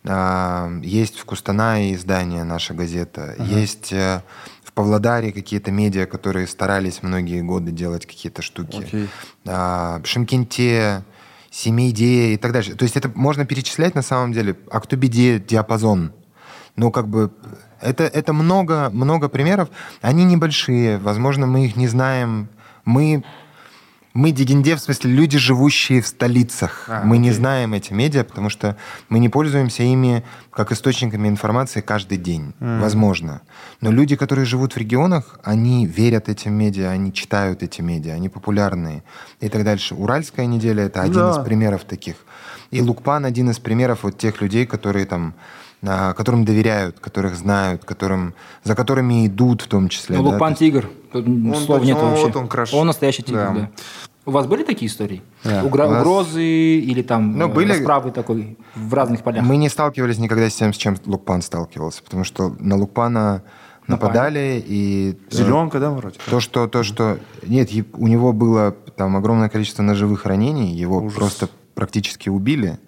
а, 0.04 0.70
есть 0.82 1.18
в 1.18 1.24
Кустанае 1.24 1.94
издание 1.94 2.44
«Наша 2.44 2.74
газета», 2.74 3.36
есть 3.38 3.92
э, 3.92 4.22
в 4.64 4.72
Павлодаре 4.72 5.32
какие-то 5.32 5.70
медиа, 5.70 6.06
которые 6.06 6.46
старались 6.46 7.02
многие 7.02 7.42
годы 7.42 7.70
делать 7.70 8.06
какие-то 8.06 8.42
штуки. 8.42 8.84
Окей. 8.84 9.08
В 9.44 10.02
Шымкенте, 10.04 11.04
Семейде 11.52 12.32
и 12.32 12.36
так 12.38 12.52
дальше. 12.52 12.74
То 12.74 12.84
есть 12.84 12.96
это 12.96 13.10
можно 13.14 13.44
перечислять 13.44 13.94
на 13.94 14.00
самом 14.00 14.32
деле. 14.32 14.56
Актубиде, 14.70 15.38
диапазон. 15.38 16.12
Ну, 16.76 16.90
как 16.90 17.08
бы 17.08 17.30
это, 17.82 18.04
это 18.04 18.32
много, 18.32 18.88
много 18.90 19.28
примеров. 19.28 19.68
Они 20.00 20.24
небольшие. 20.24 20.96
Возможно, 20.96 21.46
мы 21.46 21.66
их 21.66 21.76
не 21.76 21.88
знаем. 21.88 22.48
Мы, 22.86 23.22
мы 24.14 24.30
дигенде, 24.32 24.76
в 24.76 24.80
смысле, 24.80 25.10
люди, 25.12 25.38
живущие 25.38 26.00
в 26.02 26.06
столицах. 26.06 26.84
А, 26.88 27.02
мы 27.02 27.18
не 27.18 27.28
окей. 27.30 27.38
знаем 27.38 27.72
эти 27.72 27.92
медиа, 27.92 28.24
потому 28.24 28.50
что 28.50 28.76
мы 29.08 29.18
не 29.18 29.28
пользуемся 29.28 29.82
ими 29.82 30.22
как 30.50 30.70
источниками 30.72 31.28
информации 31.28 31.80
каждый 31.80 32.18
день. 32.18 32.52
Возможно. 32.60 33.40
Но 33.80 33.90
люди, 33.90 34.16
которые 34.16 34.44
живут 34.44 34.74
в 34.74 34.76
регионах, 34.76 35.38
они 35.42 35.86
верят 35.86 36.28
этим 36.28 36.52
медиа, 36.54 36.90
они 36.90 37.12
читают 37.12 37.62
эти 37.62 37.80
медиа, 37.80 38.12
они 38.14 38.28
популярные 38.28 39.02
и 39.40 39.48
так 39.48 39.64
дальше. 39.64 39.94
Уральская 39.94 40.46
неделя— 40.46 40.84
это 40.84 41.00
один 41.02 41.14
Да. 41.14 41.30
из 41.30 41.44
примеров 41.44 41.84
таких. 41.84 42.16
И 42.70 42.80
Лукпан 42.80 43.24
один 43.24 43.50
из 43.50 43.58
примеров 43.58 44.02
вот 44.02 44.18
тех 44.18 44.40
людей, 44.40 44.66
которые 44.66 45.06
там 45.06 45.34
которым 45.84 46.44
доверяют, 46.44 47.00
которых 47.00 47.34
знают, 47.34 47.84
которым, 47.84 48.34
за 48.64 48.74
которыми 48.74 49.26
идут 49.26 49.62
в 49.62 49.66
том 49.66 49.88
числе. 49.88 50.16
Ну, 50.16 50.22
да, 50.22 50.30
Лукпан 50.30 50.54
тигр. 50.54 50.88
Тут 51.12 51.26
Он 51.26 51.54
слов 51.56 51.82
нет 51.84 51.96
он- 51.96 52.10
вообще. 52.10 52.24
вот 52.26 52.36
он 52.36 52.48
краш. 52.48 52.72
Он 52.72 52.86
настоящий 52.86 53.22
тигр, 53.22 53.38
Да. 53.38 53.50
да. 53.52 53.70
У 54.24 54.30
вас 54.30 54.46
были 54.46 54.62
такие 54.62 54.88
истории? 54.88 55.20
Да. 55.42 55.64
Угро- 55.64 55.88
У 55.88 55.90
нас- 55.90 56.00
Угрозы 56.02 56.44
или 56.44 57.02
там 57.02 57.36
Ну, 57.36 57.48
э, 57.48 57.52
были- 57.52 57.72
расправы 57.72 58.12
такой 58.12 58.56
в 58.76 58.94
разных 58.94 59.22
полях? 59.22 59.44
Мы 59.44 59.56
не 59.56 59.68
сталкивались 59.68 60.18
никогда 60.18 60.48
с 60.48 60.54
тем, 60.54 60.72
с 60.72 60.76
чем 60.76 60.96
Лукпан 61.06 61.42
сталкивался, 61.42 62.02
потому 62.04 62.22
что 62.22 62.54
на 62.60 62.76
Лукпана 62.76 63.42
нападали, 63.88 64.62
и 64.64 65.18
э, 65.30 65.34
зеленка 65.34 65.80
да 65.80 65.90
вроде 65.90 66.20
то, 66.30 66.38
что, 66.38 66.68
то, 66.68 66.84
что... 66.84 67.18
Нет, 67.44 67.70
у 67.94 68.06
него 68.06 68.32
было 68.32 68.70
там 68.96 69.16
огромное 69.16 69.48
количество 69.48 69.82
ножевых 69.82 70.24
ранений, 70.24 70.72
его 70.72 70.98
Ужас. 70.98 71.14
просто 71.18 71.48
практически 71.74 72.28
убили, 72.28 72.78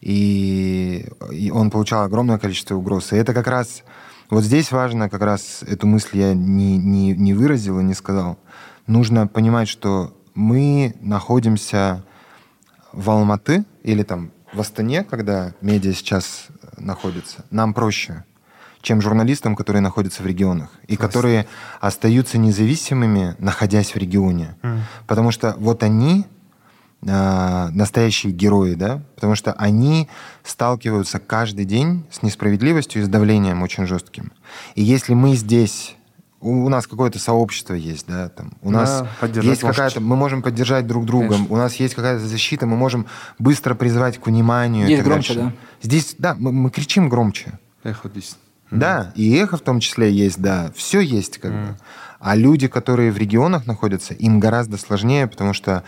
и, 0.00 1.06
и 1.30 1.50
он 1.50 1.70
получал 1.70 2.04
огромное 2.04 2.38
количество 2.38 2.74
угроз. 2.74 3.12
И 3.12 3.16
это 3.16 3.34
как 3.34 3.46
раз... 3.46 3.82
Вот 4.30 4.44
здесь 4.44 4.72
важно, 4.72 5.08
как 5.08 5.22
раз 5.22 5.62
эту 5.66 5.86
мысль 5.86 6.18
я 6.18 6.34
не, 6.34 6.76
не, 6.76 7.12
не 7.12 7.32
выразил 7.32 7.80
и 7.80 7.82
не 7.82 7.94
сказал. 7.94 8.38
Нужно 8.86 9.26
понимать, 9.26 9.68
что 9.68 10.14
мы 10.34 10.94
находимся 11.00 12.04
в 12.92 13.08
Алматы 13.08 13.64
или 13.82 14.02
там 14.02 14.30
в 14.52 14.60
Астане, 14.60 15.02
когда 15.02 15.54
медиа 15.62 15.94
сейчас 15.94 16.48
находится, 16.76 17.44
нам 17.50 17.72
проще, 17.74 18.24
чем 18.82 19.00
журналистам, 19.00 19.56
которые 19.56 19.80
находятся 19.80 20.22
в 20.22 20.26
регионах 20.26 20.70
и 20.86 20.96
которые 20.96 21.46
остаются 21.80 22.38
независимыми, 22.38 23.34
находясь 23.38 23.94
в 23.94 23.96
регионе. 23.96 24.56
Потому 25.06 25.30
что 25.30 25.54
вот 25.58 25.82
они 25.82 26.26
настоящие 27.00 28.32
герои, 28.32 28.74
да, 28.74 29.00
потому 29.14 29.34
что 29.34 29.52
они 29.52 30.08
сталкиваются 30.44 31.18
каждый 31.18 31.64
день 31.64 32.04
с 32.10 32.22
несправедливостью 32.22 33.02
и 33.02 33.04
с 33.04 33.08
давлением 33.08 33.62
очень 33.62 33.86
жестким. 33.86 34.32
И 34.74 34.82
если 34.82 35.14
мы 35.14 35.36
здесь 35.36 35.94
у 36.40 36.68
нас 36.68 36.86
какое-то 36.86 37.18
сообщество 37.18 37.74
есть, 37.74 38.06
да, 38.06 38.28
там, 38.28 38.52
у 38.62 38.70
Да, 38.70 38.78
нас 38.80 39.04
есть 39.42 39.62
какая-то, 39.62 40.00
мы 40.00 40.14
можем 40.14 40.42
поддержать 40.42 40.86
друг 40.86 41.04
друга, 41.04 41.30
Конечно. 41.30 41.54
у 41.54 41.56
нас 41.56 41.74
есть 41.76 41.94
какая-то 41.94 42.24
защита, 42.24 42.64
мы 42.66 42.76
можем 42.76 43.06
быстро 43.38 43.74
призвать 43.74 44.18
к 44.18 44.26
вниманию. 44.26 44.86
Здесь 44.86 45.02
громче, 45.02 45.34
дальше. 45.34 45.56
Здесь, 45.82 46.14
да, 46.18 46.36
мы, 46.38 46.52
мы 46.52 46.70
кричим 46.70 47.08
громче. 47.08 47.58
эхо 47.82 48.08
здесь 48.08 48.36
Да, 48.70 49.12
и 49.16 49.34
эхо 49.36 49.56
в 49.56 49.62
том 49.62 49.80
числе 49.80 50.12
есть, 50.12 50.40
да, 50.40 50.70
все 50.76 51.00
есть 51.00 51.38
как 51.38 51.50
бы. 51.52 51.76
А 52.20 52.34
люди, 52.34 52.66
которые 52.66 53.12
в 53.12 53.18
регионах 53.18 53.66
находятся, 53.66 54.14
им 54.14 54.40
гораздо 54.40 54.76
сложнее, 54.76 55.26
потому 55.26 55.52
что 55.52 55.84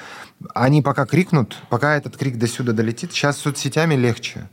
они 0.54 0.80
пока 0.80 1.04
крикнут, 1.04 1.56
пока 1.68 1.96
этот 1.96 2.16
крик 2.16 2.36
до 2.36 2.46
сюда 2.46 2.72
долетит, 2.72 3.12
сейчас 3.12 3.36
с 3.36 3.40
соцсетями 3.40 3.94
легче. 3.94 4.48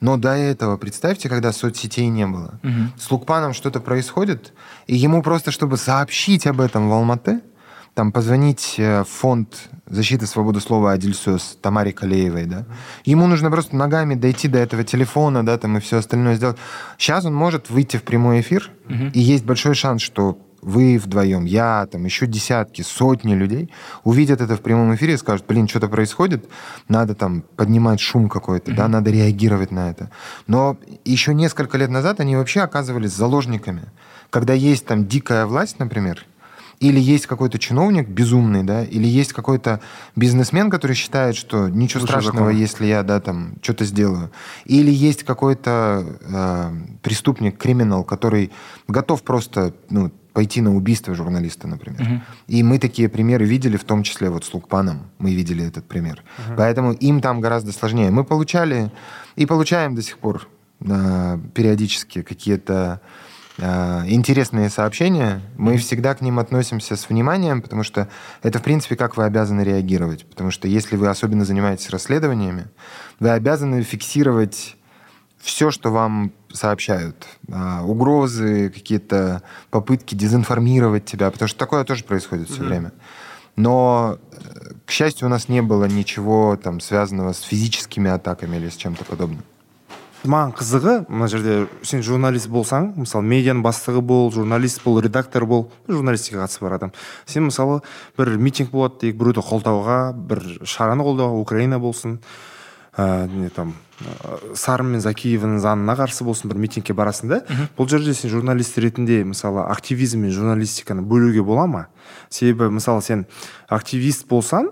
Но 0.00 0.16
до 0.16 0.36
этого, 0.36 0.76
представьте, 0.76 1.28
когда 1.28 1.52
соцсетей 1.52 2.08
не 2.08 2.26
было. 2.26 2.60
С 2.98 3.10
Лукпаном 3.10 3.54
что-то 3.54 3.80
происходит, 3.80 4.52
и 4.86 4.94
ему 4.94 5.22
просто, 5.22 5.50
чтобы 5.50 5.78
сообщить 5.78 6.46
об 6.46 6.60
этом 6.60 6.88
в 6.88 6.92
Алматы, 6.92 7.40
там 7.94 8.12
позвонить 8.12 8.74
э, 8.76 9.04
в 9.04 9.08
фонд 9.08 9.70
защиты 9.86 10.26
свободы 10.26 10.60
слова 10.60 10.92
Адильсос 10.92 11.56
Тамаре 11.62 11.92
Калеевой, 11.92 12.44
да, 12.44 12.66
ему 13.06 13.26
нужно 13.26 13.50
просто 13.50 13.74
ногами 13.74 14.14
дойти 14.14 14.48
до 14.48 14.58
этого 14.58 14.84
телефона, 14.84 15.46
да, 15.46 15.56
там 15.56 15.78
и 15.78 15.80
все 15.80 15.96
остальное 15.96 16.34
сделать. 16.34 16.58
Сейчас 16.98 17.24
он 17.24 17.34
может 17.34 17.70
выйти 17.70 17.96
в 17.96 18.02
прямой 18.02 18.42
эфир, 18.42 18.70
и 19.14 19.20
есть 19.20 19.46
большой 19.46 19.74
шанс, 19.74 20.02
что 20.02 20.38
вы 20.62 20.98
вдвоем, 20.98 21.44
я, 21.44 21.86
там 21.90 22.04
еще 22.04 22.26
десятки, 22.26 22.82
сотни 22.82 23.34
людей 23.34 23.70
увидят 24.04 24.40
это 24.40 24.56
в 24.56 24.60
прямом 24.60 24.94
эфире 24.94 25.14
и 25.14 25.16
скажут, 25.16 25.46
блин, 25.46 25.68
что-то 25.68 25.88
происходит, 25.88 26.48
надо 26.88 27.14
там 27.14 27.42
поднимать 27.56 28.00
шум 28.00 28.28
какой-то, 28.28 28.72
да, 28.72 28.88
надо 28.88 29.10
реагировать 29.10 29.70
на 29.70 29.90
это. 29.90 30.10
Но 30.46 30.76
еще 31.04 31.34
несколько 31.34 31.78
лет 31.78 31.90
назад 31.90 32.20
они 32.20 32.36
вообще 32.36 32.60
оказывались 32.60 33.12
заложниками. 33.12 33.82
Когда 34.30 34.52
есть 34.52 34.86
там 34.86 35.06
дикая 35.06 35.46
власть, 35.46 35.78
например, 35.78 36.24
или 36.80 37.00
есть 37.00 37.26
какой-то 37.26 37.58
чиновник 37.58 38.08
безумный, 38.08 38.62
да, 38.62 38.84
или 38.84 39.06
есть 39.06 39.32
какой-то 39.32 39.80
бизнесмен, 40.14 40.70
который 40.70 40.94
считает, 40.94 41.36
что 41.36 41.68
ничего 41.68 42.00
Выше 42.02 42.12
страшного, 42.12 42.46
закона. 42.46 42.58
если 42.58 42.86
я, 42.86 43.02
да, 43.02 43.20
там, 43.20 43.54
что-то 43.62 43.84
сделаю. 43.84 44.30
Или 44.66 44.90
есть 44.90 45.22
какой-то 45.22 46.04
э, 46.20 46.72
преступник, 47.02 47.56
криминал, 47.56 48.04
который 48.04 48.52
готов 48.88 49.22
просто, 49.22 49.72
ну, 49.88 50.12
пойти 50.36 50.60
на 50.60 50.76
убийство 50.76 51.14
журналиста, 51.14 51.66
например. 51.66 52.22
И 52.46 52.62
мы 52.62 52.78
такие 52.78 53.08
примеры 53.08 53.46
видели, 53.46 53.78
в 53.78 53.84
том 53.84 54.02
числе 54.02 54.28
вот 54.28 54.44
с 54.44 54.52
Лукпаном 54.52 55.06
мы 55.18 55.34
видели 55.34 55.66
этот 55.66 55.88
пример. 55.88 56.22
Поэтому 56.58 56.92
им 56.92 57.22
там 57.22 57.40
гораздо 57.40 57.72
сложнее. 57.72 58.10
Мы 58.10 58.22
получали 58.22 58.92
и 59.36 59.46
получаем 59.46 59.94
до 59.94 60.02
сих 60.02 60.18
пор 60.18 60.46
э, 60.80 61.38
периодически 61.54 62.20
какие-то 62.20 63.00
э, 63.56 64.02
интересные 64.08 64.68
сообщения, 64.68 65.40
мы 65.56 65.78
всегда 65.78 66.14
к 66.14 66.20
ним 66.20 66.38
относимся 66.38 66.96
с 66.96 67.08
вниманием, 67.08 67.62
потому 67.62 67.82
что 67.82 68.06
это, 68.42 68.58
в 68.58 68.62
принципе, 68.62 68.94
как 68.94 69.16
вы 69.16 69.24
обязаны 69.24 69.62
реагировать. 69.62 70.26
Потому 70.26 70.50
что 70.50 70.68
если 70.68 70.96
вы 70.96 71.08
особенно 71.08 71.46
занимаетесь 71.46 71.88
расследованиями, 71.88 72.66
вы 73.20 73.30
обязаны 73.30 73.82
фиксировать 73.82 74.76
все, 75.45 75.71
что 75.71 75.91
вам 75.91 76.31
сообщают. 76.53 77.27
Э, 77.47 77.81
угрозы, 77.81 78.69
какие-то 78.69 79.41
попытки 79.69 80.15
дезинформировать 80.15 81.05
тебя, 81.05 81.31
потому 81.31 81.47
что 81.47 81.57
такое 81.57 81.83
тоже 81.83 82.03
происходит 82.03 82.49
все 82.49 82.61
mm-hmm. 82.61 82.67
время. 82.67 82.91
Но, 83.55 84.17
э, 84.31 84.73
к 84.85 84.91
счастью, 84.91 85.27
у 85.27 85.29
нас 85.29 85.49
не 85.49 85.61
было 85.61 85.85
ничего 85.85 86.57
там 86.61 86.79
связанного 86.79 87.33
с 87.33 87.41
физическими 87.41 88.09
атаками 88.11 88.57
или 88.57 88.69
с 88.69 88.75
чем-то 88.75 89.03
подобным. 89.05 89.43
маған 90.21 90.51
қызығы 90.53 90.93
мына 91.09 91.27
жерде 91.31 91.53
сен 91.81 92.03
журналист 92.05 92.49
болсаң 92.53 92.91
мысалы 93.01 93.25
медианың 93.25 93.63
бастығы 93.65 94.03
бол 94.05 94.29
журналист 94.31 94.83
бол 94.85 94.99
редактор 95.01 95.47
бол 95.49 95.71
журналистикаға 95.89 96.45
қатысы 96.45 96.61
бар 96.61 96.75
адам 96.77 96.91
сен 97.25 97.47
мысалы 97.47 97.79
бір 98.19 98.35
митинг 98.37 98.69
болады 98.69 99.01
дейік 99.01 99.17
біреуді 99.17 99.41
қолдауға 99.47 99.97
бір 100.13 100.43
шараны 100.61 101.01
қолдауға 101.07 101.41
украина 101.41 101.79
болсын 101.81 102.19
ә, 102.96 103.28
не 103.28 103.48
там 103.48 103.74
сарым 104.54 104.92
мен 104.92 105.00
закиеваның 105.00 105.60
заңына 105.64 105.96
қарсы 105.96 106.24
болсын 106.24 106.50
бір 106.50 106.60
митингке 106.60 106.92
барасың 106.96 107.30
да 107.32 107.40
бұл 107.78 107.88
жерде 107.88 108.12
сен 108.14 108.30
журналист 108.32 108.76
ретінде 108.78 109.22
мысалы 109.24 109.64
активизм 109.72 110.26
мен 110.26 110.34
журналистиканы 110.36 111.02
бөлуге 111.02 111.42
бола 111.42 111.66
ма? 111.66 111.86
Себебі 112.28 112.68
мысалы 112.76 113.02
сен 113.02 113.26
активист 113.68 114.28
болсаң 114.28 114.70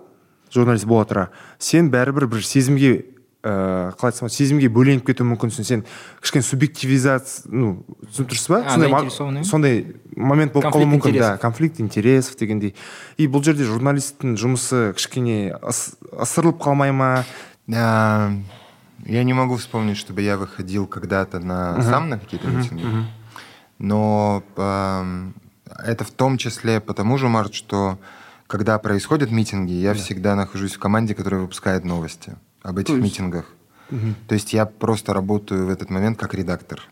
журналист 0.53 0.85
бола 0.85 1.09
тұра 1.09 1.27
сен 1.59 1.89
бәрібір 1.93 2.29
бір 2.35 2.45
сезімге 2.45 2.93
ыыы 3.45 3.93
қалай 4.01 4.13
айтсам 4.13 4.31
сезімге 4.33 4.71
бөленіп 4.73 5.05
кетуі 5.05 5.27
мүмкінсің. 5.29 5.67
Сен 5.69 5.83
кішкене 6.25 6.45
субъективизация 6.47 7.51
ну 7.53 7.85
түсініп 8.09 8.31
тұрсыз 8.33 8.49
ба? 8.49 8.61
Сондай 9.13 9.45
сондай 9.45 9.81
момент 10.17 10.55
болып 10.55 10.73
қалуы 10.73 10.89
мүмкін 10.95 11.19
да 11.21 11.35
конфликт 11.43 11.81
интересов 11.81 12.39
дегендей. 12.41 12.75
И 13.19 13.29
бұл 13.29 13.45
жерде 13.45 13.69
журналисттің 13.69 14.39
жұмысы 14.41 14.95
кішкене 14.97 15.59
ысырылып 15.61 16.63
қалмай 16.65 16.95
ма? 16.97 17.11
Я 17.67 18.33
не 19.07 19.33
могу 19.33 19.57
вспомнить 19.57 19.97
чтобы 19.97 20.23
я 20.23 20.37
выходил 20.37 20.87
когда-то 20.87 21.41
на 21.41 21.81
сам 21.83 22.09
на 22.09 22.19
какие-то 22.19 22.49
митинги 22.49 22.87
но 23.79 24.43
это 24.57 26.05
в 26.05 26.11
том 26.11 26.39
числе 26.39 26.81
потому 26.81 27.19
же 27.19 27.29
март 27.29 27.55
что 27.55 27.99
когда 28.47 28.79
происходят 28.79 29.31
митинги 29.31 29.73
я 29.73 29.95
всегда 29.95 30.37
нахожусь 30.37 30.75
в 30.75 30.79
команде 30.79 31.15
которая 31.15 31.41
выпускает 31.41 31.85
новости 31.85 32.35
об 32.65 32.79
этих 32.79 32.95
есть... 32.95 33.05
митингах. 33.05 33.45
Угу. 33.91 34.15
То 34.27 34.35
есть 34.35 34.53
я 34.53 34.67
просто 34.67 35.13
работаю 35.13 35.67
в 35.67 35.71
этот 35.71 35.91
момент 35.91 36.19
как 36.19 36.35
редактор. 36.35 36.83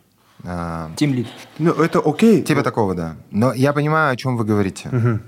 Тимлид. 0.96 1.26
Ну, 1.58 1.72
это 1.72 2.00
окей. 2.04 2.42
Типа 2.42 2.62
такого, 2.62 2.94
да. 2.94 3.16
Но 3.30 3.52
я 3.52 3.72
понимаю, 3.72 4.12
о 4.12 4.16
чем 4.16 4.36
вы 4.36 4.44
говорите. 4.44 4.88
Угу. 4.88 5.20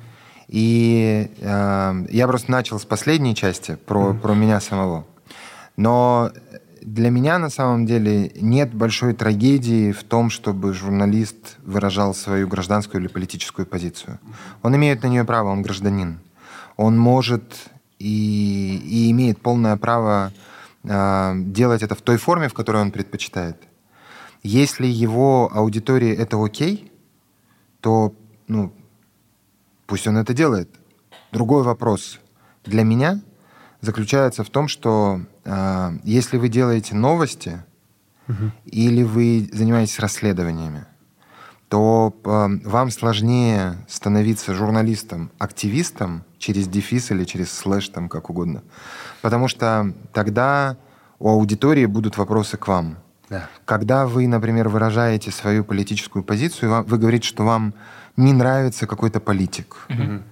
И 0.48 1.30
э, 1.40 2.06
я 2.10 2.28
просто 2.28 2.50
начал 2.50 2.78
с 2.78 2.84
последней 2.84 3.34
части 3.34 3.76
про, 3.86 4.10
угу. 4.10 4.18
про 4.18 4.34
меня 4.34 4.60
самого. 4.60 5.06
Но 5.76 6.32
для 6.80 7.10
меня 7.10 7.38
на 7.38 7.50
самом 7.50 7.86
деле 7.86 8.30
нет 8.36 8.74
большой 8.74 9.14
трагедии 9.14 9.92
в 9.92 10.04
том, 10.04 10.30
чтобы 10.30 10.74
журналист 10.74 11.56
выражал 11.62 12.14
свою 12.14 12.46
гражданскую 12.46 13.00
или 13.00 13.08
политическую 13.08 13.66
позицию. 13.66 14.18
Он 14.62 14.76
имеет 14.76 15.02
на 15.02 15.08
нее 15.08 15.24
право, 15.24 15.48
он 15.48 15.62
гражданин. 15.62 16.20
Он 16.76 16.98
может 16.98 17.70
и, 17.98 18.76
и 18.84 19.10
имеет 19.10 19.40
полное 19.40 19.76
право 19.76 20.32
э, 20.82 21.32
делать 21.36 21.82
это 21.82 21.94
в 21.94 22.02
той 22.02 22.18
форме, 22.18 22.48
в 22.48 22.54
которой 22.54 22.82
он 22.82 22.90
предпочитает. 22.90 23.56
Если 24.42 24.86
его 24.86 25.50
аудитории 25.52 26.14
это 26.14 26.42
окей, 26.44 26.92
то 27.80 28.14
ну, 28.46 28.72
пусть 29.86 30.06
он 30.06 30.18
это 30.18 30.34
делает. 30.34 30.68
Другой 31.32 31.62
вопрос 31.62 32.20
для 32.64 32.84
меня 32.84 33.22
заключается 33.84 34.44
в 34.44 34.50
том, 34.50 34.68
что 34.68 35.20
э, 35.44 35.98
если 36.04 36.36
вы 36.38 36.48
делаете 36.48 36.94
новости 36.94 37.62
угу. 38.28 38.50
или 38.64 39.02
вы 39.02 39.48
занимаетесь 39.52 39.98
расследованиями, 39.98 40.86
то 41.68 42.14
э, 42.24 42.68
вам 42.68 42.90
сложнее 42.90 43.76
становиться 43.88 44.54
журналистом-активистом 44.54 46.24
через 46.38 46.68
дефис 46.68 47.10
или 47.10 47.24
через 47.24 47.52
слэш, 47.52 47.88
там 47.88 48.08
как 48.08 48.30
угодно. 48.30 48.62
Потому 49.22 49.48
что 49.48 49.92
тогда 50.12 50.76
у 51.18 51.28
аудитории 51.28 51.86
будут 51.86 52.16
вопросы 52.16 52.56
к 52.56 52.68
вам. 52.68 52.98
Да. 53.30 53.48
Когда 53.64 54.06
вы, 54.06 54.26
например, 54.26 54.68
выражаете 54.68 55.30
свою 55.30 55.64
политическую 55.64 56.22
позицию, 56.22 56.84
вы 56.84 56.98
говорите, 56.98 57.26
что 57.26 57.44
вам 57.44 57.74
не 58.16 58.32
нравится 58.32 58.86
какой-то 58.86 59.20
политик. 59.20 59.86
Угу. 59.88 60.22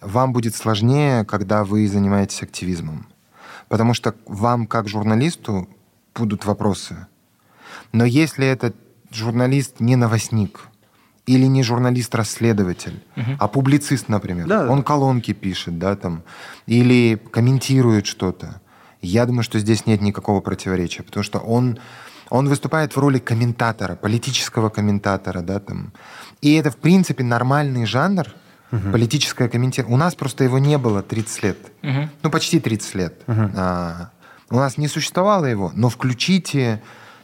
Вам 0.00 0.32
будет 0.32 0.54
сложнее, 0.54 1.24
когда 1.24 1.64
вы 1.64 1.88
занимаетесь 1.88 2.42
активизмом. 2.42 3.06
Потому 3.68 3.94
что 3.94 4.14
вам, 4.26 4.66
как 4.66 4.88
журналисту, 4.88 5.68
будут 6.14 6.44
вопросы. 6.44 7.06
Но 7.92 8.04
если 8.04 8.46
это 8.46 8.72
журналист 9.10 9.80
не 9.80 9.96
новостник 9.96 10.68
или 11.26 11.44
не 11.46 11.62
журналист-расследователь, 11.62 13.02
угу. 13.16 13.30
а 13.38 13.48
публицист, 13.48 14.08
например. 14.08 14.46
Да, 14.46 14.70
Он 14.70 14.82
колонки 14.82 15.32
пишет, 15.34 15.78
да, 15.78 15.94
там, 15.94 16.22
или 16.66 17.16
комментирует 17.16 18.06
что-то. 18.06 18.60
Я 19.02 19.26
думаю, 19.26 19.42
что 19.42 19.58
здесь 19.58 19.86
нет 19.86 20.00
никакого 20.00 20.40
противоречия, 20.40 21.02
потому 21.02 21.22
что 21.22 21.38
он, 21.38 21.78
он 22.30 22.48
выступает 22.48 22.96
в 22.96 22.98
роли 22.98 23.18
комментатора, 23.18 23.94
политического 23.94 24.70
комментатора, 24.70 25.42
да, 25.42 25.60
там. 25.60 25.92
И 26.40 26.54
это, 26.54 26.70
в 26.70 26.76
принципе, 26.76 27.24
нормальный 27.24 27.84
жанр, 27.84 28.26
угу. 28.72 28.90
политическое 28.92 29.48
комментирование. 29.48 29.94
У 29.94 29.98
нас 29.98 30.14
просто 30.14 30.44
его 30.44 30.58
не 30.58 30.78
было 30.78 31.02
30 31.02 31.42
лет. 31.42 31.58
Угу. 31.82 32.08
Ну, 32.22 32.30
почти 32.30 32.60
30 32.60 32.94
лет. 32.94 33.22
Угу. 33.26 33.50
А, 33.56 34.10
у 34.50 34.56
нас 34.56 34.78
не 34.78 34.88
существовало 34.88 35.44
его, 35.44 35.72
но 35.74 35.88
включите 35.88 36.80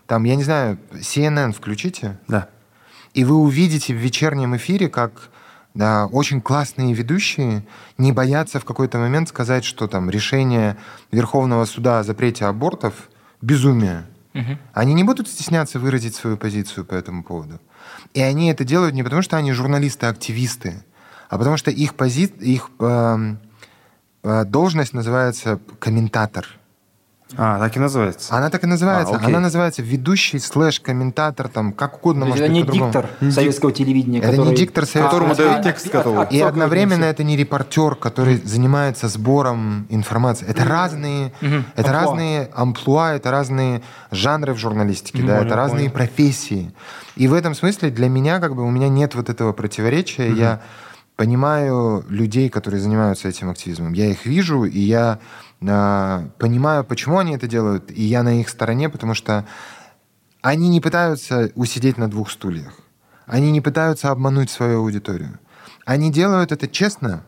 там, 0.06 0.24
я 0.24 0.36
не 0.36 0.44
знаю, 0.44 0.78
CNN 0.92 1.52
включите. 1.52 2.18
Да. 2.28 2.48
И 3.14 3.24
вы 3.24 3.36
увидите 3.36 3.94
в 3.94 3.96
вечернем 3.96 4.56
эфире, 4.56 4.88
как 4.88 5.30
да, 5.72 6.06
очень 6.06 6.40
классные 6.40 6.92
ведущие 6.92 7.64
не 7.98 8.12
боятся 8.12 8.60
в 8.60 8.64
какой-то 8.64 8.98
момент 8.98 9.28
сказать, 9.28 9.64
что 9.64 9.88
там 9.88 10.10
решение 10.10 10.76
Верховного 11.10 11.64
суда 11.64 12.00
о 12.00 12.04
запрете 12.04 12.44
абортов 12.44 13.08
безумие. 13.40 14.04
Угу. 14.34 14.58
Они 14.72 14.94
не 14.94 15.04
будут 15.04 15.28
стесняться 15.28 15.78
выразить 15.78 16.14
свою 16.14 16.36
позицию 16.36 16.84
по 16.84 16.94
этому 16.94 17.22
поводу. 17.22 17.60
И 18.14 18.20
они 18.20 18.50
это 18.50 18.64
делают 18.64 18.94
не 18.94 19.02
потому, 19.02 19.22
что 19.22 19.36
они 19.36 19.52
журналисты-активисты, 19.52 20.84
а 21.28 21.38
потому 21.38 21.56
что 21.56 21.70
их, 21.70 21.94
пози... 21.94 22.24
их 22.40 22.70
э, 22.80 23.34
э, 24.22 24.44
должность 24.44 24.92
называется 24.92 25.60
комментатор. 25.78 26.46
А, 27.36 27.58
так 27.58 27.76
и 27.76 27.80
называется. 27.80 28.34
Она 28.34 28.50
так 28.50 28.62
и 28.64 28.66
называется. 28.66 29.16
А, 29.16 29.26
Она 29.26 29.40
называется 29.40 29.82
ведущий 29.82 30.38
слэш 30.38 30.80
комментатор, 30.80 31.48
там 31.48 31.72
как 31.72 31.96
угодно. 31.96 32.26
может 32.26 32.42
это 32.42 32.52
не 32.52 32.62
диктор 32.62 33.08
советского 33.30 33.72
телевидения. 33.72 34.18
Это 34.18 34.30
который... 34.30 34.50
не 34.50 34.56
диктор 34.56 34.86
советского, 34.86 35.20
которому 35.20 35.34
дают 35.34 35.64
текст 35.64 35.90
готовый. 35.90 36.26
И 36.30 36.40
одновременно 36.40 37.04
это 37.04 37.24
не 37.24 37.36
репортер, 37.36 37.96
который 37.96 38.36
занимается 38.36 39.08
сбором 39.08 39.86
информации. 39.88 40.46
Это 40.46 40.64
разные, 40.64 41.32
это 41.76 41.92
разные 41.92 42.50
амплуа, 42.54 43.14
это 43.14 43.30
разные 43.30 43.82
жанры 44.10 44.54
в 44.54 44.58
журналистике, 44.58 45.22
да, 45.22 45.40
это 45.40 45.56
разные 45.56 45.90
профессии. 45.90 46.72
И 47.16 47.26
в 47.28 47.34
этом 47.34 47.54
смысле 47.54 47.90
для 47.90 48.08
меня 48.08 48.38
как 48.40 48.54
бы 48.54 48.62
у 48.64 48.70
меня 48.70 48.88
нет 48.88 49.14
вот 49.14 49.28
этого 49.28 49.52
противоречия. 49.52 50.32
Я 50.32 50.60
понимаю 51.16 52.04
людей, 52.08 52.48
которые 52.48 52.80
занимаются 52.80 53.28
этим 53.28 53.50
активизмом. 53.50 53.92
Я 53.92 54.10
их 54.10 54.26
вижу, 54.26 54.64
и 54.64 54.80
я 54.80 55.20
э, 55.60 56.28
понимаю, 56.38 56.84
почему 56.84 57.18
они 57.18 57.34
это 57.34 57.46
делают, 57.46 57.90
и 57.90 58.02
я 58.02 58.22
на 58.22 58.40
их 58.40 58.48
стороне, 58.48 58.88
потому 58.88 59.14
что 59.14 59.46
они 60.42 60.68
не 60.68 60.80
пытаются 60.80 61.50
усидеть 61.54 61.98
на 61.98 62.10
двух 62.10 62.30
стульях. 62.30 62.74
Они 63.26 63.50
не 63.50 63.60
пытаются 63.60 64.10
обмануть 64.10 64.50
свою 64.50 64.80
аудиторию. 64.80 65.38
Они 65.86 66.12
делают 66.12 66.52
это 66.52 66.68
честно. 66.68 67.24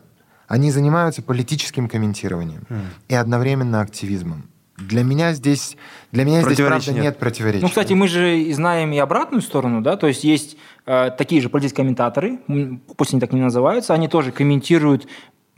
Они 0.47 0.71
занимаются 0.71 1.21
политическим 1.21 1.89
комментированием 1.89 2.63
mm. 2.69 2.81
и 3.09 3.15
одновременно 3.15 3.81
активизмом. 3.81 4.49
Для 4.77 5.03
меня 5.03 5.33
здесь, 5.33 5.75
для 6.11 6.23
меня 6.23 6.43
здесь 6.43 6.57
правда 6.57 6.93
нет. 6.93 7.03
нет 7.03 7.17
противоречия. 7.17 7.63
Ну, 7.63 7.69
кстати, 7.69 7.93
мы 7.93 8.07
же 8.07 8.53
знаем 8.53 8.91
и 8.91 8.97
обратную 8.99 9.41
сторону, 9.41 9.81
да, 9.81 9.97
то 9.97 10.05
есть 10.05 10.23
есть 10.23 10.55
такие 10.87 11.41
же 11.41 11.49
политические 11.49 11.83
комментаторы, 11.83 12.39
пусть 12.95 13.11
они 13.11 13.19
так 13.19 13.33
не 13.33 13.41
называются, 13.41 13.93
они 13.93 14.07
тоже 14.07 14.31
комментируют, 14.31 15.05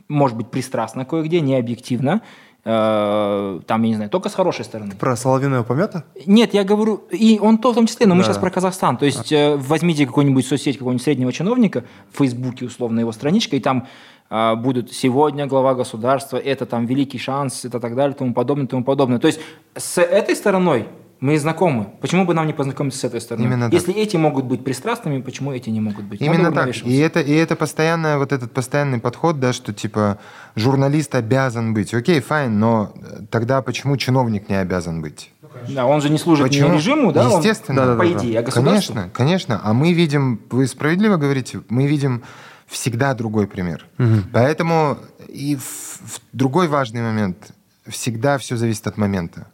может 0.08 0.36
быть, 0.36 0.50
пристрастно 0.50 1.04
кое-где, 1.04 1.40
не 1.40 1.54
объективно, 1.54 2.22
э, 2.64 3.60
там, 3.66 3.82
я 3.82 3.88
не 3.88 3.94
знаю, 3.94 4.10
только 4.10 4.28
с 4.28 4.34
хорошей 4.34 4.64
стороны. 4.64 4.94
Про 4.98 5.16
Соловьиного 5.16 5.62
помета? 5.62 6.04
Нет, 6.26 6.52
я 6.52 6.64
говорю, 6.64 7.04
и 7.10 7.38
он 7.40 7.58
то 7.58 7.70
в 7.70 7.74
том 7.76 7.86
числе, 7.86 8.06
но 8.06 8.16
мы 8.16 8.22
да. 8.22 8.26
сейчас 8.26 8.38
про 8.38 8.50
Казахстан. 8.50 8.96
То 8.96 9.06
есть 9.06 9.30
э, 9.30 9.56
возьмите 9.56 10.04
какую-нибудь 10.04 10.44
соцсеть 10.44 10.78
какого-нибудь 10.78 11.04
среднего 11.04 11.32
чиновника, 11.32 11.84
в 12.12 12.18
Фейсбуке 12.18 12.66
условно 12.66 13.00
его 13.00 13.12
страничка, 13.12 13.54
и 13.54 13.60
там 13.60 13.86
а, 14.32 14.54
будут 14.54 14.92
сегодня 14.92 15.46
глава 15.46 15.74
государства, 15.74 16.36
это 16.36 16.64
там 16.64 16.86
великий 16.86 17.18
шанс, 17.18 17.64
это 17.64 17.80
так 17.80 17.96
далее, 17.96 18.14
тому 18.14 18.32
подобное, 18.32 18.68
тому 18.68 18.84
подобное. 18.84 19.18
То 19.18 19.26
есть 19.26 19.40
с 19.74 20.00
этой 20.00 20.36
стороной 20.36 20.86
Мы 21.20 21.38
знакомы. 21.38 21.88
Почему 22.00 22.24
бы 22.24 22.32
нам 22.32 22.46
не 22.46 22.54
познакомиться 22.54 22.98
с 22.98 23.04
этой 23.04 23.20
стороной? 23.20 23.46
Именно 23.46 23.66
так. 23.66 23.74
Если 23.74 23.94
эти 23.94 24.16
могут 24.16 24.46
быть 24.46 24.64
пристрастными, 24.64 25.20
почему 25.20 25.52
эти 25.52 25.68
не 25.68 25.80
могут 25.80 26.06
быть? 26.06 26.20
Именно 26.22 26.50
Надо 26.50 26.72
так. 26.72 26.76
И 26.86 26.96
это, 26.96 27.20
и 27.20 27.32
это 27.32 27.56
постоянное, 27.56 28.16
вот 28.16 28.32
этот 28.32 28.52
постоянный 28.52 28.98
подход, 28.98 29.38
да, 29.38 29.52
что 29.52 29.74
типа 29.74 30.18
журналист 30.56 31.14
обязан 31.14 31.74
быть. 31.74 31.92
Окей, 31.92 32.20
файн, 32.20 32.58
но 32.58 32.94
э, 32.96 33.20
тогда 33.30 33.60
почему 33.60 33.98
чиновник 33.98 34.48
не 34.48 34.54
обязан 34.54 35.02
быть? 35.02 35.30
Да, 35.68 35.84
он 35.84 36.00
же 36.00 36.08
не 36.08 36.16
служит 36.18 36.46
Почему? 36.48 36.70
не 36.70 36.76
режиму, 36.76 37.12
да? 37.12 37.28
он- 37.28 37.38
Естественно. 37.38 37.96
по 37.96 38.10
идее, 38.10 38.38
а 38.38 38.42
государству. 38.42 38.94
Конечно, 38.94 39.10
конечно. 39.12 39.60
А 39.62 39.74
мы 39.74 39.92
видим, 39.92 40.40
вы 40.50 40.66
справедливо 40.66 41.16
говорите, 41.16 41.60
мы 41.68 41.86
видим 41.86 42.22
всегда 42.66 43.12
другой 43.14 43.46
пример. 43.46 43.84
Поэтому 44.32 44.96
и 45.28 45.56
в, 45.56 45.62
в 45.62 46.20
другой 46.32 46.68
важный 46.68 47.02
момент. 47.02 47.52
Всегда 47.86 48.38
все 48.38 48.56
зависит 48.56 48.86
от 48.86 48.96
момента. 48.96 49.48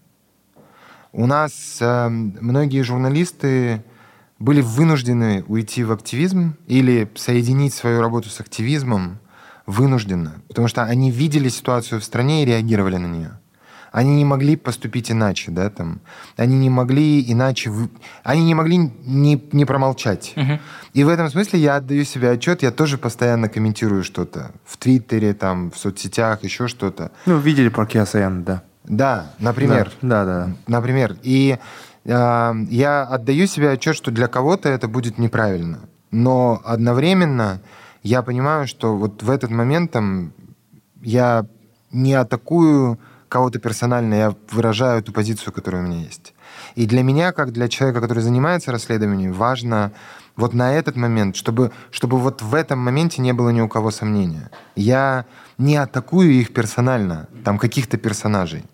У 1.19 1.25
нас 1.27 1.79
э, 1.81 2.09
многие 2.11 2.83
журналисты 2.83 3.83
были 4.39 4.61
вынуждены 4.61 5.45
уйти 5.49 5.83
в 5.83 5.91
активизм 5.93 6.57
или 6.67 7.09
соединить 7.15 7.73
свою 7.73 8.03
работу 8.03 8.29
с 8.29 8.39
активизмом 8.39 9.19
вынужденно, 9.65 10.43
потому 10.49 10.69
что 10.69 10.83
они 10.85 11.11
видели 11.11 11.49
ситуацию 11.49 12.03
в 12.03 12.05
стране 12.05 12.43
и 12.43 12.47
реагировали 12.47 12.99
на 12.99 13.07
нее. 13.07 13.39
Они 13.93 14.15
не 14.17 14.27
могли 14.27 14.57
поступить 14.57 15.11
иначе, 15.11 15.51
да, 15.51 15.71
там. 15.71 16.01
Они 16.37 16.59
не 16.59 16.69
могли 16.69 17.33
иначе... 17.33 17.71
вы- 17.71 17.89
Они 18.23 18.45
не 18.45 18.55
могли 18.55 18.77
не, 18.77 19.43
не 19.53 19.65
промолчать. 19.65 20.35
И 20.93 21.03
в 21.03 21.09
этом 21.09 21.31
смысле 21.31 21.61
я 21.61 21.77
отдаю 21.77 22.05
себе 22.05 22.31
отчет, 22.33 22.63
я 22.63 22.73
тоже 22.73 22.99
постоянно 22.99 23.49
комментирую 23.49 24.05
что-то. 24.05 24.53
В 24.67 24.77
Твиттере, 24.77 25.33
там, 25.33 25.71
в 25.71 25.79
соцсетях, 25.79 26.45
еще 26.45 26.69
что-то. 26.69 27.11
Ну, 27.25 27.39
видели 27.39 27.71
про 27.71 27.87
Киасаяна, 27.87 28.43
да. 28.43 28.63
Да, 28.89 29.33
например. 29.39 29.93
Да, 30.03 30.25
да, 30.25 30.47
да. 30.47 30.57
Например. 30.67 31.17
И 31.23 31.59
э, 32.05 32.53
я 32.71 33.03
отдаю 33.03 33.47
себе 33.47 33.71
отчет, 33.71 33.97
что 33.97 34.11
для 34.11 34.29
кого-то 34.29 34.69
это 34.69 34.89
будет 34.89 35.19
неправильно. 35.19 35.81
Но 36.11 36.61
одновременно 36.65 37.61
я 38.03 38.23
понимаю, 38.23 38.69
что 38.69 38.97
вот 38.97 39.23
в 39.23 39.31
этот 39.31 39.51
момент 39.51 39.91
там, 39.93 40.33
я 41.03 41.47
не 41.93 42.15
атакую 42.15 42.99
кого-то 43.29 43.59
персонально, 43.59 44.15
я 44.15 44.35
выражаю 44.51 45.03
ту 45.03 45.13
позицию, 45.13 45.53
которая 45.53 45.83
у 45.83 45.87
меня 45.87 46.03
есть. 46.03 46.33
И 46.77 46.87
для 46.87 47.03
меня, 47.03 47.33
как 47.33 47.53
для 47.53 47.69
человека, 47.69 48.01
который 48.01 48.23
занимается 48.23 48.71
расследованием, 48.71 49.33
важно 49.33 49.93
вот 50.37 50.55
на 50.55 50.75
этот 50.75 50.97
момент, 50.97 51.35
чтобы, 51.35 51.73
чтобы 51.91 52.19
вот 52.19 52.43
в 52.43 52.55
этом 52.55 52.79
моменте 52.79 53.21
не 53.21 53.33
было 53.33 53.51
ни 53.51 53.61
у 53.61 53.69
кого 53.69 53.91
сомнения. 53.91 54.51
Я 54.77 55.25
не 55.59 55.77
атакую 55.77 56.31
их 56.31 56.53
персонально, 56.53 57.29
там 57.45 57.59
каких-то 57.59 57.97
персонажей 57.97 58.65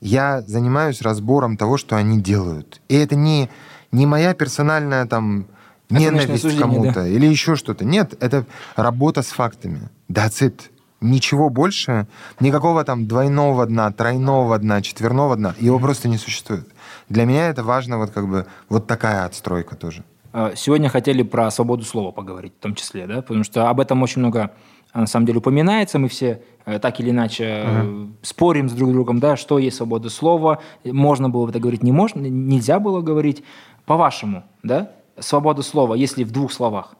я 0.00 0.42
занимаюсь 0.42 1.02
разбором 1.02 1.56
того, 1.56 1.76
что 1.76 1.96
они 1.96 2.20
делают. 2.20 2.80
И 2.88 2.96
это 2.96 3.16
не, 3.16 3.50
не 3.92 4.06
моя 4.06 4.34
персональная 4.34 5.06
там 5.06 5.46
ненависть 5.90 6.56
к 6.56 6.58
кому-то 6.58 7.06
или 7.06 7.26
еще 7.26 7.56
что-то. 7.56 7.84
Нет, 7.84 8.14
это 8.20 8.46
работа 8.76 9.22
с 9.22 9.28
фактами. 9.28 9.88
It. 10.08 10.70
Ничего 11.02 11.50
больше, 11.50 12.06
никакого 12.40 12.82
там 12.82 13.06
двойного 13.06 13.66
дна, 13.66 13.92
тройного 13.92 14.58
дна, 14.58 14.80
четверного 14.80 15.36
дна, 15.36 15.54
его 15.58 15.78
просто 15.78 16.08
не 16.08 16.16
существует. 16.16 16.66
Для 17.10 17.26
меня 17.26 17.48
это 17.48 17.62
важно 17.62 17.98
вот 17.98 18.10
как 18.12 18.26
бы 18.26 18.46
вот 18.70 18.86
такая 18.86 19.26
отстройка 19.26 19.76
тоже. 19.76 20.04
А, 20.32 20.54
Сегодня 20.56 20.88
хотели 20.88 21.22
про 21.22 21.50
свободу 21.50 21.84
слова 21.84 22.12
поговорить, 22.12 22.54
в 22.58 22.62
том 22.62 22.74
числе, 22.74 23.06
да, 23.06 23.20
потому 23.20 23.44
что 23.44 23.68
об 23.68 23.78
этом 23.78 24.02
очень 24.02 24.20
много 24.20 24.52
на 25.00 25.06
самом 25.06 25.26
деле 25.26 25.38
упоминается, 25.38 25.98
мы 25.98 26.08
все 26.08 26.42
э, 26.64 26.78
так 26.78 27.00
или 27.00 27.10
иначе 27.10 27.44
э, 27.66 28.06
спорим 28.22 28.68
с 28.68 28.72
друг 28.72 28.92
другом, 28.92 29.20
да, 29.20 29.36
что 29.36 29.58
есть 29.58 29.76
свобода 29.76 30.08
слова, 30.10 30.60
можно 30.84 31.28
было 31.28 31.48
это 31.48 31.60
говорить, 31.60 31.82
не 31.82 31.92
можно, 31.92 32.20
нельзя 32.20 32.80
было 32.80 33.00
говорить. 33.02 33.42
По-вашему, 33.84 34.44
да, 34.62 34.90
свобода 35.18 35.62
слова, 35.62 35.94
если 35.94 36.24
в 36.24 36.32
двух 36.32 36.52
словах, 36.52 36.94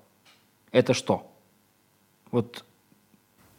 это 0.73 0.95
что? 0.95 1.31
Вот 2.31 2.65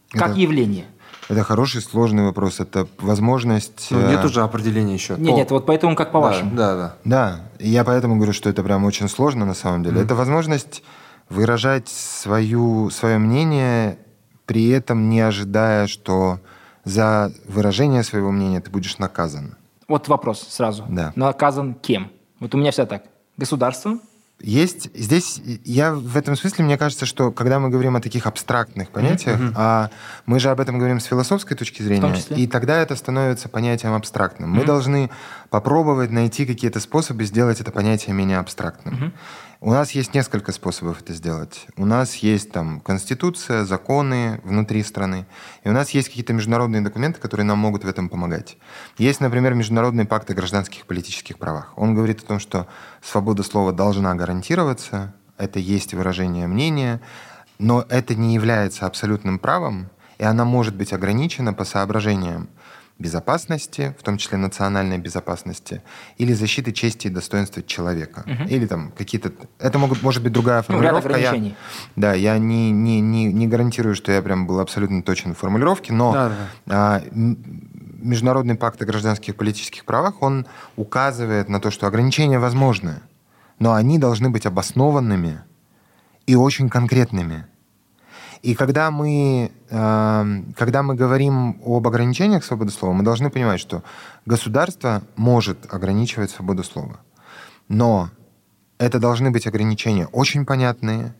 как 0.10 0.32
Это- 0.32 0.40
явление? 0.40 0.86
Это 1.30 1.44
хороший, 1.44 1.82
сложный 1.82 2.24
вопрос. 2.24 2.62
Это 2.62 2.88
возможность... 3.00 3.88
Ну, 3.92 4.00
э, 4.00 4.12
нет 4.12 4.24
уже 4.24 4.44
определения 4.44 4.94
еще. 4.94 5.16
Нет, 5.18 5.36
нет, 5.36 5.52
вот 5.52 5.66
поэтому 5.66 5.96
как 5.96 6.14
по-вашему? 6.14 6.56
Да, 6.56 6.76
да. 6.76 6.96
Да, 7.04 7.42
и 7.60 7.68
я 7.68 7.84
поэтому 7.84 8.16
говорю, 8.16 8.32
что 8.32 8.50
это 8.50 8.64
прям 8.64 8.86
очень 8.86 9.10
сложно 9.10 9.46
на 9.46 9.54
самом 9.54 9.84
деле. 9.84 10.02
Это 10.02 10.16
возможность 10.16 10.84
выражать 11.28 11.90
свою, 11.90 12.90
свое 12.92 13.18
мнение, 13.18 13.98
при 14.48 14.70
этом 14.70 15.10
не 15.10 15.22
ожидая, 15.22 15.86
что 15.86 16.39
за 16.84 17.32
выражение 17.48 18.02
своего 18.02 18.32
мнения 18.32 18.62
ты 18.62 18.72
будешь 18.72 18.98
наказан. 18.98 19.56
Вот 19.88 20.08
вопрос 20.08 20.48
сразу. 20.50 20.86
Да. 20.89 21.12
Наказан 21.16 21.76
кем? 21.76 22.10
Вот 22.39 22.56
у 22.56 22.58
меня 22.58 22.72
вся 22.72 22.86
так. 22.86 23.04
Государством? 23.38 24.02
Есть 24.39 24.95
здесь, 24.95 25.41
я 25.66 25.93
в 25.93 26.16
этом 26.16 26.36
смысле, 26.36 26.64
мне 26.66 26.78
кажется, 26.78 27.08
что 27.08 27.32
когда 27.32 27.60
мы 27.60 27.70
говорим 27.70 27.95
о 27.95 28.02
таких 28.02 28.28
абстрактных 28.28 28.91
понятиях, 28.91 29.39
а 29.56 29.89
мы 30.28 30.39
же 30.39 30.52
об 30.52 30.60
этом 30.60 30.78
говорим 30.78 31.00
с 31.00 31.06
философской 31.06 31.58
точки 31.58 31.82
зрения, 31.82 32.16
и 32.30 32.45
тогда 32.45 32.78
это 32.78 32.95
становится 32.95 33.50
понятием 33.50 33.93
абстрактным. 33.95 34.52
Мы 34.52 34.64
должны 34.64 35.10
попробовать 35.50 36.12
найти 36.12 36.45
какие-то 36.45 36.80
способы 36.80 37.26
сделать 37.26 37.62
это 37.62 37.72
понятие 37.72 38.14
менее 38.14 38.38
абстрактным. 38.38 39.12
У 39.60 39.72
нас 39.72 39.91
есть 39.91 40.14
несколько 40.14 40.51
способов 40.51 41.01
это 41.01 41.14
сделать. 41.14 41.66
У 41.78 41.86
нас 41.86 42.18
есть 42.18 42.51
там 42.51 42.80
конституция, 42.80 43.66
законы 43.66 44.39
внутри 44.43 44.84
страны, 44.84 45.26
и 45.64 45.70
у 45.70 45.72
нас 45.72 45.89
есть 45.91 46.10
какие-то 46.10 46.32
международные 46.34 46.84
документы, 46.84 47.20
которые 47.20 47.45
нам 47.45 47.58
могут 47.58 47.84
в 47.84 47.88
этом 47.88 48.08
помогать. 48.08 48.58
Есть, 48.99 49.20
например, 49.20 49.55
Международный 49.55 50.05
пакт 50.05 50.30
о 50.30 50.36
гражданских 50.36 50.82
и 50.82 50.86
политических 50.86 51.39
правах. 51.39 51.74
Он 51.76 51.95
говорит 51.95 52.22
о 52.22 52.28
том, 52.28 52.39
что 52.39 52.68
свобода 53.01 53.41
слова 53.41 53.72
должна 53.72 54.14
гарантироваться, 54.14 55.16
это 55.39 55.58
есть 55.58 55.95
выражение 55.95 56.45
мнения, 56.45 57.01
но 57.58 57.84
это 57.89 58.14
не 58.14 58.36
является 58.36 58.86
абсолютным 58.86 59.39
правом, 59.39 59.89
и 60.20 60.24
она 60.24 60.45
может 60.45 60.76
быть 60.76 60.93
ограничена 60.93 61.53
по 61.53 61.66
соображениям 61.66 62.47
безопасности, 63.00 63.95
в 64.00 64.04
том 64.04 64.18
числе 64.18 64.38
национальной 64.38 64.98
безопасности, 64.98 65.82
или 66.18 66.34
защиты 66.34 66.72
чести 66.72 67.08
и 67.08 67.10
достоинства 67.10 67.62
человека. 67.62 68.24
Или 68.50 68.66
там 68.66 68.91
какие-то... 68.98 69.32
Это 69.60 69.78
могут, 69.80 70.02
может 70.02 70.24
быть 70.24 70.32
другая 70.34 70.58
Ну, 70.60 70.64
формулировка. 70.64 71.18
Я- 71.18 71.54
да, 71.95 72.14
я 72.14 72.38
не, 72.39 72.72
не, 72.72 73.00
не, 73.02 73.26
не 73.32 73.48
гарантирую, 73.48 73.95
что 73.95 74.12
я 74.12 74.22
прям 74.22 74.48
был 74.48 74.60
абсолютно 74.60 75.02
точен 75.04 75.34
в 75.34 75.38
формулировке, 75.38 75.93
но 75.93 76.14
Да, 76.14 76.32
а, 76.68 77.02
м- 77.12 77.38
Международный 78.00 78.56
пакт 78.56 78.82
о 78.82 78.86
гражданских 78.86 79.34
и 79.34 79.38
политических 79.38 79.84
правах, 79.86 80.22
он 80.22 80.45
указывает 80.76 81.50
на 81.50 81.60
то, 81.60 81.72
что 81.72 81.88
ограничения 81.88 82.39
возможны, 82.39 83.02
но 83.60 83.74
они 83.74 83.98
должны 84.00 84.30
быть 84.30 84.45
обоснованными 84.45 85.39
и 86.28 86.36
очень 86.36 86.70
конкретными. 86.70 87.45
И 88.42 88.56
когда 88.56 88.92
мы, 88.92 89.52
э, 89.70 90.42
когда 90.56 90.84
мы 90.84 90.96
говорим 90.96 91.62
об 91.66 91.88
ограничениях 91.88 92.44
свободы 92.44 92.72
слова, 92.72 92.94
мы 92.94 93.04
должны 93.04 93.30
понимать, 93.30 93.60
что 93.60 93.84
государство 94.26 95.02
может 95.16 95.74
ограничивать 95.74 96.32
свободу 96.32 96.64
слова. 96.64 97.00
Но 97.68 98.10
это 98.78 99.00
должны 99.00 99.32
быть 99.32 99.48
ограничения 99.48 100.08
очень 100.08 100.46
понятные, 100.46 101.16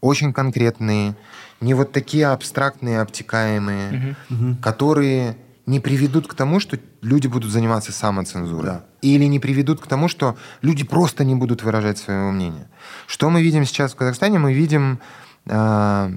очень 0.00 0.32
конкретные, 0.32 1.16
не 1.60 1.74
вот 1.74 1.92
такие 1.92 2.26
абстрактные, 2.26 3.00
обтекаемые, 3.00 4.16
которые 4.62 5.36
не 5.66 5.80
приведут 5.80 6.26
к 6.26 6.34
тому, 6.34 6.60
что 6.60 6.78
люди 7.02 7.26
будут 7.26 7.50
заниматься 7.50 7.92
самоцензурой. 7.92 8.64
Да. 8.64 8.84
Или 9.02 9.24
не 9.24 9.38
приведут 9.38 9.80
к 9.80 9.86
тому, 9.86 10.08
что 10.08 10.36
люди 10.62 10.82
просто 10.82 11.24
не 11.24 11.34
будут 11.34 11.62
выражать 11.62 11.98
своего 11.98 12.30
мнения. 12.30 12.68
Что 13.06 13.28
мы 13.28 13.42
видим 13.42 13.66
сейчас 13.66 13.92
в 13.92 13.96
Казахстане? 13.96 14.38
Мы 14.38 14.54
видим 14.54 14.98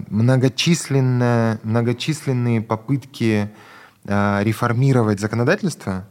многочисленные, 0.09 1.59
многочисленные 1.63 2.61
попытки 2.61 3.49
э, 4.05 4.43
реформировать 4.43 5.19
законодательство. 5.19 6.07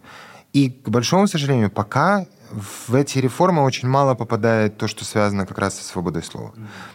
И, 0.53 0.71
к 0.71 0.89
большому 0.89 1.27
сожалению, 1.27 1.71
пока 1.71 2.27
в 2.51 2.95
эти 2.95 3.19
реформы 3.19 3.63
очень 3.63 3.89
мало 3.89 4.15
попадает 4.15 4.77
то, 4.77 4.89
что 4.89 5.05
связано 5.05 5.47
как 5.47 5.59
раз 5.59 5.79
со 5.79 5.85
свободой 5.85 6.23
слова. 6.23 6.53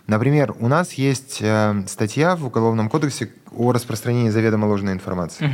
Например, 0.08 0.54
у 0.60 0.68
нас 0.68 0.94
есть 0.94 1.38
э, 1.42 1.84
статья 1.88 2.36
в 2.36 2.46
Уголовном 2.46 2.90
кодексе 2.90 3.32
о 3.52 3.72
распространении 3.72 4.30
заведомо 4.30 4.66
ложной 4.66 4.94
информации. 4.94 5.46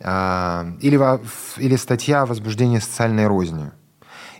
А, 0.00 0.66
или, 0.80 0.96
во- 0.96 1.20
или 1.58 1.76
статья 1.76 2.22
о 2.22 2.26
возбуждении 2.26 2.78
социальной 2.78 3.26
розни. 3.26 3.70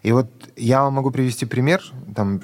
И 0.02 0.12
вот 0.12 0.30
я 0.56 0.82
вам 0.82 0.94
могу 0.94 1.10
привести 1.10 1.44
пример. 1.46 1.82
Там, 2.14 2.40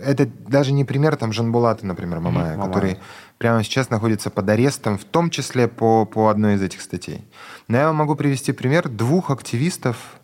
это 0.00 0.26
даже 0.26 0.72
не 0.72 0.84
пример 0.84 1.16
там, 1.16 1.32
Жанбулата, 1.32 1.86
например, 1.86 2.20
Мамая, 2.20 2.56
Мамая. 2.56 2.66
который 2.66 2.98
прямо 3.38 3.62
сейчас 3.62 3.90
находится 3.90 4.30
под 4.30 4.48
арестом, 4.48 4.98
в 4.98 5.04
том 5.04 5.30
числе 5.30 5.68
по, 5.68 6.04
по 6.04 6.28
одной 6.28 6.54
из 6.54 6.62
этих 6.62 6.80
статей. 6.80 7.24
Но 7.68 7.76
я 7.76 7.86
вам 7.86 7.96
могу 7.96 8.14
привести 8.14 8.52
пример 8.52 8.88
двух 8.88 9.30
активистов 9.30 10.18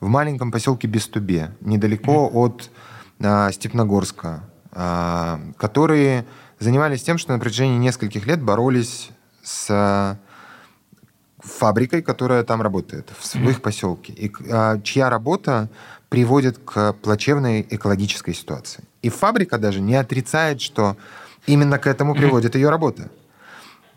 в 0.00 0.08
маленьком 0.08 0.52
поселке 0.52 0.88
Бестубе, 0.88 1.54
недалеко 1.60 2.30
от 2.32 2.70
а, 3.20 3.50
Степногорска, 3.50 4.44
а, 4.72 5.40
которые 5.56 6.26
занимались 6.58 7.02
тем, 7.02 7.18
что 7.18 7.32
на 7.32 7.38
протяжении 7.38 7.78
нескольких 7.78 8.26
лет 8.26 8.42
боролись 8.42 9.10
с 9.42 10.18
фабрикой, 11.38 12.02
которая 12.02 12.42
там 12.44 12.60
работает, 12.62 13.10
в, 13.18 13.34
в 13.34 13.50
их 13.50 13.62
поселке, 13.62 14.12
и 14.12 14.32
а, 14.50 14.80
чья 14.80 15.10
работа 15.10 15.68
приводит 16.08 16.58
к 16.58 16.92
плачевной 16.94 17.66
экологической 17.68 18.34
ситуации. 18.34 18.84
И 19.02 19.08
фабрика 19.08 19.58
даже 19.58 19.80
не 19.80 19.94
отрицает, 19.94 20.60
что 20.60 20.96
именно 21.46 21.78
к 21.78 21.86
этому 21.86 22.14
приводит 22.14 22.54
ее 22.54 22.70
работа. 22.70 23.10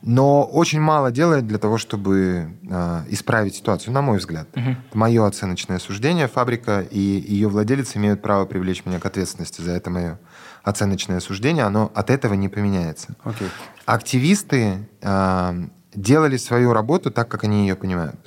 Но 0.02 0.44
очень 0.44 0.80
мало 0.80 1.12
делает 1.12 1.46
для 1.46 1.58
того, 1.58 1.78
чтобы 1.78 2.54
э, 2.70 3.04
исправить 3.10 3.56
ситуацию, 3.56 3.94
на 3.94 4.02
мой 4.02 4.20
взгляд. 4.20 4.48
Мгм. 4.56 4.78
Мое 4.94 5.26
оценочное 5.26 5.78
суждение. 5.80 6.28
Фабрика 6.28 6.82
и 6.82 7.00
ее 7.00 7.50
владелец 7.50 7.98
имеют 7.98 8.22
право 8.22 8.46
привлечь 8.46 8.86
меня 8.86 9.00
к 9.00 9.06
ответственности 9.06 9.62
за 9.62 9.72
это 9.72 9.90
мое 9.90 10.18
оценочное 10.64 11.20
суждение. 11.20 11.66
Оно 11.66 11.92
от 11.94 12.10
этого 12.10 12.34
не 12.36 12.48
поменяется. 12.48 13.16
Окей. 13.24 13.50
Активисты 13.86 14.88
э, 15.02 15.68
делали 15.94 16.38
свою 16.38 16.72
работу 16.72 17.12
так, 17.12 17.28
как 17.28 17.44
они 17.44 17.68
ее 17.68 17.76
понимают. 17.76 18.20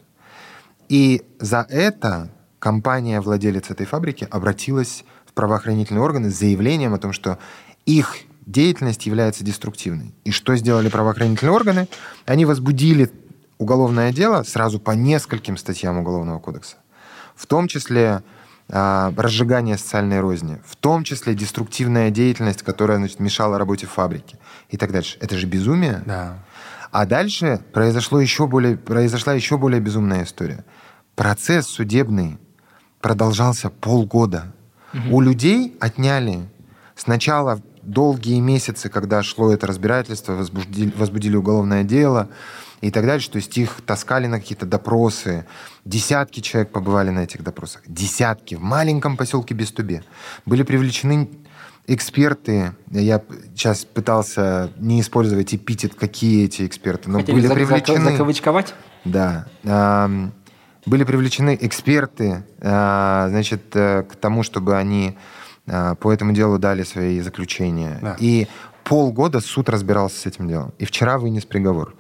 И 0.91 1.23
за 1.41 1.67
это 1.71 2.29
компания, 2.59 3.21
владелец 3.23 3.71
этой 3.71 3.87
фабрики, 3.87 4.29
обратилась 4.31 5.05
в 5.33 5.35
правоохранительные 5.35 6.03
органы 6.03 6.31
с 6.31 6.39
заявлением 6.39 6.93
о 6.93 6.99
том, 6.99 7.13
что 7.13 7.39
их 7.87 8.17
деятельность 8.45 9.07
является 9.07 9.45
деструктивной. 9.45 10.15
И 10.25 10.31
что 10.31 10.55
сделали 10.57 10.89
правоохранительные 10.89 11.55
органы? 11.55 11.89
Они 12.27 12.45
возбудили 12.45 13.11
уголовное 13.59 14.13
дело 14.13 14.43
сразу 14.43 14.79
по 14.79 14.91
нескольким 14.91 15.57
статьям 15.57 15.99
Уголовного 15.99 16.39
кодекса. 16.39 16.77
В 17.35 17.47
том 17.47 17.67
числе 17.67 18.23
а, 18.69 19.13
разжигание 19.17 19.79
социальной 19.79 20.21
розни, 20.21 20.61
в 20.67 20.77
том 20.77 21.05
числе 21.05 21.35
деструктивная 21.35 22.11
деятельность, 22.11 22.63
которая 22.63 22.99
значит, 22.99 23.21
мешала 23.21 23.59
работе 23.59 23.87
фабрики 23.87 24.39
и 24.69 24.77
так 24.77 24.93
дальше. 24.93 25.17
Это 25.21 25.39
же 25.39 25.47
безумие. 25.47 26.03
Да. 26.05 26.39
А 26.91 27.07
дальше 27.07 27.61
произошло 27.73 28.21
еще 28.21 28.47
более, 28.47 28.77
произошла 28.77 29.33
еще 29.33 29.57
более 29.57 29.81
безумная 29.81 30.25
история. 30.25 30.65
Процесс 31.15 31.67
судебный 31.67 32.39
продолжался 33.01 33.71
полгода. 33.71 34.53
У 35.11 35.21
людей 35.21 35.77
отняли 35.81 36.41
сначала 36.97 37.61
долгие 37.83 38.41
месяцы, 38.41 38.89
когда 38.89 39.23
шло 39.23 39.53
это 39.53 39.67
разбирательство, 39.67 40.35
возбудили, 40.35 40.93
возбудили 40.97 41.37
уголовное 41.37 41.83
дело 41.83 42.29
и 42.81 42.91
так 42.91 43.07
дальше. 43.07 43.31
То 43.31 43.37
есть 43.37 43.57
их 43.59 43.81
таскали 43.87 44.27
на 44.27 44.39
какие-то 44.39 44.67
допросы. 44.67 45.47
Десятки 45.85 46.41
человек 46.41 46.71
побывали 46.73 47.11
на 47.11 47.21
этих 47.21 47.43
допросах. 47.43 47.83
Десятки. 47.87 48.55
В 48.55 48.61
маленьком 48.61 49.17
поселке 49.17 49.55
Бестубе. 49.55 50.05
Были 50.47 50.63
привлечены 50.63 51.29
эксперты. 51.89 52.73
Я 52.91 53.21
сейчас 53.55 53.85
пытался 53.85 54.71
не 54.79 55.01
использовать 55.01 55.53
эпитет, 55.55 55.95
какие 55.97 56.45
эти 56.45 56.65
эксперты, 56.67 57.11
но 57.11 57.19
Хотели 57.19 57.35
были 57.35 57.47
за- 57.47 57.49
за- 57.49 57.55
привлечены... 57.55 58.11
закавычковать? 58.13 58.75
Да. 59.05 59.47
Были 60.85 61.05
привлечены 61.05 61.57
эксперты, 61.61 62.45
а, 62.61 63.29
значит, 63.31 63.63
э, 63.75 64.03
к 64.03 64.17
тому, 64.17 64.43
чтобы 64.43 64.77
они 64.77 65.17
а, 65.67 65.95
по 65.95 66.13
этому 66.13 66.33
делу 66.33 66.59
дали 66.59 66.83
свои 66.83 67.21
заключения. 67.21 67.99
Да. 68.03 68.17
И 68.19 68.49
полгода 68.85 69.41
суд 69.41 69.69
разбирался 69.69 70.19
с 70.19 70.27
этим 70.27 70.49
делом. 70.49 70.73
И 70.79 70.85
вчера 70.85 71.19
вынес 71.19 71.45
приговор. 71.45 71.95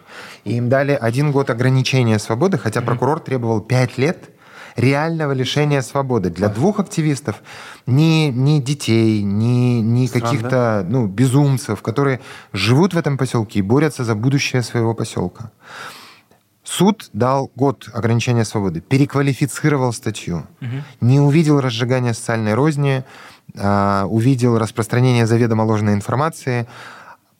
И 0.44 0.56
им 0.56 0.68
дали 0.68 0.98
один 1.00 1.30
год 1.30 1.50
ограничения 1.50 2.18
свободы, 2.18 2.58
хотя 2.58 2.82
прокурор 2.82 3.20
требовал 3.20 3.60
пять 3.60 3.98
лет 3.98 4.30
реального 4.76 5.32
лишения 5.32 5.82
свободы 5.82 6.30
для 6.30 6.48
двух 6.48 6.80
активистов, 6.80 7.42
ни, 7.86 8.30
ни 8.30 8.58
детей, 8.60 9.22
ни, 9.22 9.80
ни 9.80 10.06
каких-то 10.06 10.84
ну, 10.88 11.06
безумцев, 11.06 11.82
которые 11.82 12.20
живут 12.52 12.94
в 12.94 12.98
этом 12.98 13.18
поселке 13.18 13.58
и 13.58 13.62
борются 13.62 14.04
за 14.04 14.14
будущее 14.14 14.62
своего 14.62 14.94
поселка. 14.94 15.52
Суд 16.72 17.10
дал 17.12 17.50
год 17.54 17.90
ограничения 17.92 18.46
свободы, 18.46 18.80
переквалифицировал 18.80 19.92
статью, 19.92 20.46
не 21.02 21.20
увидел 21.20 21.60
разжигания 21.60 22.14
социальной 22.14 22.54
розни, 22.54 23.04
а, 23.58 24.06
увидел 24.06 24.56
распространение 24.56 25.26
заведомо 25.26 25.64
ложной 25.64 25.92
информации, 25.92 26.66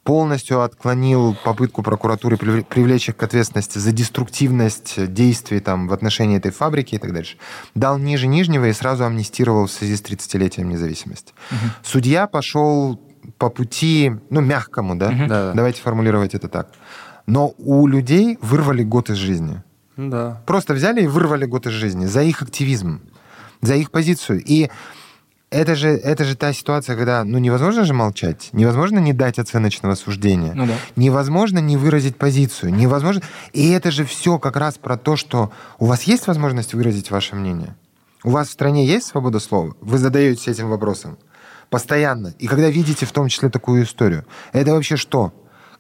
полностью 0.05 0.61
отклонил 0.61 1.35
попытку 1.45 1.83
прокуратуры 1.83 2.37
привле- 2.37 2.63
привлечь 2.63 3.09
их 3.09 3.17
к 3.17 3.23
ответственности 3.23 3.79
за 3.79 3.93
деструктивность 3.93 5.13
действий 5.15 5.61
там, 5.61 5.89
в 5.89 5.95
отношении 5.95 6.37
этой 6.37 6.51
фабрики 6.51 6.97
и 6.97 6.99
так 6.99 7.15
дальше. 7.15 7.39
Дал 7.75 7.97
ниже 7.97 8.27
нижнего 8.27 8.67
и 8.67 8.73
сразу 8.75 9.07
амнистировал 9.07 9.65
в 9.65 9.71
связи 9.71 9.97
с 9.97 10.03
30-летием 10.03 10.65
независимости. 10.65 11.33
Судья 11.83 12.27
пошел 12.27 13.01
по 13.39 13.49
пути, 13.49 14.13
ну, 14.31 14.41
мягкому, 14.41 14.97
да? 14.97 15.09
Да-да. 15.09 15.53
Давайте 15.55 15.81
формулировать 15.81 16.35
это 16.35 16.49
так. 16.49 16.69
Но 17.33 17.55
у 17.57 17.87
людей 17.87 18.39
вырвали 18.43 18.83
год 18.83 19.09
из 19.09 19.17
жизни. 19.17 19.63
Да. 19.97 20.43
Просто 20.45 20.75
взяли 20.75 21.05
и 21.05 21.07
вырвали 21.07 21.47
год 21.47 21.67
из 21.67 21.73
жизни 21.73 22.05
за 22.05 22.23
их 22.23 22.43
активизм, 22.43 23.01
за 23.63 23.75
их 23.75 23.91
позицию. 23.91 24.43
И 24.45 24.69
это 25.49 25.75
же, 25.75 25.89
это 25.89 26.25
же 26.27 26.37
та 26.37 26.53
ситуация, 26.53 26.95
когда 26.95 27.25
ну, 27.25 27.39
невозможно 27.39 27.85
же 27.85 27.95
молчать, 27.95 28.51
невозможно 28.53 28.99
не 28.99 29.15
дать 29.15 29.39
оценочного 29.39 29.95
суждения, 29.95 30.53
Ну 30.53 30.67
да. 30.67 30.75
невозможно 30.95 31.59
не 31.59 31.79
выразить 31.79 32.17
позицию, 32.17 32.75
невозможно... 32.75 33.23
И 33.55 33.71
это 33.71 33.91
же 33.91 34.05
все 34.05 34.39
как 34.39 34.57
раз 34.57 34.77
про 34.77 34.99
то, 34.99 35.17
что 35.17 35.51
у 35.79 35.87
вас 35.87 36.03
есть 36.03 36.27
возможность 36.27 36.75
выразить 36.75 37.11
ваше 37.11 37.35
мнение. 37.35 37.75
У 38.25 38.31
вас 38.31 38.49
в 38.49 38.53
стране 38.53 38.85
есть 38.85 39.07
свобода 39.07 39.41
слова? 39.41 39.75
Вы 39.81 39.97
задаетесь 39.97 40.49
этим 40.49 40.69
вопросом 40.69 41.17
постоянно. 41.71 42.35
И 42.39 42.47
когда 42.47 42.69
видите 42.69 43.07
в 43.07 43.13
том 43.13 43.29
числе 43.29 43.49
такую 43.49 43.85
историю, 43.85 44.27
это 44.53 44.73
вообще 44.73 44.97
что? 44.97 45.33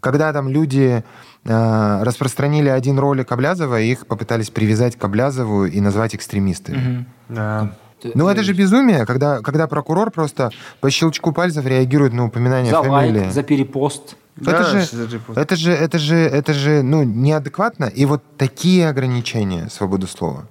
Когда 0.02 0.32
там 0.32 0.48
люди 0.48 1.04
э, 1.44 2.02
распространили 2.02 2.68
один 2.68 2.98
ролик 2.98 3.30
Аблязова, 3.30 3.80
и 3.80 3.92
их 3.92 4.06
попытались 4.08 4.50
привязать 4.50 4.96
к 4.96 5.04
Аблязову 5.04 5.64
и 5.64 5.80
назвать 5.80 6.16
экстремистами. 6.16 6.76
Мгм. 6.76 7.06
Да. 7.28 7.72
Ну, 8.14 8.26
это 8.28 8.42
же 8.42 8.52
безумие, 8.52 9.06
когда, 9.06 9.40
когда 9.42 9.68
прокурор 9.68 10.10
просто 10.10 10.50
по 10.80 10.90
щелчку 10.90 11.30
пальцев 11.30 11.64
реагирует 11.66 12.12
на 12.14 12.24
упоминание 12.24 12.72
За 12.72 12.82
фамилии. 12.82 13.20
лайк, 13.20 13.32
за 13.32 13.42
перепост. 13.44 14.16
Это 14.40 14.50
Да, 14.50 14.64
же, 14.64 14.82
за 14.82 15.04
репост? 15.06 15.38
это 15.38 15.54
же, 15.54 15.70
это 15.72 15.98
же, 16.00 16.16
это 16.16 16.52
же, 16.52 16.82
ну, 16.82 17.04
неадекватно. 17.04 17.84
И 17.84 18.04
вот 18.04 18.24
такие 18.36 18.88
ограничения 18.88 19.68
свободы 19.70 20.08
слова, 20.08 20.48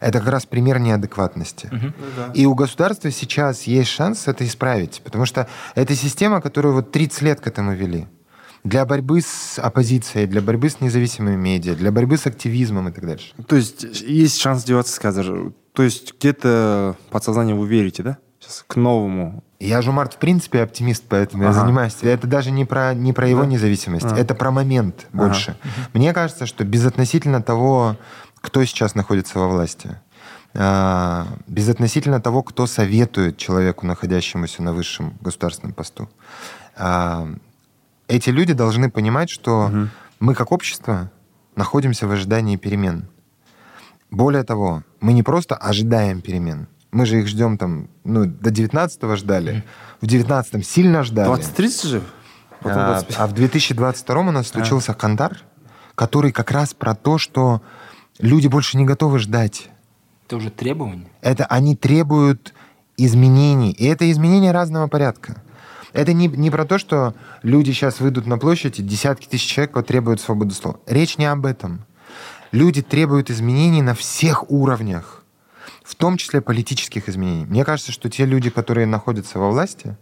это 0.00 0.18
как 0.18 0.28
раз 0.28 0.44
пример 0.44 0.78
неадекватности. 0.78 1.70
Ну 1.72 1.92
да. 2.18 2.32
И 2.34 2.44
у 2.44 2.54
государства 2.54 3.10
сейчас 3.10 3.62
есть 3.62 3.88
шанс 3.88 4.28
это 4.28 4.44
исправить, 4.44 5.00
потому 5.02 5.24
что 5.24 5.46
это 5.74 5.94
система, 5.94 6.42
которую 6.42 6.74
вот 6.74 6.92
30 6.92 7.22
лет 7.22 7.40
к 7.40 7.46
этому 7.46 7.72
вели. 7.72 8.06
Для 8.64 8.84
борьбы 8.84 9.20
с 9.22 9.58
оппозицией, 9.58 10.26
для 10.26 10.42
борьбы 10.42 10.68
с 10.68 10.80
независимыми 10.80 11.36
медиа, 11.36 11.74
для 11.74 11.90
борьбы 11.90 12.18
с 12.18 12.26
активизмом 12.26 12.88
и 12.88 12.92
так 12.92 13.06
дальше. 13.06 13.32
То 13.46 13.56
есть 13.56 13.82
есть 14.02 14.38
шанс 14.38 14.62
сделаться 14.62 14.92
сказать. 14.92 15.26
То 15.72 15.82
есть 15.82 16.14
где-то 16.18 16.96
подсознание 17.10 17.54
вы 17.54 17.66
верите, 17.66 18.02
да? 18.02 18.18
Сейчас 18.38 18.64
к 18.66 18.76
новому. 18.76 19.42
Я 19.60 19.82
же, 19.82 19.92
Март, 19.92 20.14
в 20.14 20.16
принципе, 20.18 20.62
оптимист, 20.62 21.04
поэтому 21.08 21.42
я 21.44 21.50
Ага. 21.50 21.60
занимаюсь. 21.60 21.96
Это 22.02 22.26
даже 22.26 22.50
не 22.50 22.64
про, 22.64 22.94
не 22.94 23.12
про 23.12 23.28
его 23.28 23.42
Да? 23.42 23.46
независимость, 23.46 24.06
А. 24.10 24.16
это 24.16 24.34
про 24.34 24.50
момент 24.50 25.06
Ага. 25.12 25.24
больше. 25.24 25.56
Мне 25.92 26.12
кажется, 26.12 26.46
что 26.46 26.64
безотносительно 26.64 27.42
того, 27.42 27.96
кто 28.40 28.64
сейчас 28.64 28.94
находится 28.94 29.38
во 29.38 29.48
власти, 29.48 30.00
а, 30.54 31.26
безотносительно 31.46 32.20
того, 32.20 32.42
кто 32.42 32.66
советует 32.66 33.36
человеку, 33.36 33.86
находящемуся 33.86 34.62
на 34.62 34.72
высшем 34.72 35.14
государственном 35.20 35.74
посту, 35.74 36.08
а, 36.76 37.28
эти 38.10 38.30
люди 38.30 38.52
должны 38.52 38.90
понимать, 38.90 39.30
что 39.30 39.70
мы 40.18 40.34
как 40.34 40.52
общество 40.52 41.10
находимся 41.56 42.06
в 42.06 42.12
ожидании 42.12 42.56
перемен. 42.56 43.08
Более 44.10 44.42
того, 44.42 44.82
мы 45.00 45.12
не 45.12 45.22
просто 45.22 45.54
ожидаем 45.54 46.20
перемен. 46.20 46.66
Мы 46.90 47.06
же 47.06 47.20
их 47.20 47.28
ждем 47.28 47.56
там, 47.56 47.88
ну, 48.02 48.24
до 48.26 48.50
19-го 48.50 49.14
ждали. 49.14 49.64
В 50.00 50.06
19-м 50.06 50.62
сильно 50.64 51.04
ждали. 51.04 51.30
20-30 51.30 51.86
же? 51.86 52.02
Потом 52.60 52.82
А, 52.82 52.86
25. 52.86 53.16
а 53.18 53.26
в 53.28 53.32
2022 53.32 54.20
у 54.20 54.30
нас 54.32 54.48
случился 54.48 54.92
Кандар, 54.92 55.38
который 55.94 56.32
как 56.32 56.50
раз 56.50 56.74
про 56.74 56.94
то, 56.96 57.16
что 57.18 57.62
люди 58.18 58.48
больше 58.48 58.76
не 58.76 58.84
готовы 58.84 59.20
ждать. 59.20 59.68
Это 60.26 60.36
уже 60.36 60.50
требование. 60.50 61.06
Это 61.20 61.44
они 61.46 61.76
требуют 61.76 62.54
изменений. 62.96 63.70
И 63.70 63.86
это 63.86 64.10
изменения 64.10 64.50
разного 64.50 64.88
порядка. 64.88 65.42
Это 65.92 66.12
не, 66.12 66.28
не 66.28 66.50
про 66.50 66.64
то, 66.64 66.78
что 66.78 67.14
люди 67.42 67.72
сейчас 67.72 68.00
выйдут 68.00 68.26
на 68.26 68.38
площадь, 68.38 68.78
и 68.78 68.82
десятки 68.82 69.26
тысяч 69.26 69.46
человек 69.46 69.76
вот 69.76 69.86
требуют 69.86 70.20
свободы 70.20 70.54
слова. 70.54 70.78
Речь 70.86 71.18
не 71.18 71.26
об 71.26 71.46
этом. 71.46 71.84
Люди 72.52 72.82
требуют 72.82 73.30
изменений 73.30 73.82
на 73.82 73.94
всех 73.94 74.50
уровнях, 74.50 75.24
в 75.84 75.94
том 75.94 76.16
числе 76.16 76.40
политических 76.40 77.08
изменений. 77.08 77.46
Мне 77.46 77.64
кажется, 77.64 77.92
что 77.92 78.10
те 78.10 78.24
люди, 78.24 78.50
которые 78.50 78.86
находятся 78.86 79.38
во 79.38 79.50
власти, 79.50 79.96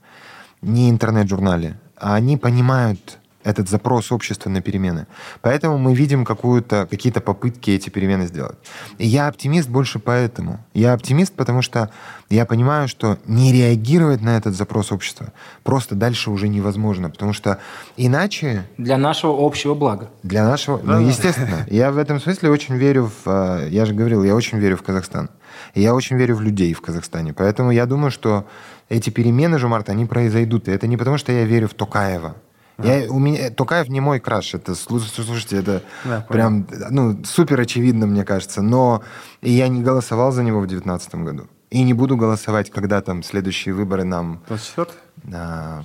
не 0.63 0.91
интернет-журнале, 0.91 1.79
а 1.97 2.15
они 2.15 2.37
понимают 2.37 3.19
этот 3.45 3.69
запрос 3.69 4.13
общества 4.13 4.51
на 4.51 4.61
перемены. 4.61 5.07
Поэтому 5.41 5.79
мы 5.79 5.95
видим 5.95 6.25
какие-то 6.25 7.21
попытки 7.21 7.71
эти 7.71 7.89
перемены 7.89 8.27
сделать. 8.27 8.59
И 8.99 9.07
я 9.07 9.29
оптимист 9.29 9.69
больше 9.69 9.99
поэтому. 9.99 10.59
Я 10.75 10.93
оптимист, 10.93 11.35
потому 11.35 11.63
что 11.63 11.91
я 12.31 12.45
понимаю, 12.45 12.89
что 12.89 13.19
не 13.27 13.53
реагировать 13.53 14.21
на 14.21 14.37
этот 14.37 14.55
запрос 14.55 14.93
общества 14.93 15.33
просто 15.63 15.95
дальше 15.95 16.31
уже 16.31 16.49
невозможно, 16.49 17.11
потому 17.11 17.33
что 17.33 17.59
иначе... 17.97 18.65
Для 18.77 18.99
нашего 18.99 19.47
общего 19.47 19.75
блага. 19.75 20.11
Для 20.23 20.45
нашего... 20.45 20.79
Да, 20.79 20.99
ну, 20.99 21.09
естественно. 21.09 21.67
Я 21.69 21.91
в 21.91 21.99
этом 21.99 22.21
смысле 22.21 22.51
очень 22.51 22.77
верю 22.77 23.11
в... 23.25 23.29
Э, 23.29 23.69
я 23.71 23.87
же 23.87 23.95
говорил, 23.95 24.25
я 24.25 24.35
очень 24.35 24.59
верю 24.59 24.77
в 24.77 24.83
Казахстан. 24.83 25.31
И 25.75 25.81
я 25.81 25.95
очень 25.95 26.17
верю 26.17 26.37
в 26.37 26.41
людей 26.41 26.73
в 26.75 26.81
Казахстане. 26.81 27.33
Поэтому 27.33 27.71
я 27.71 27.87
думаю, 27.87 28.11
что 28.11 28.47
эти 28.89 29.11
перемены, 29.11 29.59
Жумарт, 29.59 29.89
они 29.89 30.07
произойдут. 30.07 30.69
И 30.69 30.71
это 30.71 30.87
не 30.87 30.97
потому, 30.97 31.19
что 31.19 31.33
я 31.33 31.45
верю 31.45 31.69
в 31.69 31.75
Токаева. 31.75 32.35
Я, 32.83 33.11
у 33.11 33.19
меня, 33.19 33.51
Токаев 33.51 33.89
не 33.89 34.01
мой 34.01 34.21
краш. 34.21 34.55
Это, 34.55 34.75
слушайте, 34.75 35.57
это 35.57 35.83
да, 36.05 36.25
прям 36.29 36.67
ну, 36.91 37.25
супер 37.25 37.61
очевидно, 37.61 38.07
мне 38.07 38.25
кажется. 38.25 38.63
Но 38.63 39.03
я 39.43 39.69
не 39.69 39.83
голосовал 39.83 40.31
за 40.31 40.45
него 40.45 40.61
в 40.61 40.67
2019 40.67 41.15
году. 41.17 41.49
И 41.71 41.83
не 41.83 41.93
буду 41.93 42.17
голосовать, 42.17 42.71
когда 42.71 43.01
там 43.01 43.23
следующие 43.23 43.75
выборы 43.75 44.05
нам... 44.05 44.43
24 44.47 44.89
а, 45.35 45.83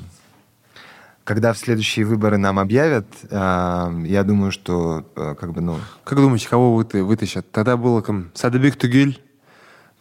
когда 1.24 1.54
в 1.54 1.58
следующие 1.58 2.06
выборы 2.06 2.38
нам 2.38 2.60
объявят, 2.60 3.08
а, 3.32 3.92
я 4.06 4.24
думаю, 4.24 4.52
что 4.52 5.06
а, 5.16 5.36
как 5.36 5.52
бы, 5.52 5.62
ну... 5.62 5.78
Как 6.04 6.20
думаете, 6.20 6.48
кого 6.48 6.76
вы 6.76 6.86
вытащат? 7.04 7.52
Тогда 7.52 7.76
было 7.76 8.02
там 8.02 8.30
Садыбек 8.34 8.76
Тугель, 8.76 9.22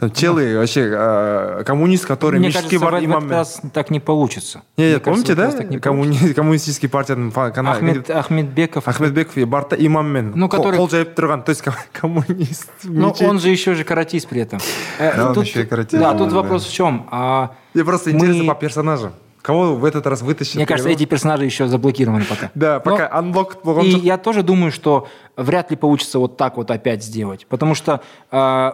там 0.03 0.13
целый 0.13 0.59
вообще 0.59 0.91
э, 0.93 1.63
коммунист, 1.65 2.07
который 2.07 2.41
Мне 2.41 2.51
кажется, 2.51 2.77
в 2.77 2.83
этот 2.83 3.31
раз 3.31 3.61
так 3.73 3.89
не 3.91 4.01
получится. 4.01 4.63
Не, 4.77 4.95
нет, 4.95 5.05
помните, 5.05 5.37
да? 5.37 5.53
Коммуни... 5.79 6.33
Коммунистический 6.35 6.89
партияның 6.89 7.31
канал. 7.31 7.75
Ахмед, 7.75 8.11
Ахмедбеков. 8.11 8.89
Ахмедбеков 8.89 9.37
и 9.37 9.45
Барта 9.45 9.77
имаммен. 9.77 10.33
Ну, 10.35 10.49
который... 10.49 10.77
Қол 10.77 10.91
жайып 10.91 11.15
тұрған, 11.15 11.45
то 11.45 11.51
есть 11.51 11.63
коммунист. 11.93 12.73
Ну, 12.83 13.15
он 13.21 13.39
же 13.39 13.51
еще 13.51 13.75
же 13.75 13.85
каратист 13.85 14.27
при 14.27 14.41
этом. 14.41 14.59
Э, 14.99 15.17
да, 15.17 15.31
он 15.31 15.41
еще 15.41 15.63
и 15.63 15.67
каратист. 15.67 16.03
Да, 16.03 16.15
тут 16.15 16.33
вопрос 16.33 16.67
в 16.67 16.73
чем? 16.73 17.07
А 17.13 17.53
Мне 17.73 17.85
просто 17.85 18.11
интересно 18.11 18.45
по 18.45 18.59
персонажам. 18.59 19.13
Кого 19.43 19.75
в 19.75 19.85
этот 19.85 20.07
раз 20.07 20.23
вытащить? 20.23 20.55
Мне 20.55 20.67
кажется, 20.67 20.89
эти 20.89 21.05
персонажи 21.05 21.45
еще 21.45 21.67
заблокированы 21.67 22.25
пока. 22.25 22.51
Да, 22.55 22.79
пока 22.79 23.09
unlocked. 23.09 23.85
И 23.85 23.99
я 23.99 24.17
тоже 24.17 24.43
думаю, 24.43 24.71
что 24.71 25.09
вряд 25.37 25.71
ли 25.71 25.77
получится 25.77 26.21
вот 26.21 26.37
так 26.37 26.57
вот 26.57 26.71
опять 26.71 27.03
сделать. 27.03 27.47
Потому 27.49 27.75
что 27.75 28.01
э, 28.31 28.73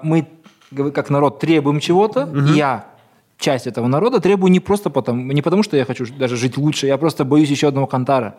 мы 0.71 0.91
как 0.91 1.11
народ 1.11 1.41
требуем 1.41 1.81
чего-то, 1.81 2.25
угу. 2.25 2.39
я 2.55 2.87
часть 3.39 3.67
этого 3.67 3.87
народа 3.87 4.21
требую 4.21 4.51
не 4.51 4.61
просто 4.61 4.91
потому, 4.91 5.33
не 5.33 5.43
потому, 5.43 5.63
что 5.63 5.77
я 5.77 5.85
хочу 5.85 6.07
даже 6.19 6.37
жить 6.37 6.57
лучше, 6.57 6.87
я 6.87 6.99
просто 6.99 7.25
боюсь 7.25 7.51
еще 7.51 7.69
одного 7.69 7.87
кантара. 7.87 8.37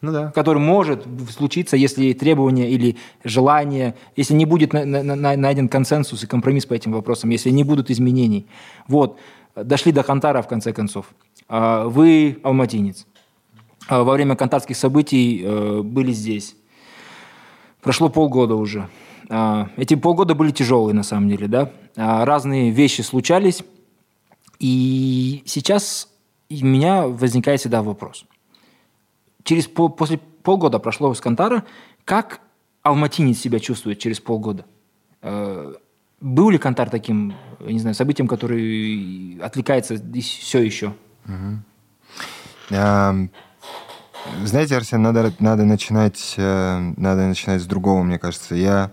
Ну 0.00 0.10
да. 0.10 0.32
Который 0.32 0.58
может 0.58 1.06
случиться, 1.30 1.76
если 1.76 2.12
требования 2.12 2.68
или 2.68 2.96
желание, 3.22 3.94
если 4.16 4.34
не 4.34 4.46
будет 4.46 4.72
на, 4.72 4.84
на, 4.84 5.02
на, 5.02 5.36
найден 5.36 5.68
консенсус 5.68 6.24
и 6.24 6.26
компромисс 6.26 6.66
по 6.66 6.74
этим 6.74 6.92
вопросам, 6.92 7.30
если 7.30 7.50
не 7.50 7.62
будут 7.62 7.88
изменений. 7.88 8.46
Вот, 8.88 9.16
дошли 9.54 9.92
до 9.92 10.02
Кантара 10.02 10.42
в 10.42 10.48
конце 10.48 10.72
концов. 10.72 11.06
А, 11.48 11.86
вы 11.86 12.40
алматинец. 12.42 13.06
А, 13.88 14.02
во 14.02 14.14
время 14.14 14.34
кантарских 14.34 14.76
событий 14.76 15.42
э, 15.44 15.82
были 15.82 16.10
здесь. 16.10 16.56
Прошло 17.80 18.08
полгода 18.08 18.56
уже. 18.56 18.88
А, 19.34 19.70
эти 19.78 19.94
полгода 19.94 20.34
были 20.34 20.50
тяжелые, 20.50 20.94
на 20.94 21.02
самом 21.02 21.30
деле, 21.30 21.48
да. 21.48 21.72
А, 21.96 22.26
разные 22.26 22.70
вещи 22.70 23.00
случались. 23.00 23.64
И 24.58 25.42
сейчас 25.46 26.08
у 26.50 26.66
меня 26.66 27.06
возникает 27.06 27.60
всегда 27.60 27.82
вопрос. 27.82 28.26
Через 29.42 29.66
пол, 29.66 29.88
после 29.88 30.18
полгода 30.18 30.78
прошло 30.78 31.14
с 31.14 31.20
Кантара, 31.22 31.64
как 32.04 32.40
алматинец 32.82 33.38
себя 33.38 33.58
чувствует 33.58 33.98
через 33.98 34.20
полгода? 34.20 34.66
А, 35.22 35.72
был 36.20 36.50
ли 36.50 36.58
Кантар 36.58 36.90
таким, 36.90 37.34
не 37.58 37.78
знаю, 37.78 37.94
событием, 37.94 38.28
который 38.28 39.38
отвлекается 39.40 39.96
все 40.20 40.60
еще? 40.60 40.92
Угу. 41.26 41.58
Знаете, 44.44 44.76
Арсен, 44.76 45.02
надо, 45.02 45.32
надо, 45.40 45.64
начинать, 45.64 46.34
э, 46.36 46.92
надо 46.96 47.26
начинать 47.26 47.60
с 47.60 47.66
другого, 47.66 48.02
мне 48.02 48.18
кажется. 48.18 48.54
Я 48.54 48.92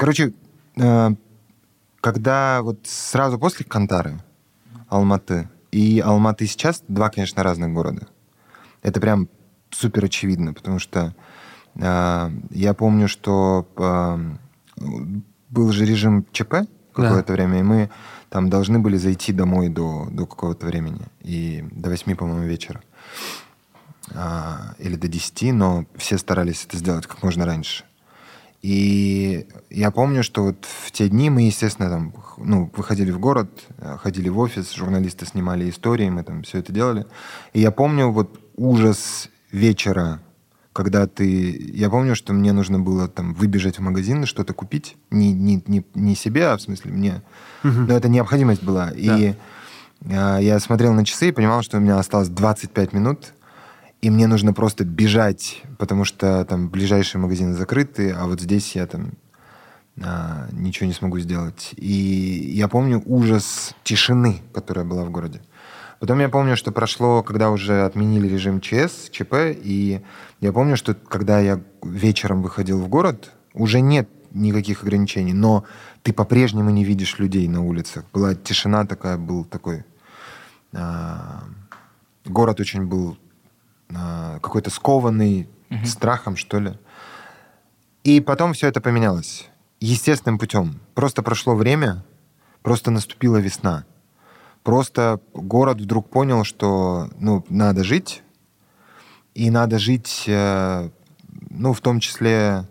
Короче, 0.00 0.32
э, 0.76 1.10
когда 2.00 2.62
вот 2.62 2.78
сразу 2.84 3.38
после 3.38 3.66
Кантары, 3.66 4.18
Алматы, 4.88 5.50
и 5.72 6.00
Алматы 6.00 6.46
сейчас 6.46 6.82
два, 6.88 7.10
конечно, 7.10 7.42
разных 7.42 7.74
города. 7.74 8.06
Это 8.80 8.98
прям 8.98 9.28
супер 9.68 10.06
очевидно, 10.06 10.54
потому 10.54 10.78
что 10.78 11.14
э, 11.74 12.30
я 12.48 12.72
помню, 12.72 13.08
что 13.08 13.68
э, 13.76 14.84
был 15.50 15.70
же 15.70 15.84
режим 15.84 16.24
ЧП 16.32 16.66
какое-то 16.94 17.28
да. 17.28 17.32
время, 17.34 17.58
и 17.58 17.62
мы 17.62 17.90
там 18.30 18.48
должны 18.48 18.78
были 18.78 18.96
зайти 18.96 19.34
домой 19.34 19.68
до, 19.68 20.08
до 20.10 20.24
какого-то 20.24 20.64
времени, 20.64 21.02
и 21.20 21.62
до 21.72 21.90
восьми, 21.90 22.14
по-моему, 22.14 22.46
вечера. 22.46 22.80
А, 24.14 24.74
или 24.78 24.96
до 24.96 25.08
десяти, 25.08 25.52
но 25.52 25.84
все 25.96 26.16
старались 26.16 26.64
это 26.64 26.78
сделать 26.78 27.06
как 27.06 27.22
можно 27.22 27.44
раньше. 27.44 27.84
И 28.62 29.46
я 29.70 29.90
помню, 29.90 30.22
что 30.22 30.44
вот 30.44 30.66
в 30.66 30.90
те 30.92 31.08
дни 31.08 31.30
мы, 31.30 31.42
естественно, 31.42 31.88
там, 31.88 32.14
ну, 32.36 32.70
выходили 32.76 33.10
в 33.10 33.18
город, 33.18 33.48
э, 33.78 33.96
ходили 33.98 34.28
в 34.28 34.38
офис, 34.38 34.72
журналисты 34.72 35.24
снимали 35.24 35.70
истории, 35.70 36.10
мы 36.10 36.22
там 36.22 36.42
все 36.42 36.58
это 36.58 36.70
делали. 36.70 37.06
И 37.54 37.60
я 37.60 37.70
помню 37.70 38.10
вот 38.10 38.38
ужас 38.56 39.30
вечера, 39.50 40.20
когда 40.74 41.06
ты... 41.06 41.56
Я 41.72 41.88
помню, 41.88 42.14
что 42.14 42.34
мне 42.34 42.52
нужно 42.52 42.78
было 42.78 43.08
там 43.08 43.32
выбежать 43.32 43.78
в 43.78 43.82
магазин, 43.82 44.26
что-то 44.26 44.52
купить. 44.52 44.96
Не, 45.10 45.32
не, 45.32 45.62
не, 45.66 45.84
не 45.94 46.14
себе, 46.14 46.48
а 46.48 46.56
в 46.58 46.62
смысле 46.62 46.92
мне. 46.92 47.22
Угу. 47.64 47.72
Но 47.72 47.94
это 47.94 48.08
необходимость 48.10 48.62
была. 48.62 48.86
Да. 48.86 48.92
И 48.94 49.34
э, 50.02 50.38
я 50.42 50.60
смотрел 50.60 50.92
на 50.92 51.06
часы 51.06 51.30
и 51.30 51.32
понимал, 51.32 51.62
что 51.62 51.78
у 51.78 51.80
меня 51.80 51.98
осталось 51.98 52.28
25 52.28 52.92
минут, 52.92 53.32
и 54.00 54.10
мне 54.10 54.26
нужно 54.26 54.52
просто 54.52 54.84
бежать, 54.84 55.62
потому 55.78 56.04
что 56.04 56.44
там 56.44 56.68
ближайшие 56.68 57.20
магазины 57.20 57.54
закрыты, 57.54 58.12
а 58.12 58.26
вот 58.26 58.40
здесь 58.40 58.74
я 58.74 58.86
там 58.86 59.12
а, 60.02 60.48
ничего 60.52 60.86
не 60.86 60.94
смогу 60.94 61.18
сделать. 61.18 61.72
И 61.76 62.52
я 62.54 62.68
помню 62.68 63.02
ужас 63.04 63.74
тишины, 63.84 64.40
которая 64.54 64.84
была 64.84 65.04
в 65.04 65.10
городе. 65.10 65.42
Потом 65.98 66.18
я 66.20 66.30
помню, 66.30 66.56
что 66.56 66.72
прошло, 66.72 67.22
когда 67.22 67.50
уже 67.50 67.82
отменили 67.84 68.26
режим 68.26 68.62
ЧС, 68.62 69.10
ЧП, 69.10 69.34
и 69.54 70.00
я 70.40 70.52
помню, 70.52 70.78
что 70.78 70.94
когда 70.94 71.40
я 71.40 71.60
вечером 71.82 72.40
выходил 72.40 72.80
в 72.80 72.88
город, 72.88 73.32
уже 73.52 73.80
нет 73.80 74.08
никаких 74.32 74.82
ограничений, 74.82 75.34
но 75.34 75.64
ты 76.02 76.14
по-прежнему 76.14 76.70
не 76.70 76.84
видишь 76.84 77.18
людей 77.18 77.46
на 77.48 77.62
улицах. 77.62 78.04
Была 78.14 78.34
тишина 78.34 78.86
такая, 78.86 79.18
был 79.18 79.44
такой... 79.44 79.84
А, 80.72 81.42
город 82.24 82.60
очень 82.60 82.86
был 82.86 83.18
какой-то 84.40 84.70
скованный 84.70 85.48
угу. 85.70 85.86
страхом, 85.86 86.36
что 86.36 86.60
ли. 86.60 86.78
И 88.04 88.20
потом 88.20 88.52
все 88.52 88.68
это 88.68 88.80
поменялось. 88.80 89.48
Естественным 89.80 90.38
путем. 90.38 90.80
Просто 90.94 91.22
прошло 91.22 91.54
время, 91.54 92.04
просто 92.62 92.90
наступила 92.90 93.36
весна. 93.38 93.84
Просто 94.62 95.20
город 95.32 95.80
вдруг 95.80 96.10
понял, 96.10 96.44
что 96.44 97.08
ну, 97.18 97.44
надо 97.48 97.82
жить, 97.82 98.22
и 99.34 99.50
надо 99.50 99.78
жить, 99.78 100.24
э, 100.26 100.90
ну, 101.48 101.72
в 101.72 101.80
том 101.80 102.00
числе 102.00 102.66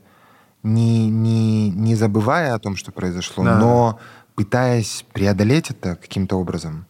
не, 0.62 1.10
не, 1.10 1.72
не 1.72 1.96
забывая 1.96 2.54
о 2.54 2.60
том, 2.60 2.76
что 2.76 2.92
произошло, 2.92 3.44
да. 3.44 3.58
но 3.58 4.00
пытаясь 4.36 5.06
преодолеть 5.14 5.72
это 5.72 5.96
каким-то 5.96 6.36
образом. 6.36 6.86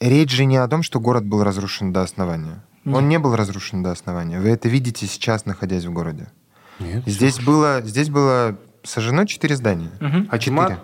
Речь 0.00 0.30
же 0.30 0.44
не 0.44 0.56
о 0.56 0.68
том, 0.68 0.82
что 0.82 1.00
город 1.00 1.24
был 1.24 1.42
разрушен 1.42 1.92
до 1.92 2.02
основания. 2.02 2.64
Нет. 2.84 2.96
Он 2.96 3.08
не 3.08 3.18
был 3.18 3.34
разрушен 3.34 3.82
до 3.82 3.90
основания. 3.90 4.38
Вы 4.40 4.50
это 4.50 4.68
видите 4.68 5.06
сейчас, 5.06 5.44
находясь 5.44 5.84
в 5.84 5.92
городе. 5.92 6.28
Нет. 6.78 7.02
Здесь 7.06 7.40
было, 7.40 7.82
здесь 7.82 8.08
было 8.08 8.56
сожжено 8.84 9.26
четыре 9.26 9.56
здания. 9.56 9.90
Угу. 10.00 10.28
А 10.30 10.38
четыре? 10.38 10.78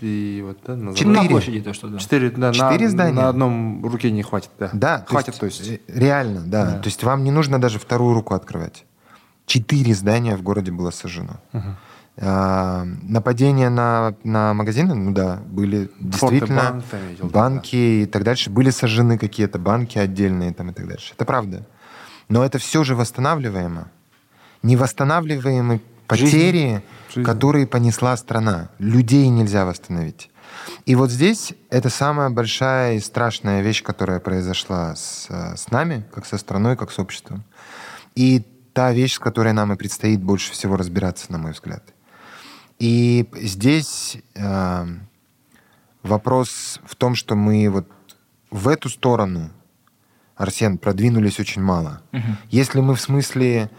И 0.00 0.42
вот, 0.44 0.58
да, 0.66 0.76
на, 0.76 0.94
четыре. 0.94 1.22
на 1.22 1.28
площади 1.28 1.60
то, 1.60 1.72
что 1.72 1.88
да. 1.88 1.98
Четыре, 1.98 2.30
да, 2.30 2.52
четыре 2.52 2.84
на, 2.84 2.90
здания. 2.90 3.14
На 3.14 3.28
одном 3.28 3.84
руке 3.86 4.10
не 4.10 4.22
хватит, 4.22 4.50
да. 4.58 4.70
Да, 4.72 5.04
хватит, 5.08 5.38
то 5.38 5.46
есть, 5.46 5.64
то 5.64 5.70
есть. 5.70 5.82
Реально, 5.88 6.42
да. 6.42 6.66
да. 6.66 6.78
То 6.78 6.88
есть 6.88 7.02
вам 7.02 7.24
не 7.24 7.30
нужно 7.30 7.60
даже 7.60 7.78
вторую 7.78 8.14
руку 8.14 8.34
открывать. 8.34 8.84
Четыре 9.46 9.94
здания 9.94 10.36
в 10.36 10.42
городе 10.42 10.72
было 10.72 10.90
сожжено. 10.90 11.40
Угу. 11.52 11.76
А, 12.16 12.84
нападения 13.02 13.70
на, 13.70 14.14
на 14.22 14.54
магазины, 14.54 14.94
ну 14.94 15.12
да, 15.12 15.40
были 15.46 15.90
действительно 15.98 16.62
банк, 16.62 16.84
видел, 17.10 17.26
банки 17.26 17.76
да. 17.76 18.02
и 18.02 18.06
так 18.06 18.22
дальше. 18.22 18.50
Были 18.50 18.70
сожжены 18.70 19.18
какие-то 19.18 19.58
банки 19.58 19.98
отдельные 19.98 20.52
там 20.52 20.70
и 20.70 20.72
так 20.72 20.86
дальше. 20.86 21.14
Это 21.14 21.24
правда. 21.24 21.66
Но 22.28 22.44
это 22.44 22.58
все 22.58 22.84
же 22.84 22.94
восстанавливаемо. 22.94 23.88
Невосстанавливаемые 24.62 25.80
потери, 26.06 26.82
Жизнь. 27.08 27.26
которые 27.26 27.66
понесла 27.66 28.16
страна. 28.16 28.70
Людей 28.78 29.28
нельзя 29.28 29.64
восстановить. 29.64 30.30
И 30.86 30.94
вот 30.94 31.10
здесь 31.10 31.52
это 31.70 31.90
самая 31.90 32.30
большая 32.30 32.94
и 32.94 33.00
страшная 33.00 33.60
вещь, 33.60 33.82
которая 33.82 34.20
произошла 34.20 34.94
с, 34.94 35.26
э, 35.28 35.56
с 35.56 35.70
нами, 35.70 36.04
как 36.14 36.26
со 36.26 36.38
страной, 36.38 36.76
как 36.76 36.92
с 36.92 36.98
обществом. 36.98 37.42
И 38.14 38.44
та 38.72 38.92
вещь, 38.92 39.14
с 39.14 39.18
которой 39.18 39.52
нам 39.52 39.72
и 39.72 39.76
предстоит 39.76 40.22
больше 40.22 40.52
всего 40.52 40.76
разбираться, 40.76 41.32
на 41.32 41.38
мой 41.38 41.52
взгляд. 41.52 41.93
И 42.78 43.28
здесь 43.34 44.18
э, 44.34 44.86
вопрос 46.02 46.80
в 46.84 46.96
том, 46.96 47.14
что 47.14 47.34
мы 47.34 47.68
вот 47.70 47.88
в 48.50 48.68
эту 48.68 48.88
сторону, 48.88 49.50
Арсен, 50.36 50.78
продвинулись 50.78 51.40
очень 51.40 51.62
мало. 51.62 52.02
Угу. 52.12 52.22
Если 52.50 52.80
мы 52.80 52.94
в 52.94 53.00
смысле 53.00 53.70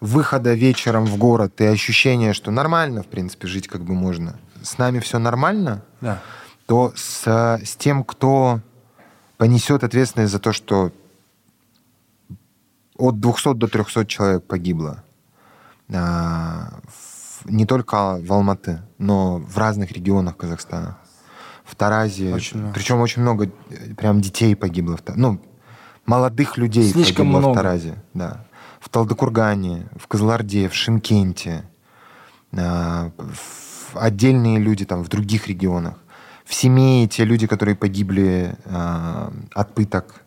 выхода 0.00 0.54
вечером 0.54 1.06
в 1.06 1.16
город 1.16 1.60
и 1.60 1.64
ощущения, 1.64 2.32
что 2.32 2.50
нормально, 2.50 3.02
в 3.02 3.06
принципе, 3.06 3.46
жить 3.46 3.68
как 3.68 3.82
бы 3.82 3.94
можно, 3.94 4.36
с 4.62 4.78
нами 4.78 4.98
все 4.98 5.18
нормально, 5.18 5.82
да. 6.00 6.20
то 6.66 6.92
с, 6.96 7.26
с 7.26 7.76
тем, 7.76 8.04
кто 8.04 8.60
понесет 9.36 9.84
ответственность 9.84 10.32
за 10.32 10.38
то, 10.38 10.52
что 10.52 10.92
от 12.96 13.20
200 13.20 13.54
до 13.54 13.68
300 13.68 14.06
человек 14.06 14.44
погибло, 14.44 15.02
а, 15.92 16.80
не 17.44 17.66
только 17.66 18.18
в 18.20 18.32
Алматы, 18.32 18.82
но 18.98 19.38
в 19.38 19.58
разных 19.58 19.92
регионах 19.92 20.36
Казахстана. 20.36 20.98
В 21.64 21.74
Таразе. 21.74 22.34
Очень 22.34 22.72
причем 22.72 23.00
очень 23.00 23.22
много 23.22 23.46
э, 23.70 23.94
прям 23.96 24.20
детей 24.20 24.54
погибло. 24.56 24.98
Ну, 25.14 25.40
молодых 26.06 26.58
людей 26.58 26.90
Слишком 26.90 27.26
погибло 27.26 27.38
много. 27.38 27.52
в 27.52 27.56
Таразе. 27.56 27.94
Да. 28.14 28.44
В 28.80 28.88
Талдыкургане, 28.88 29.88
в 29.96 30.06
Кызыларде, 30.08 30.68
в 30.68 30.74
Шимкенте. 30.74 31.64
А, 32.56 33.10
в 33.18 33.96
отдельные 33.96 34.58
люди 34.58 34.84
там 34.84 35.02
в 35.04 35.08
других 35.08 35.48
регионах. 35.48 35.94
В 36.44 36.54
семье 36.54 37.06
те 37.06 37.24
люди, 37.24 37.46
которые 37.46 37.76
погибли 37.76 38.56
а, 38.66 39.32
от 39.54 39.74
пыток. 39.74 40.22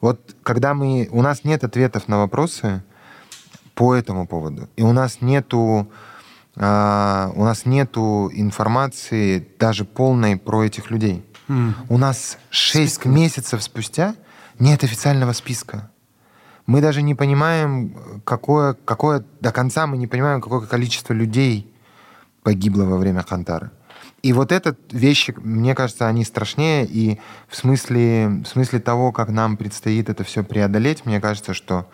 Вот 0.00 0.34
когда 0.42 0.74
мы... 0.74 1.08
У 1.12 1.22
нас 1.22 1.44
нет 1.44 1.62
ответов 1.64 2.08
на 2.08 2.18
вопросы 2.18 2.82
по 3.74 3.94
этому 3.94 4.26
поводу. 4.26 4.68
И 4.76 4.82
у 4.82 4.92
нас 4.92 5.20
нету 5.20 5.90
а, 6.56 7.32
у 7.34 7.44
нас 7.44 7.66
нету 7.66 8.30
информации 8.32 9.46
даже 9.58 9.84
полной 9.84 10.36
про 10.36 10.64
этих 10.64 10.90
людей. 10.90 11.24
Mm. 11.48 11.72
У 11.88 11.98
нас 11.98 12.38
6 12.50 12.94
Списка. 12.94 13.08
месяцев 13.08 13.62
спустя 13.62 14.14
нет 14.58 14.84
официального 14.84 15.32
списка. 15.32 15.90
Мы 16.66 16.80
даже 16.80 17.02
не 17.02 17.14
понимаем, 17.14 18.22
какое, 18.24 18.74
какое, 18.84 19.24
до 19.40 19.52
конца 19.52 19.86
мы 19.86 19.98
не 19.98 20.06
понимаем, 20.06 20.40
какое 20.40 20.60
количество 20.66 21.12
людей 21.12 21.70
погибло 22.42 22.84
во 22.84 22.96
время 22.96 23.22
Хантара. 23.22 23.72
И 24.22 24.32
вот 24.32 24.52
это 24.52 24.74
вещи, 24.90 25.34
мне 25.36 25.74
кажется, 25.74 26.06
они 26.08 26.24
страшнее, 26.24 26.86
и 26.86 27.20
в 27.46 27.56
смысле, 27.56 28.42
в 28.44 28.46
смысле 28.46 28.80
того, 28.80 29.12
как 29.12 29.28
нам 29.28 29.58
предстоит 29.58 30.08
это 30.08 30.24
все 30.24 30.42
преодолеть, 30.42 31.04
мне 31.04 31.20
кажется, 31.20 31.52
что 31.52 31.86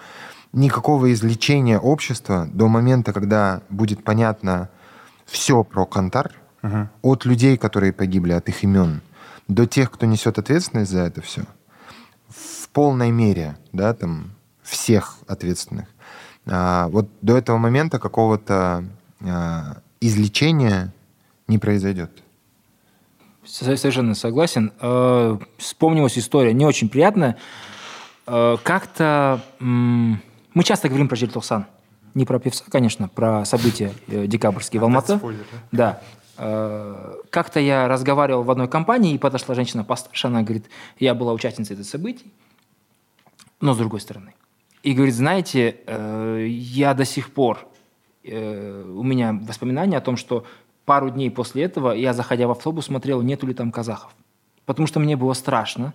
никакого 0.52 1.12
излечения 1.12 1.78
общества 1.78 2.48
до 2.52 2.68
момента, 2.68 3.12
когда 3.12 3.62
будет 3.68 4.02
понятно 4.04 4.68
все 5.26 5.62
про 5.62 5.86
Кантар, 5.86 6.32
uh-huh. 6.62 6.88
от 7.02 7.24
людей, 7.24 7.56
которые 7.56 7.92
погибли, 7.92 8.32
от 8.32 8.48
их 8.48 8.64
имен, 8.64 9.00
до 9.48 9.66
тех, 9.66 9.90
кто 9.90 10.06
несет 10.06 10.38
ответственность 10.38 10.90
за 10.90 11.00
это 11.00 11.20
все, 11.20 11.42
в 12.28 12.68
полной 12.70 13.10
мере, 13.10 13.56
да, 13.72 13.94
там, 13.94 14.32
всех 14.62 15.18
ответственных. 15.26 15.86
А, 16.46 16.88
вот 16.88 17.08
до 17.22 17.36
этого 17.36 17.58
момента 17.58 17.98
какого-то 17.98 18.84
а, 19.20 19.78
излечения 20.00 20.92
не 21.48 21.58
произойдет. 21.58 22.10
Совершенно 23.44 24.14
согласен. 24.14 24.72
Э, 24.80 25.38
вспомнилась 25.56 26.16
история 26.18 26.52
не 26.52 26.64
очень 26.66 26.88
приятная. 26.88 27.36
Э, 28.26 28.56
как-то 28.62 29.40
мы 30.54 30.64
часто 30.64 30.88
говорим 30.88 31.08
про 31.08 31.16
Жильтосан. 31.16 31.66
Не 32.14 32.24
про 32.24 32.38
певца, 32.40 32.64
конечно, 32.68 33.08
про 33.08 33.44
события 33.44 33.92
э, 34.08 34.26
декабрьские 34.26 34.80
в 34.80 34.84
Алматы. 34.84 35.20
Да. 35.70 36.00
Э, 36.38 37.14
как-то 37.30 37.60
я 37.60 37.86
разговаривал 37.86 38.42
в 38.42 38.50
одной 38.50 38.68
компании, 38.68 39.14
и 39.14 39.18
подошла 39.18 39.54
женщина 39.54 39.84
постарше, 39.84 40.26
она 40.26 40.42
говорит, 40.42 40.66
я 40.98 41.14
была 41.14 41.32
участницей 41.32 41.76
этих 41.76 41.86
событий, 41.86 42.32
но 43.60 43.74
с 43.74 43.78
другой 43.78 44.00
стороны. 44.00 44.34
И 44.82 44.92
говорит, 44.92 45.14
знаете, 45.14 45.76
э, 45.86 46.46
я 46.48 46.94
до 46.94 47.04
сих 47.04 47.32
пор, 47.32 47.66
у 48.22 49.02
меня 49.02 49.32
воспоминания 49.32 49.96
о 49.96 50.02
том, 50.02 50.18
что 50.18 50.44
пару 50.84 51.08
дней 51.08 51.30
после 51.30 51.64
этого 51.64 51.92
я, 51.92 52.12
заходя 52.12 52.46
в 52.48 52.50
автобус, 52.50 52.86
смотрел, 52.86 53.22
нету 53.22 53.46
ли 53.46 53.54
там 53.54 53.72
казахов. 53.72 54.12
Потому 54.66 54.86
что 54.86 55.00
мне 55.00 55.16
было 55.16 55.32
страшно. 55.32 55.94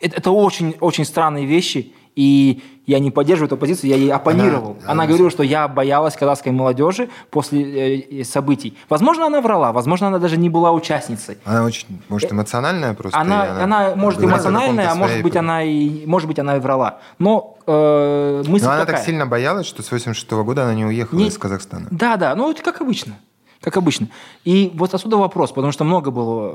Это, 0.00 0.16
это 0.16 0.30
очень, 0.30 0.76
очень 0.80 1.04
странные 1.04 1.46
вещи, 1.46 1.92
и 2.16 2.62
я 2.86 2.98
не 2.98 3.10
поддерживаю 3.10 3.46
эту 3.46 3.56
позицию, 3.56 3.90
я 3.90 3.96
ей 3.96 4.10
оппонировал. 4.12 4.76
Она, 4.82 4.92
она 4.92 5.06
говорила, 5.06 5.30
что 5.30 5.42
я 5.42 5.68
боялась 5.68 6.16
казахской 6.16 6.52
молодежи 6.52 7.08
после 7.30 8.00
э, 8.00 8.24
событий. 8.24 8.76
Возможно, 8.88 9.26
она 9.26 9.40
врала, 9.40 9.72
возможно, 9.72 10.08
она 10.08 10.18
даже 10.18 10.36
не 10.36 10.48
была 10.48 10.72
участницей. 10.72 11.38
Она 11.44 11.64
очень, 11.64 11.86
может, 12.08 12.32
эмоциональная 12.32 12.94
просто? 12.94 13.18
Она, 13.18 13.42
она, 13.42 13.62
она 13.64 13.96
может, 13.96 14.22
эмоциональная, 14.22 14.90
а 14.90 14.94
может 14.94 15.22
быть, 15.22 15.36
она 15.36 15.62
и, 15.62 16.06
может 16.06 16.28
быть, 16.28 16.38
она 16.38 16.56
и 16.56 16.60
врала. 16.60 17.00
Но 17.18 17.58
э, 17.66 18.44
мысль 18.46 18.64
Но 18.64 18.70
она 18.70 18.80
такая. 18.80 18.96
так 18.96 19.04
сильно 19.04 19.26
боялась, 19.26 19.66
что 19.66 19.82
с 19.82 19.90
86 19.90 20.30
-го 20.30 20.44
года 20.44 20.64
она 20.64 20.74
не 20.74 20.84
уехала 20.84 21.18
не... 21.18 21.28
из 21.28 21.36
Казахстана. 21.36 21.88
Да, 21.90 22.16
да, 22.16 22.34
ну 22.34 22.50
это 22.50 22.62
как 22.62 22.80
обычно 22.80 23.14
как 23.66 23.78
обычно. 23.78 24.06
И 24.44 24.70
вот 24.74 24.94
отсюда 24.94 25.16
вопрос, 25.16 25.50
потому 25.50 25.72
что 25.72 25.82
много 25.82 26.12
было 26.12 26.52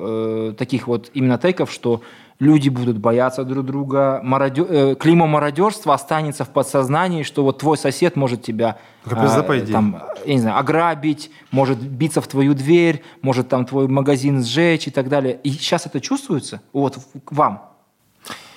э, 0.51 0.53
таких 0.57 0.87
вот 0.87 1.11
именно 1.13 1.37
тейков, 1.37 1.69
что 1.69 2.01
люди 2.39 2.69
будут 2.69 2.99
бояться 2.99 3.43
друг 3.43 3.65
друга, 3.65 4.21
мародер, 4.23 4.65
э, 4.69 4.95
клима 4.95 5.27
мародерства 5.27 5.93
останется 5.93 6.45
в 6.45 6.49
подсознании, 6.51 7.23
что 7.23 7.43
вот 7.43 7.57
твой 7.57 7.77
сосед 7.77 8.15
может 8.15 8.43
тебя 8.43 8.77
э, 9.03 9.65
там, 9.69 10.01
я 10.25 10.33
не 10.33 10.39
знаю, 10.39 10.57
ограбить, 10.57 11.31
может 11.51 11.79
биться 11.79 12.21
в 12.21 12.27
твою 12.27 12.53
дверь, 12.53 13.03
может 13.21 13.49
там 13.49 13.65
твой 13.65 13.89
магазин 13.89 14.41
сжечь 14.41 14.87
и 14.87 14.91
так 14.91 15.09
далее. 15.09 15.37
И 15.43 15.49
сейчас 15.49 15.85
это 15.85 15.99
чувствуется? 15.99 16.61
Вот 16.71 16.97
к 17.25 17.31
вам. 17.33 17.73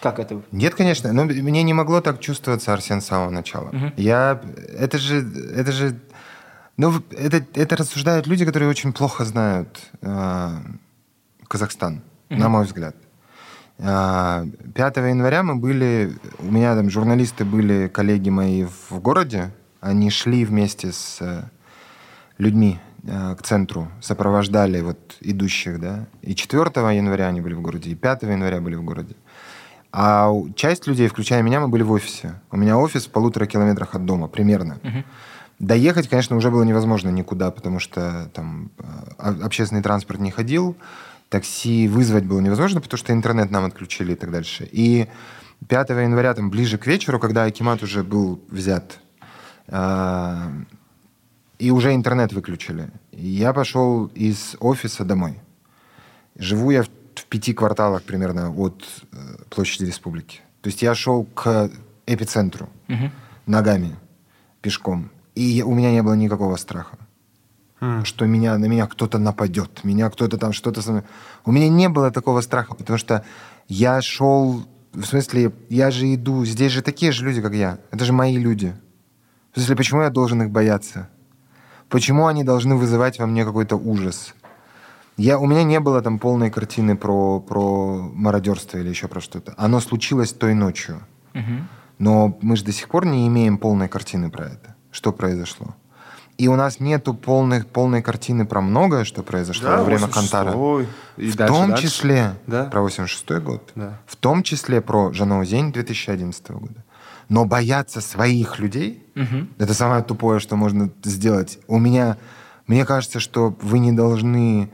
Как 0.00 0.20
это? 0.20 0.42
Нет, 0.52 0.76
конечно. 0.76 1.12
Но 1.12 1.24
мне 1.24 1.64
не 1.64 1.72
могло 1.72 2.00
так 2.00 2.20
чувствоваться, 2.20 2.72
Арсен, 2.72 3.00
с 3.00 3.06
самого 3.06 3.30
начала. 3.30 3.70
Угу. 3.70 3.92
Я... 3.96 4.40
Это 4.78 4.96
же... 4.98 5.26
Это 5.56 5.72
же 5.72 5.98
ну, 6.76 7.02
это, 7.10 7.44
это 7.54 7.76
рассуждают 7.76 8.26
люди, 8.26 8.44
которые 8.44 8.68
очень 8.68 8.92
плохо 8.92 9.24
знают 9.24 9.80
э, 10.02 10.58
Казахстан, 11.46 12.02
mm-hmm. 12.28 12.36
на 12.36 12.48
мой 12.48 12.64
взгляд. 12.64 12.96
Э, 13.78 14.46
5 14.74 14.96
января 14.96 15.42
мы 15.42 15.56
были, 15.56 16.12
у 16.38 16.50
меня 16.50 16.74
там 16.74 16.90
журналисты 16.90 17.44
были, 17.44 17.88
коллеги 17.88 18.30
мои 18.30 18.64
в 18.64 18.98
городе, 19.00 19.50
они 19.80 20.10
шли 20.10 20.44
вместе 20.44 20.92
с 20.92 21.18
э, 21.20 21.44
людьми 22.38 22.80
э, 23.04 23.36
к 23.36 23.42
центру, 23.42 23.88
сопровождали 24.00 24.80
вот 24.80 25.16
идущих, 25.20 25.80
да, 25.80 26.06
и 26.22 26.34
4 26.34 26.62
января 26.96 27.28
они 27.28 27.40
были 27.40 27.54
в 27.54 27.60
городе, 27.60 27.90
и 27.90 27.94
5 27.94 28.22
января 28.22 28.60
были 28.60 28.74
в 28.74 28.82
городе. 28.82 29.14
А 29.96 30.32
часть 30.56 30.88
людей, 30.88 31.06
включая 31.06 31.42
меня, 31.42 31.60
мы 31.60 31.68
были 31.68 31.84
в 31.84 31.92
офисе. 31.92 32.34
У 32.50 32.56
меня 32.56 32.76
офис 32.76 33.06
в 33.06 33.10
полутора 33.10 33.46
километрах 33.46 33.94
от 33.94 34.04
дома, 34.04 34.26
примерно. 34.26 34.80
Uh-huh. 34.82 35.04
Доехать, 35.58 36.08
конечно, 36.08 36.36
уже 36.36 36.50
было 36.50 36.62
невозможно 36.62 37.10
никуда, 37.10 37.50
потому 37.50 37.78
что 37.78 38.30
там 38.34 38.70
а, 39.18 39.36
общественный 39.42 39.82
транспорт 39.82 40.20
не 40.20 40.30
ходил, 40.30 40.76
такси 41.28 41.88
вызвать 41.88 42.24
было 42.24 42.40
невозможно, 42.40 42.80
потому 42.80 42.98
что 42.98 43.12
интернет 43.12 43.50
нам 43.50 43.64
отключили 43.64 44.12
и 44.12 44.16
так 44.16 44.30
дальше. 44.30 44.68
И 44.70 45.08
5 45.68 45.90
января, 45.90 46.34
там, 46.34 46.50
ближе 46.50 46.78
к 46.78 46.86
вечеру, 46.86 47.18
когда 47.18 47.44
Акимат 47.44 47.82
уже 47.82 48.02
был 48.02 48.40
взят, 48.48 48.98
э, 49.68 50.50
и 51.58 51.70
уже 51.70 51.94
интернет 51.94 52.32
выключили, 52.32 52.90
я 53.12 53.52
пошел 53.52 54.06
из 54.06 54.56
офиса 54.60 55.04
домой. 55.04 55.40
Живу 56.36 56.70
я 56.70 56.82
в, 56.82 56.88
в 57.14 57.24
пяти 57.26 57.54
кварталах 57.54 58.02
примерно 58.02 58.50
от 58.50 58.84
э, 59.12 59.16
площади 59.50 59.84
республики. 59.84 60.40
То 60.62 60.68
есть 60.68 60.82
я 60.82 60.94
шел 60.94 61.24
к 61.24 61.70
эпицентру 62.06 62.68
угу. 62.88 63.10
ногами, 63.46 63.96
пешком. 64.60 65.10
И 65.34 65.62
у 65.62 65.74
меня 65.74 65.90
не 65.90 66.02
было 66.02 66.14
никакого 66.14 66.56
страха. 66.56 66.96
Mm. 67.80 68.04
Что 68.04 68.26
меня, 68.26 68.56
на 68.56 68.66
меня 68.66 68.86
кто-то 68.86 69.18
нападет, 69.18 69.84
меня 69.84 70.08
кто-то 70.10 70.38
там 70.38 70.52
что-то... 70.52 70.80
со 70.82 70.90
мной. 70.92 71.02
У 71.44 71.52
меня 71.52 71.68
не 71.68 71.88
было 71.88 72.10
такого 72.10 72.40
страха, 72.40 72.74
потому 72.74 72.98
что 72.98 73.24
я 73.68 74.00
шел... 74.00 74.64
В 74.92 75.04
смысле, 75.04 75.52
я 75.68 75.90
же 75.90 76.14
иду... 76.14 76.44
Здесь 76.44 76.72
же 76.72 76.82
такие 76.82 77.10
же 77.10 77.24
люди, 77.24 77.42
как 77.42 77.54
я. 77.54 77.78
Это 77.90 78.04
же 78.04 78.12
мои 78.12 78.36
люди. 78.36 78.74
В 79.52 79.56
смысле, 79.58 79.76
почему 79.76 80.02
я 80.02 80.10
должен 80.10 80.42
их 80.42 80.50
бояться? 80.50 81.08
Почему 81.88 82.26
они 82.26 82.44
должны 82.44 82.76
вызывать 82.76 83.18
во 83.18 83.26
мне 83.26 83.44
какой-то 83.44 83.76
ужас? 83.76 84.34
Я, 85.16 85.38
у 85.38 85.46
меня 85.46 85.64
не 85.64 85.80
было 85.80 86.00
там 86.00 86.18
полной 86.18 86.50
картины 86.50 86.96
про, 86.96 87.40
про 87.40 88.10
мародерство 88.14 88.78
или 88.78 88.88
еще 88.88 89.08
про 89.08 89.20
что-то. 89.20 89.54
Оно 89.56 89.80
случилось 89.80 90.32
той 90.32 90.54
ночью. 90.54 91.00
Mm-hmm. 91.34 91.62
Но 91.98 92.38
мы 92.40 92.56
же 92.56 92.64
до 92.64 92.72
сих 92.72 92.88
пор 92.88 93.06
не 93.06 93.28
имеем 93.28 93.58
полной 93.58 93.88
картины 93.88 94.30
про 94.30 94.46
это 94.46 94.73
что 94.94 95.12
произошло. 95.12 95.74
И 96.38 96.48
у 96.48 96.56
нас 96.56 96.80
нету 96.80 97.14
полной, 97.14 97.62
полной 97.64 98.02
картины 98.02 98.44
про 98.46 98.60
многое, 98.60 99.04
что 99.04 99.22
произошло 99.22 99.68
во 99.70 99.84
время 99.84 100.08
Кантара. 100.08 100.50
86-й 100.52 100.88
и 101.16 101.30
в 101.30 101.36
дальше, 101.36 101.54
том 101.54 101.68
дальше. 101.70 101.82
числе 101.84 102.34
Да. 102.46 102.64
про 102.64 102.80
86 102.82 103.40
год, 103.42 103.72
Да. 103.74 104.00
в 104.06 104.16
том 104.16 104.42
числе 104.42 104.80
про 104.80 105.12
Жанаузень 105.12 105.72
2011 105.72 106.50
года. 106.58 106.84
Но 107.28 107.44
бояться 107.44 108.00
своих 108.00 108.58
людей, 108.58 109.04
это 109.58 109.74
самое 109.74 110.02
тупое, 110.02 110.40
что 110.40 110.56
можно 110.56 110.90
сделать. 111.04 111.58
У 111.68 111.78
меня, 111.78 112.16
мне 112.66 112.84
кажется, 112.84 113.18
что 113.20 113.56
вы 113.62 113.78
не 113.78 113.92
должны, 113.92 114.70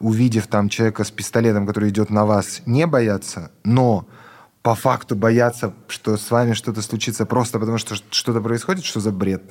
увидев 0.00 0.46
там 0.46 0.68
человека 0.68 1.04
с 1.04 1.10
пистолетом, 1.10 1.66
который 1.66 1.88
идет 1.90 2.10
на 2.10 2.24
вас, 2.26 2.62
не 2.66 2.86
бояться, 2.86 3.50
но 3.64 4.06
по 4.62 4.74
факту 4.74 5.16
бояться, 5.16 5.72
что 5.88 6.16
с 6.18 6.30
вами 6.30 6.52
что-то 6.52 6.82
случится 6.82 7.24
просто 7.24 7.58
потому, 7.58 7.78
что 7.78 7.94
что-то 8.10 8.40
происходит, 8.42 8.84
что 8.84 9.00
за 9.00 9.10
бред? 9.10 9.42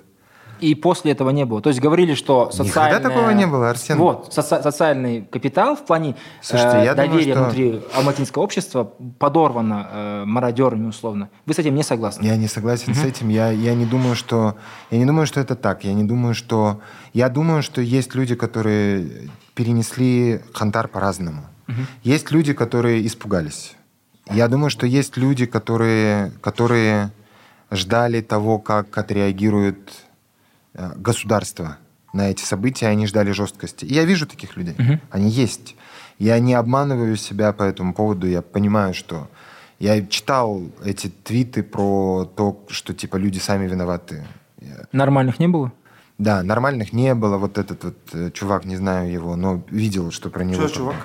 И 0.60 0.76
после 0.76 1.12
этого 1.12 1.30
не 1.32 1.46
было. 1.46 1.62
То 1.62 1.70
есть 1.70 1.80
говорили, 1.82 2.14
что 2.16 2.50
Никогда 2.52 2.64
социальное... 2.66 3.00
такого 3.00 3.30
не 3.32 3.46
было, 3.48 3.70
Арсен. 3.70 3.98
Вот, 3.98 4.34
соци- 4.36 4.62
социальный 4.64 5.22
капитал 5.22 5.76
в 5.76 5.86
плане 5.86 6.16
Слушайте, 6.42 6.78
э, 6.78 6.86
я 6.86 6.96
думаю, 6.96 7.10
доверия 7.12 7.34
что- 7.34 7.44
внутри 7.44 7.82
алматинского 7.96 8.44
общества 8.44 8.92
подорвано 9.20 9.88
э, 9.92 10.24
мародерами 10.26 10.88
условно. 10.88 11.30
Вы 11.46 11.54
с 11.54 11.60
этим 11.60 11.76
не 11.76 11.84
согласны? 11.84 12.26
Я 12.26 12.36
не 12.38 12.48
согласен 12.48 12.94
с 12.94 13.04
этим. 13.04 13.30
Я, 13.30 13.50
я 13.52 13.76
не 13.76 13.86
думаю, 13.86 14.16
что 14.16 14.56
я 14.92 14.98
не 14.98 15.06
думаю, 15.06 15.28
что 15.28 15.40
это 15.40 15.56
так. 15.56 15.84
Я 15.84 15.94
не 15.94 16.04
думаю, 16.04 16.34
что 16.34 16.80
я 17.14 17.30
думаю, 17.30 17.62
что 17.64 17.82
есть 17.82 18.16
люди, 18.16 18.36
которые 18.36 19.30
перенесли 19.56 20.42
хантар 20.54 20.88
по-разному. 20.88 21.44
Есть 22.04 22.32
люди, 22.32 22.54
которые 22.54 23.06
испугались. 23.06 23.76
Я 24.32 24.48
думаю, 24.48 24.70
что 24.70 24.86
есть 24.86 25.18
люди, 25.18 25.46
которые, 25.46 26.32
которые 26.42 27.12
ждали 27.72 28.22
того, 28.22 28.60
как 28.60 28.98
отреагирует 28.98 29.78
э, 30.78 30.92
государство 30.96 31.78
на 32.14 32.30
эти 32.32 32.44
события, 32.44 32.88
они 32.88 33.06
ждали 33.08 33.32
жесткости. 33.32 33.86
И 33.86 33.94
я 33.94 34.06
вижу 34.06 34.26
таких 34.28 34.56
людей. 34.58 34.76
Они 35.12 35.30
есть. 35.30 35.76
Я 36.20 36.40
не 36.40 36.54
обманываю 36.54 37.16
себя 37.18 37.52
по 37.54 37.64
этому 37.64 37.94
поводу. 37.94 38.28
Я 38.28 38.42
понимаю, 38.42 38.94
что 38.94 39.28
я 39.80 40.02
читал 40.08 40.62
эти 40.84 41.08
твиты 41.10 41.62
про 41.64 42.26
то, 42.36 42.64
что 42.70 42.94
типа 42.94 43.18
люди 43.18 43.40
сами 43.40 43.68
виноваты. 43.68 44.26
Нормальных 44.92 45.40
не 45.40 45.48
было? 45.48 45.72
Да, 46.18 46.42
нормальных 46.42 46.94
не 46.94 47.14
было. 47.14 47.38
Вот 47.38 47.58
этот 47.60 47.84
вот 47.84 47.98
э, 48.14 48.32
чувак, 48.32 48.66
не 48.66 48.76
знаю 48.78 49.12
его, 49.12 49.36
но 49.36 49.62
видел, 49.70 50.10
что 50.12 50.30
про 50.32 50.44
него. 50.44 50.68
Что 50.68 50.76
чувак? 50.76 50.96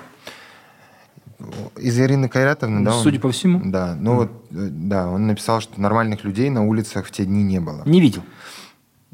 Из 1.77 1.99
Ирины 1.99 2.29
Кайратовны, 2.29 2.85
да? 2.85 2.95
он- 2.95 3.03
Судя 3.03 3.19
по 3.19 3.29
всему. 3.31 3.61
Да, 3.65 3.95
ну 3.99 4.15
вот, 4.15 4.31
э, 4.51 4.69
да, 4.71 5.09
он 5.09 5.27
написал, 5.27 5.59
что 5.59 5.79
нормальных 5.81 6.23
людей 6.23 6.49
на 6.49 6.63
улицах 6.63 7.05
в 7.05 7.11
те 7.11 7.25
дни 7.25 7.43
не 7.43 7.59
было. 7.59 7.83
Не 7.85 7.99
видел. 7.99 8.23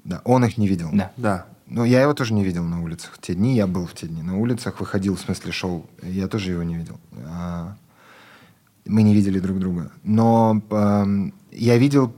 Да, 0.09 0.21
он 0.25 0.43
их 0.43 0.57
не 0.57 0.67
видел. 0.67 0.89
Да. 0.91 1.11
Да. 1.17 1.45
Ну, 1.67 1.83
я 1.83 2.01
его 2.01 2.15
тоже 2.15 2.33
не 2.33 2.43
видел 2.43 2.63
на 2.63 2.81
улицах 2.81 3.13
в 3.13 3.21
те 3.21 3.35
дни. 3.35 3.55
Я 3.55 3.67
был 3.67 3.85
в 3.85 3.93
те 3.93 4.07
дни 4.07 4.23
на 4.23 4.37
улицах, 4.39 4.79
выходил, 4.79 5.15
в 5.15 5.19
смысле, 5.19 5.51
шел. 5.51 5.85
Я 6.01 6.27
тоже 6.27 6.51
его 6.51 6.63
не 6.63 6.75
видел. 6.75 6.99
А, 7.27 7.75
Мы 8.85 9.03
не 9.03 9.13
видели 9.13 9.39
друг 9.39 9.59
друга. 9.59 9.91
Но 10.03 10.63
эм, 10.71 11.33
я 11.51 11.77
видел 11.77 12.11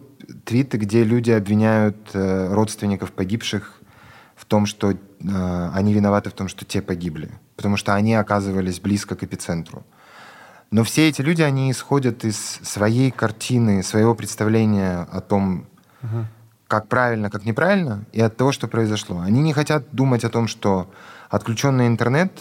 твиты, 0.45 0.77
где 0.77 1.03
люди 1.03 1.31
обвиняют 1.31 1.97
э, 2.13 2.53
родственников 2.53 3.11
погибших 3.11 3.81
в 4.37 4.45
том, 4.45 4.65
что 4.65 4.91
э, 4.91 5.69
они 5.73 5.93
виноваты 5.93 6.29
в 6.29 6.33
том, 6.33 6.47
что 6.47 6.63
те 6.63 6.81
погибли. 6.81 7.29
Потому 7.57 7.75
что 7.75 7.93
они 7.93 8.15
оказывались 8.15 8.79
близко 8.79 9.17
к 9.17 9.23
эпицентру. 9.23 9.83
Но 10.71 10.85
все 10.85 11.09
эти 11.09 11.21
люди, 11.21 11.41
они 11.41 11.69
исходят 11.69 12.23
из 12.23 12.37
своей 12.37 13.11
картины, 13.11 13.83
своего 13.83 14.15
представления 14.15 15.05
о 15.11 15.19
том, 15.19 15.65
как 16.71 16.87
правильно, 16.87 17.29
как 17.29 17.43
неправильно, 17.43 18.05
и 18.13 18.21
от 18.21 18.37
того, 18.37 18.53
что 18.53 18.69
произошло. 18.69 19.19
Они 19.19 19.41
не 19.41 19.51
хотят 19.51 19.83
думать 19.91 20.23
о 20.23 20.29
том, 20.29 20.47
что 20.47 20.89
отключенный 21.29 21.85
интернет 21.85 22.31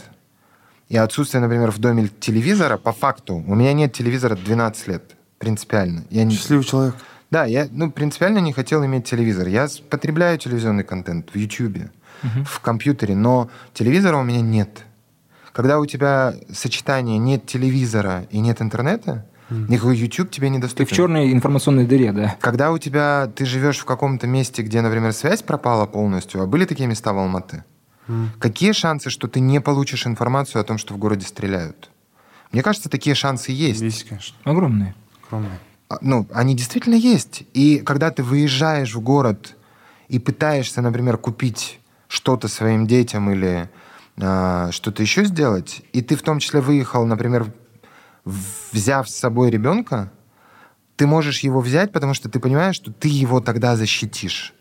и 0.89 0.97
отсутствие, 0.97 1.41
например, 1.41 1.73
в 1.73 1.79
доме 1.79 2.09
телевизора, 2.21 2.77
по 2.77 2.93
факту, 2.93 3.35
у 3.45 3.55
меня 3.57 3.73
нет 3.73 3.93
телевизора 3.93 4.37
12 4.37 4.87
лет, 4.87 5.17
принципиально. 5.39 6.05
Я 6.11 6.23
не... 6.23 6.37
Счастливый 6.37 6.65
человек. 6.65 6.95
Да, 7.33 7.45
я 7.45 7.67
ну, 7.73 7.91
принципиально 7.91 8.39
не 8.39 8.53
хотел 8.53 8.87
иметь 8.87 9.05
телевизор. 9.05 9.49
Я 9.49 9.67
потребляю 9.89 10.39
телевизионный 10.39 10.85
контент 10.85 11.31
в 11.35 11.37
YouTube, 11.37 11.91
в 12.23 12.61
компьютере, 12.61 13.17
но 13.17 13.51
телевизора 13.75 14.17
у 14.19 14.23
меня 14.23 14.43
нет. 14.43 14.85
Когда 15.53 15.81
у 15.81 15.87
тебя 15.87 16.35
сочетание 16.53 17.19
нет 17.19 17.47
телевизора 17.47 18.29
и 18.31 18.39
нет 18.39 18.63
интернета, 18.63 19.27
никакой 19.51 19.97
YouTube 19.97 20.31
тебе 20.31 20.49
не 20.49 20.61
Ты 20.61 20.85
в 20.85 20.93
черной 20.93 21.33
информационной 21.33 21.87
дыре, 21.87 22.13
да. 22.13 22.37
Когда 22.41 22.71
у 22.73 22.79
тебя 22.79 23.31
ты 23.35 23.45
живешь 23.45 23.79
в 23.79 23.85
каком-то 23.85 24.27
месте, 24.27 24.63
где, 24.63 24.81
например, 24.81 25.13
связь 25.13 25.43
пропала 25.43 25.87
полностью, 25.87 26.43
а 26.43 26.47
были 26.47 26.65
такие 26.65 26.89
места 26.89 27.13
в 27.13 27.19
Алматы, 27.19 27.65
какие 28.39 28.73
шансы, 28.73 29.11
что 29.11 29.29
ты 29.29 29.41
не 29.41 29.61
получишь 29.61 30.07
информацию 30.07 30.61
о 30.61 30.65
том, 30.65 30.79
что 30.79 30.95
в 30.95 30.99
городе 30.99 31.27
стреляют? 31.27 31.91
Мне 32.53 32.63
кажется, 32.63 32.89
такие 32.89 33.15
шансы 33.15 33.53
есть. 33.53 33.81
Есть, 33.81 34.09
конечно. 34.09 34.37
Огромные. 34.45 34.95
Огромный. 35.29 35.59
А, 35.89 35.99
Ну, 36.01 36.27
они 36.33 36.57
действительно 36.57 36.97
есть. 36.97 37.45
И 37.55 37.79
когда 37.79 38.11
ты 38.11 38.23
выезжаешь 38.23 38.95
в 38.95 39.01
город 39.01 39.57
и 40.09 40.19
пытаешься, 40.19 40.83
например, 40.83 41.17
купить 41.17 41.81
что-то 42.09 42.49
своим 42.49 42.87
детям 42.89 43.31
или 43.31 43.71
а, 44.21 44.71
что-то 44.73 45.03
еще 45.03 45.25
сделать, 45.25 45.83
и 45.93 46.03
ты 46.03 46.17
в 46.17 46.23
том 46.23 46.41
числе 46.41 46.61
выехал, 46.61 47.07
например, 47.07 47.53
взяв 48.25 49.09
с 49.09 49.15
собой 49.15 49.51
ребенка, 49.51 50.13
ты 50.97 51.07
можешь 51.07 51.41
его 51.41 51.61
взять, 51.61 51.93
потому 51.93 52.15
что 52.15 52.29
ты 52.29 52.39
понимаешь, 52.41 52.77
что 52.77 52.93
ты 52.93 53.09
его 53.09 53.41
тогда 53.41 53.77
защитишь. 53.77 54.55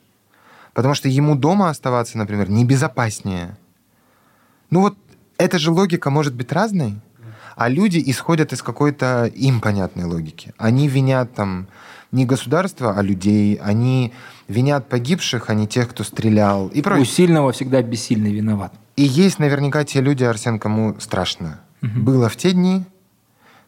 Потому 0.74 0.94
что 0.94 1.10
ему 1.10 1.36
дома 1.36 1.70
оставаться, 1.70 2.18
например, 2.18 2.50
небезопаснее. 2.50 3.58
Ну 4.70 4.82
вот 4.82 4.98
эта 5.38 5.60
же 5.60 5.72
логика 5.72 6.10
может 6.10 6.36
быть 6.36 6.52
разной, 6.52 6.96
а 7.56 7.68
люди 7.68 8.02
исходят 8.06 8.54
из 8.54 8.62
какой-то 8.62 9.26
им 9.26 9.60
понятной 9.60 10.06
логики. 10.06 10.54
Они 10.58 10.88
винят 10.88 11.34
там 11.34 11.68
не 12.12 12.26
государство, 12.26 12.98
а 12.98 13.02
людей. 13.02 13.56
Они 13.56 14.14
винят 14.48 14.88
погибших, 14.88 15.50
а 15.50 15.54
не 15.54 15.68
тех, 15.68 15.90
кто 15.90 16.04
стрелял. 16.04 16.70
И 16.70 16.80
У 16.80 16.84
прочее. 16.84 17.06
сильного 17.06 17.52
всегда 17.52 17.82
бессильный 17.82 18.34
виноват. 18.34 18.74
И 18.96 19.04
есть 19.04 19.40
наверняка 19.40 19.84
те 19.84 20.02
люди, 20.02 20.24
Арсен, 20.24 20.60
кому 20.60 20.96
страшно. 21.00 21.60
Было 21.82 22.30
в 22.30 22.36
те 22.36 22.52
дни, 22.52 22.86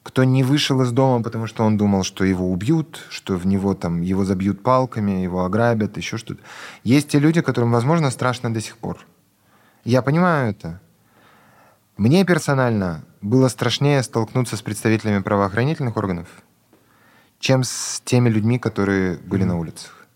кто 0.04 0.24
не 0.24 0.44
вышел 0.44 0.82
из 0.82 0.92
дома, 0.92 1.24
потому 1.24 1.48
что 1.48 1.64
он 1.64 1.78
думал, 1.78 2.04
что 2.04 2.24
его 2.26 2.52
убьют, 2.52 3.06
что 3.10 3.36
в 3.38 3.46
него 3.46 3.74
там 3.76 4.02
его 4.02 4.26
забьют 4.26 4.64
палками, 4.64 5.12
его 5.24 5.46
ограбят, 5.46 5.98
еще 5.98 6.18
что-то. 6.18 6.42
Есть 6.84 7.10
те 7.10 7.20
люди, 7.20 7.42
которым, 7.42 7.72
возможно, 7.72 8.10
страшно 8.12 8.54
до 8.54 8.62
сих 8.62 8.78
пор. 8.78 9.06
Я 9.84 10.02
понимаю 10.02 10.52
это. 10.52 10.80
Мне 11.98 12.26
персонально 12.26 13.04
было 13.22 13.48
страшнее 13.48 14.02
столкнуться 14.02 14.58
с 14.58 14.62
представителями 14.62 15.22
правоохранительных 15.22 15.96
органов, 15.98 16.28
чем 17.40 17.64
с 17.64 18.02
теми 18.04 18.30
людьми, 18.30 18.58
которые 18.58 19.18
были 19.18 19.44
на 19.44 19.58
улицах. 19.58 20.08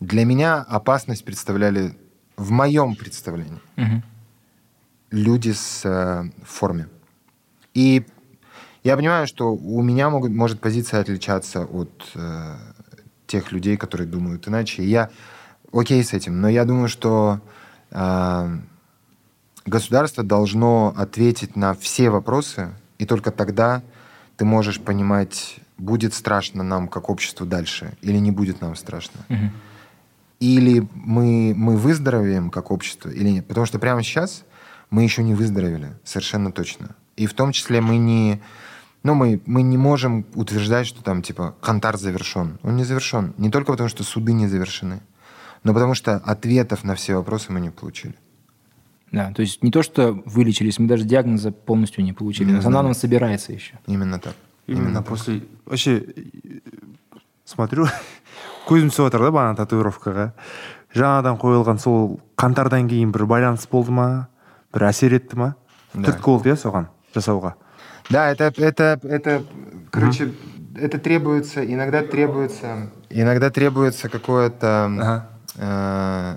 Для 0.00 0.24
меня 0.24 0.56
опасность 0.56 1.24
представляли, 1.24 1.96
в 2.36 2.50
моем 2.50 2.96
представлении, 2.96 3.60
Мгм. 3.76 4.02
люди 5.10 5.52
с 5.52 5.82
э, 5.84 6.30
в 6.42 6.48
форме. 6.48 6.88
И 7.74 8.04
я 8.82 8.96
понимаю, 8.96 9.26
что 9.26 9.54
у 9.54 9.82
меня 9.82 10.10
могут, 10.10 10.32
может 10.32 10.60
позиция 10.60 11.00
отличаться 11.00 11.64
от 11.64 11.90
э, 12.14 12.56
тех 13.26 13.52
людей, 13.52 13.76
которые 13.76 14.06
думают 14.06 14.48
иначе. 14.48 14.82
И 14.82 14.88
я 14.88 15.10
окей 15.72 16.02
с 16.02 16.12
этим, 16.12 16.40
но 16.40 16.48
я 16.48 16.64
думаю, 16.64 16.88
что 16.88 17.40
э, 17.90 18.58
государство 19.66 20.24
должно 20.24 20.94
ответить 20.96 21.56
на 21.56 21.74
все 21.74 22.10
вопросы, 22.10 22.70
и 22.98 23.06
только 23.06 23.30
тогда 23.30 23.82
ты 24.36 24.44
можешь 24.44 24.80
понимать, 24.80 25.60
будет 25.76 26.14
страшно 26.14 26.62
нам 26.62 26.88
как 26.88 27.10
обществу 27.10 27.46
дальше 27.46 27.92
или 28.02 28.18
не 28.18 28.30
будет 28.30 28.60
нам 28.60 28.76
страшно. 28.76 29.20
Мгм. 29.28 29.52
Или 30.40 30.88
мы, 30.94 31.52
мы 31.54 31.76
выздоровеем 31.76 32.50
как 32.50 32.70
общество, 32.70 33.10
или 33.10 33.28
нет. 33.28 33.46
Потому 33.46 33.66
что 33.66 33.78
прямо 33.78 34.02
сейчас 34.02 34.44
мы 34.88 35.02
еще 35.02 35.22
не 35.22 35.34
выздоровели, 35.34 35.92
совершенно 36.04 36.50
точно. 36.50 36.96
И 37.19 37.27
в 37.27 37.33
том 37.33 37.51
числе 37.51 37.81
мы 37.81 37.97
не... 37.97 38.41
Ну, 39.03 39.13
мы, 39.13 39.39
мы 39.45 39.61
не 39.61 39.77
можем 39.77 40.25
утверждать, 40.33 40.87
что 40.87 41.03
там, 41.03 41.21
типа, 41.21 41.55
Хантар 41.61 41.97
завершен. 41.97 42.57
Он 42.63 42.75
не 42.75 42.83
завершен. 42.83 43.33
Не 43.37 43.51
только 43.51 43.71
потому, 43.71 43.87
что 43.87 44.03
суды 44.03 44.33
не 44.33 44.47
завершены, 44.47 45.01
но 45.63 45.73
потому 45.73 45.93
что 45.93 46.15
ответов 46.17 46.83
на 46.83 46.95
все 46.95 47.15
вопросы 47.15 47.51
мы 47.51 47.59
не 47.59 47.69
получили. 47.69 48.15
Да, 49.11 49.31
то 49.31 49.41
есть 49.41 49.63
не 49.63 49.71
то, 49.71 49.83
что 49.83 50.19
вылечились, 50.25 50.79
мы 50.79 50.87
даже 50.87 51.05
диагноза 51.05 51.51
полностью 51.51 52.03
не 52.03 52.13
получили. 52.13 52.51
Не 52.51 52.61
знаю. 52.61 52.79
Она 52.79 52.93
собирается 52.93 53.53
еще. 53.53 53.75
Именно 53.85 54.19
так. 54.19 54.35
Именно 54.67 55.03
после... 55.03 55.43
Вообще, 55.65 55.97
э, 55.99 56.59
смотрю, 57.45 57.87
көзім 58.65 58.89
түсіп 58.89 59.05
жатыр 59.05 59.27
да 59.27 59.31
бағана 59.33 59.57
татуировкаға 59.59 60.31
жаңадан 60.95 61.37
қойылған 61.41 61.79
сол 61.81 62.17
қаңтардан 62.39 62.89
кейін 62.89 63.11
бір 63.13 63.27
байланыс 63.29 63.67
болды 63.69 63.93
ма 63.93 64.07
бір 64.73 64.89
әсер 64.89 65.15
етті 65.19 65.37
ма 65.37 65.53
Да. 65.95 66.09
түрткі 66.09 66.25
болды 66.25 66.49
иә 66.51 66.57
соған 66.59 66.89
жасауға 67.14 67.54
Да, 68.10 68.30
это, 68.30 68.52
это, 68.56 68.98
это, 69.04 69.44
короче, 69.90 70.32
это 70.76 70.98
требуется, 70.98 71.64
иногда 71.64 72.02
требуется, 72.02 72.90
иногда 73.08 73.50
требуется 73.50 74.08
какое-то, 74.08 74.84
Ага. 74.86 75.28
э, 75.56 76.36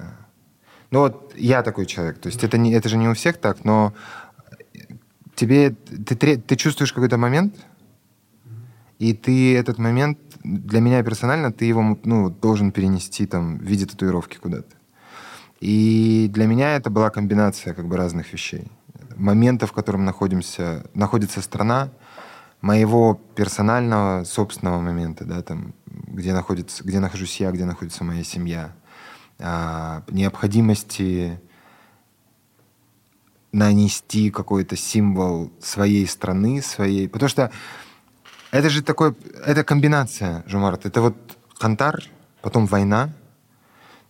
Ну 0.91 0.99
вот 0.99 1.33
я 1.35 1.63
такой 1.63 1.87
человек. 1.87 2.19
То 2.19 2.27
есть 2.29 2.43
это, 2.43 2.59
не, 2.59 2.71
это 2.71 2.87
же 2.87 2.97
не 2.97 3.07
у 3.09 3.13
всех 3.15 3.37
так, 3.37 3.65
но 3.65 3.93
тебе 5.35 5.71
ты, 5.71 6.37
ты 6.37 6.55
чувствуешь 6.55 6.93
какой-то 6.93 7.17
момент, 7.17 7.55
и 8.99 9.13
ты 9.13 9.57
этот 9.57 9.79
момент, 9.79 10.19
для 10.43 10.79
меня 10.81 11.03
персонально, 11.03 11.51
ты 11.51 11.65
его 11.65 11.97
ну, 12.03 12.29
должен 12.29 12.71
перенести 12.71 13.25
там 13.25 13.57
в 13.57 13.63
виде 13.63 13.85
татуировки 13.87 14.37
куда-то. 14.37 14.75
И 15.59 16.29
для 16.31 16.45
меня 16.45 16.75
это 16.75 16.89
была 16.91 17.09
комбинация 17.09 17.73
как 17.73 17.87
бы 17.87 17.97
разных 17.97 18.31
вещей. 18.33 18.71
Момента, 19.15 19.67
в 19.67 19.73
котором 19.73 20.05
находимся, 20.05 20.85
находится 20.93 21.41
страна, 21.41 21.89
моего 22.61 23.15
персонального, 23.35 24.23
собственного 24.23 24.79
момента, 24.79 25.25
да, 25.25 25.41
там, 25.41 25.73
где, 25.85 26.33
находится, 26.33 26.83
где 26.83 26.99
нахожусь 26.99 27.39
я, 27.39 27.51
где 27.51 27.65
находится 27.65 28.03
моя 28.03 28.23
семья, 28.23 28.73
а, 29.39 30.03
необходимости 30.09 31.41
нанести 33.51 34.31
какой-то 34.31 34.75
символ 34.75 35.51
своей 35.59 36.07
страны, 36.07 36.61
своей... 36.61 37.07
Потому 37.07 37.29
что 37.29 37.51
это 38.51 38.69
же 38.69 38.81
такой... 38.81 39.15
Это 39.45 39.63
комбинация, 39.63 40.43
Жумарт. 40.47 40.85
Это 40.85 41.01
вот 41.01 41.15
Кантар, 41.57 42.03
потом 42.41 42.65
война, 42.65 43.13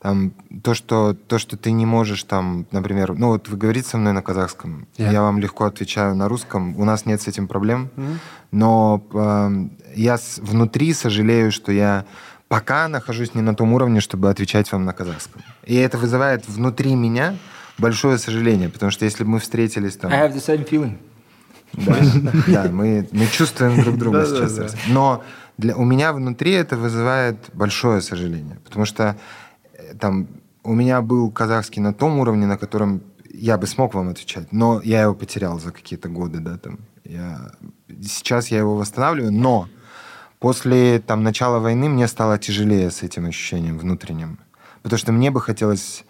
там 0.03 0.33
то, 0.63 0.73
что, 0.73 1.13
то, 1.13 1.39
что 1.39 1.55
ты 1.55 1.71
не 1.71 1.85
можешь 1.85 2.23
там, 2.25 2.65
например, 2.71 3.13
ну 3.17 3.27
вот 3.29 3.47
вы 3.47 3.55
говорите 3.57 3.87
со 3.87 3.97
мной 3.97 4.11
на 4.11 4.21
казахском, 4.21 4.85
Я. 4.97 5.11
я 5.11 5.21
вам 5.21 5.39
легко 5.39 5.63
отвечаю 5.63 6.13
на 6.13 6.27
русском, 6.27 6.77
у 6.77 6.83
нас 6.83 7.05
нет 7.05 7.21
с 7.21 7.27
этим 7.29 7.47
проблем, 7.47 7.89
Мгм. 7.95 8.19
но 8.51 9.01
э, 9.13 9.95
я 9.95 10.17
с- 10.17 10.39
внутри 10.39 10.93
сожалею, 10.93 11.53
что 11.53 11.71
я 11.71 12.03
пока 12.49 12.89
нахожусь 12.89 13.33
не 13.33 13.41
на 13.41 13.55
том 13.55 13.71
уровне, 13.73 14.01
чтобы 14.01 14.29
отвечать 14.29 14.69
вам 14.73 14.83
на 14.83 14.91
казахском. 14.91 15.41
И 15.65 15.75
это 15.75 15.97
вызывает 15.97 16.49
внутри 16.49 16.95
меня 16.95 17.35
большое 17.77 18.17
сожаление, 18.17 18.67
потому 18.67 18.91
что 18.91 19.05
если 19.05 19.23
бы 19.23 19.29
мы 19.29 19.39
встретились 19.39 19.95
там... 19.95 20.11
I 20.11 20.27
have 20.27 20.33
the 20.35 20.43
same 20.45 20.69
feeling. 20.69 20.97
Да, 21.73 21.95
да, 22.47 22.69
мы, 22.71 23.07
мы 23.13 23.25
чувствуем 23.27 23.81
друг 23.81 23.97
друга 23.97 24.25
сейчас. 24.25 24.75
Но 24.89 25.23
для, 25.57 25.75
у 25.77 25.85
меня 25.85 26.11
внутри 26.13 26.51
это 26.51 26.75
вызывает 26.75 27.37
большое 27.53 28.01
сожаление, 28.01 28.57
потому 28.65 28.85
что 28.85 29.15
там 29.99 30.27
у 30.63 30.73
меня 30.73 31.01
был 31.01 31.31
казахский 31.31 31.81
на 31.81 31.93
том 31.93 32.19
уровне, 32.19 32.45
на 32.45 32.57
котором 32.57 33.01
я 33.33 33.57
бы 33.57 33.67
смог 33.67 33.93
вам 33.93 34.09
отвечать, 34.09 34.51
но 34.51 34.81
я 34.83 35.01
его 35.01 35.13
потерял 35.13 35.59
за 35.59 35.71
какие-то 35.71 36.07
годы, 36.07 36.39
да, 36.39 36.57
там. 36.57 36.79
Я, 37.03 37.51
сейчас 38.01 38.47
я 38.47 38.59
его 38.59 38.77
восстанавливаю, 38.77 39.33
но 39.33 39.67
после 40.39 40.99
там 40.99 41.23
начала 41.23 41.59
войны 41.59 41.89
мне 41.89 42.07
стало 42.07 42.37
тяжелее 42.37 42.91
с 42.91 43.03
этим 43.03 43.25
ощущением 43.25 43.77
внутренним, 43.77 44.39
потому 44.83 44.97
что 44.97 45.11
мне 45.11 45.31
бы 45.31 45.41
хотелось 45.41 46.05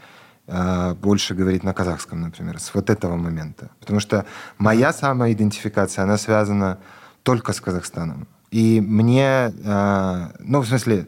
э, 0.47 0.93
больше 0.95 1.33
говорить 1.33 1.63
на 1.63 1.73
казахском, 1.73 2.21
например, 2.21 2.59
с 2.59 2.73
вот 2.75 2.89
этого 2.89 3.15
момента. 3.15 3.71
Потому 3.79 3.99
что 3.99 4.25
моя 4.57 4.93
самоидентификация, 4.93 6.03
она 6.03 6.17
связана 6.17 6.77
только 7.23 7.53
с 7.53 7.61
Казахстаном. 7.61 8.27
И 8.51 8.81
мне, 8.81 9.51
э, 9.63 10.27
ну, 10.39 10.59
в 10.59 10.67
смысле, 10.67 11.07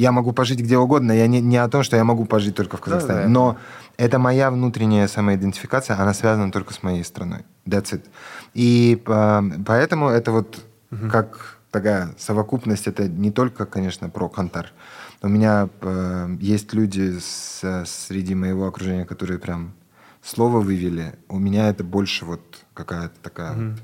я 0.00 0.12
могу 0.12 0.32
пожить 0.32 0.60
где 0.60 0.76
угодно, 0.78 1.12
я 1.12 1.26
не, 1.28 1.40
не 1.40 1.58
о 1.58 1.68
том, 1.68 1.82
что 1.82 1.96
я 1.96 2.04
могу 2.04 2.24
пожить 2.24 2.54
только 2.54 2.76
в 2.76 2.80
Казахстане, 2.80 3.18
Да-да. 3.20 3.28
но 3.30 3.56
это 3.98 4.18
моя 4.18 4.50
внутренняя 4.50 5.06
самоидентификация, 5.08 5.98
она 6.02 6.14
связана 6.14 6.50
только 6.50 6.72
с 6.72 6.82
моей 6.82 7.04
страной. 7.04 7.40
That's 7.66 7.92
it. 7.92 8.02
И 8.54 9.02
э, 9.06 9.42
поэтому 9.66 10.08
это 10.08 10.32
вот 10.32 10.64
как 11.12 11.58
такая 11.70 12.08
совокупность, 12.18 12.86
это 12.88 13.08
не 13.08 13.30
только, 13.30 13.64
конечно, 13.66 14.08
про 14.10 14.28
Кантар. 14.28 14.72
У 15.22 15.28
меня 15.28 15.68
э, 15.82 16.36
есть 16.40 16.74
люди 16.74 17.18
с- 17.20 17.84
среди 17.86 18.34
моего 18.34 18.66
окружения, 18.66 19.04
которые 19.04 19.38
прям 19.38 19.72
слово 20.22 20.60
вывели. 20.60 21.12
У 21.28 21.38
меня 21.38 21.68
это 21.68 21.84
больше 21.84 22.24
вот 22.24 22.40
какая-то 22.74 23.14
такая 23.22 23.52
вот 23.52 23.78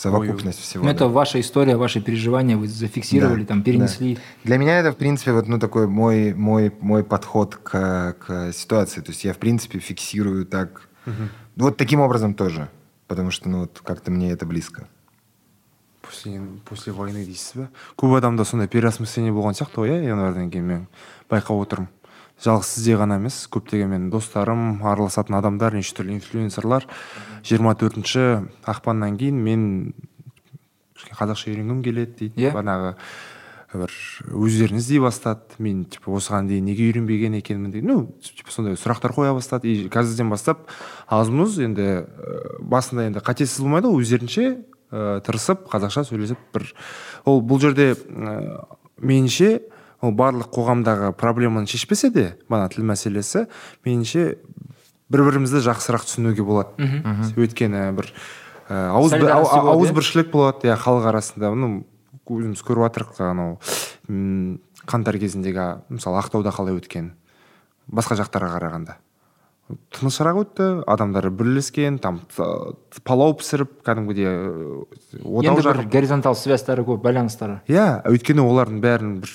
совокупность 0.00 0.60
всего. 0.60 0.84
Ну, 0.84 0.90
да. 0.90 0.96
это 0.96 1.08
ваша 1.08 1.40
история, 1.40 1.76
ваши 1.76 2.00
переживания, 2.00 2.56
вы 2.56 2.68
зафиксировали, 2.68 3.42
Да, 3.42 3.48
там, 3.48 3.62
перенесли. 3.62 4.14
да. 4.14 4.20
Для 4.44 4.58
меня 4.58 4.78
это, 4.78 4.92
в 4.92 4.96
принципе, 4.96 5.32
вот, 5.32 5.48
ну, 5.48 5.58
такой 5.58 5.86
мой, 5.86 6.34
мой, 6.34 6.72
мой 6.80 7.04
подход 7.04 7.56
к, 7.56 8.16
к 8.18 8.52
ситуации. 8.52 9.00
То 9.02 9.12
есть 9.12 9.24
я, 9.24 9.32
в 9.32 9.38
принципе, 9.38 9.78
фиксирую 9.78 10.46
так... 10.46 10.88
Вот 11.56 11.76
таким 11.76 12.00
образом 12.00 12.34
тоже. 12.34 12.68
Потому 13.06 13.30
что, 13.30 13.48
ну, 13.48 13.60
вот 13.60 13.80
как-то 13.84 14.10
мне 14.10 14.30
это 14.32 14.46
близко. 14.46 14.86
после, 16.10 16.40
после 16.64 16.92
войны 16.92 17.24
дейсіз 17.24 17.52
бе 17.54 17.68
көп 18.00 18.16
адамда 18.18 18.44
сондай 18.44 18.68
переосмысление 18.68 19.32
болған 19.36 19.54
сияқты 19.54 19.84
ғой 19.84 19.92
иә 19.94 20.08
январьдан 20.10 20.50
кейін 20.50 20.66
мен 20.66 20.86
байқап 21.30 21.60
отырмын 21.60 21.88
жалғыз 22.40 22.70
сізде 22.74 22.96
ғана 23.00 23.18
емес 23.20 23.42
көптеген 23.52 23.90
менің 23.92 24.12
достарым 24.12 24.80
араласатын 24.86 25.36
адамдар 25.36 25.76
неше 25.76 25.94
түрлі 25.98 26.16
инфлюенсерлар. 26.16 26.86
Жиырма 27.44 27.74
төртінші 27.76 28.46
ақпаннан 28.68 29.18
кейін 29.20 29.42
мен 29.44 29.66
кішкене 30.96 31.18
қазақша 31.18 31.52
үйренгім 31.52 31.82
келеді 31.84 32.16
дейді. 32.18 32.40
Иә. 32.40 32.54
бағанағы 32.54 32.94
бір 33.70 33.92
өздерін 34.34 34.80
іздей 34.80 34.98
бастады 34.98 35.60
мен 35.62 35.84
типа 35.84 36.10
осыған 36.16 36.48
дейін 36.50 36.64
неге 36.66 36.88
үйренбеген 36.88 37.36
екенмін 37.38 37.70
деген 37.70 37.92
ну 37.92 37.98
типа 38.24 38.50
сондай 38.50 38.74
сұрақтар 38.74 39.14
қоя 39.14 39.34
бастады. 39.36 39.68
И 39.68 39.88
қазірден 39.92 40.32
бастап 40.32 40.66
аз 41.06 41.28
мұз 41.28 41.60
енді 41.62 41.86
ә, 42.02 42.40
басында 42.60 43.06
енді 43.10 43.22
қатесіз 43.22 43.60
болмайды 43.62 43.92
ғой 43.92 44.02
өздерінше 44.02 44.46
ә, 44.90 45.20
тырысып 45.22 45.68
қазақша 45.70 46.06
сөйлесіп 46.08 46.40
бір. 46.54 46.72
Ол 47.24 47.44
бұл 47.46 47.62
жерде 47.62 47.92
ә, 47.94 48.64
меніңше 48.98 49.60
ол 50.00 50.14
барлық 50.16 50.50
қоғамдағы 50.54 51.12
проблеманы 51.18 51.68
шешпесе 51.70 52.10
де 52.10 52.26
бағана 52.48 52.70
тіл 52.72 52.86
мәселесі 52.88 53.46
меніңше 53.86 54.24
бір 55.10 55.24
бірімізді 55.26 55.62
жақсырақ 55.66 56.06
түсінуге 56.06 56.46
болады. 56.46 56.88
Өйткені 57.36 57.90
бір 57.98 58.10
ә, 58.68 58.90
ауыз 58.94 59.16
иә? 59.18 59.36
ауызбіршілік 59.74 60.30
болады 60.32 60.70
иә 60.70 60.78
халық 60.80 61.10
арасында. 61.10 61.52
Ну 61.54 61.84
өзіміз 62.30 62.62
көріп 62.62 62.86
жатырмық 62.86 63.22
анау 63.26 63.58
қаңтар 64.90 65.18
кезіндегі 65.20 65.66
мысалы 65.90 66.22
ақтауда 66.22 66.54
қалай 66.54 66.78
өткен 66.78 67.12
басқа 67.90 68.16
жақтарға 68.22 68.54
қарағанда. 68.56 68.96
Тынысырақ 69.94 70.40
өтті 70.44 70.68
адамдар 70.90 71.30
бірлескен 71.30 71.98
там 72.02 72.20
палау 73.04 73.34
пісіріп 73.38 73.80
кәдімгідей 73.86 74.26
э, 74.26 74.84
енді 75.20 75.64
бір 75.64 75.82
горизонтал 75.90 76.36
связьтары 76.38 76.84
көп 76.86 77.02
байланыстары. 77.04 77.60
Иә 77.70 78.02
өйткені 78.10 78.44
олардың 78.44 78.80
бәрінің 78.84 79.16
бір 79.24 79.34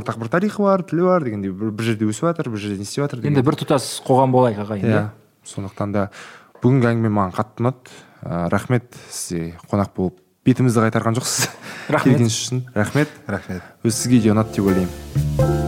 ортақ 0.00 0.18
бір 0.22 0.32
тарихы 0.32 0.64
бар 0.64 0.84
тілі 0.86 1.06
бар 1.08 1.26
дегендей 1.26 1.52
бір, 1.52 1.74
бір 1.74 1.90
жерде 1.90 2.08
өсіп 2.10 2.30
жатыр 2.30 2.50
бір 2.54 2.64
жерде 2.64 2.82
не 2.82 2.88
істеп 2.88 3.06
жатыр 3.06 3.22
деген 3.22 3.36
енді 3.36 3.46
бір 3.46 3.58
тұтас 3.60 3.86
қоғам 4.06 4.34
болайық 4.34 4.64
ағайын 4.64 4.88
иә 4.88 4.98
иә? 4.98 5.04
сондықтан 5.48 5.94
да 5.94 6.08
бүгінгі 6.64 6.90
әңгіме 6.94 7.12
маған 7.12 7.34
қатты 7.36 7.64
ұнады. 7.64 7.98
Ә, 8.24 8.48
рахмет 8.48 8.88
сізге 9.12 9.58
қонақ 9.68 9.92
болып 9.96 10.16
бетімізді 10.48 10.86
қайтарған 10.86 11.18
жоқсыз. 11.20 11.50
Рахмет. 11.92 12.16
келгеніңіз 12.16 12.40
үшін 12.40 12.64
рахмет. 12.74 13.12
Рахмет. 13.28 13.68
өз 13.84 14.00
сізге 14.00 14.24
де 14.24 14.32
ұнады 14.32 14.56
деп 14.56 14.72
ойлаймын. 14.72 15.63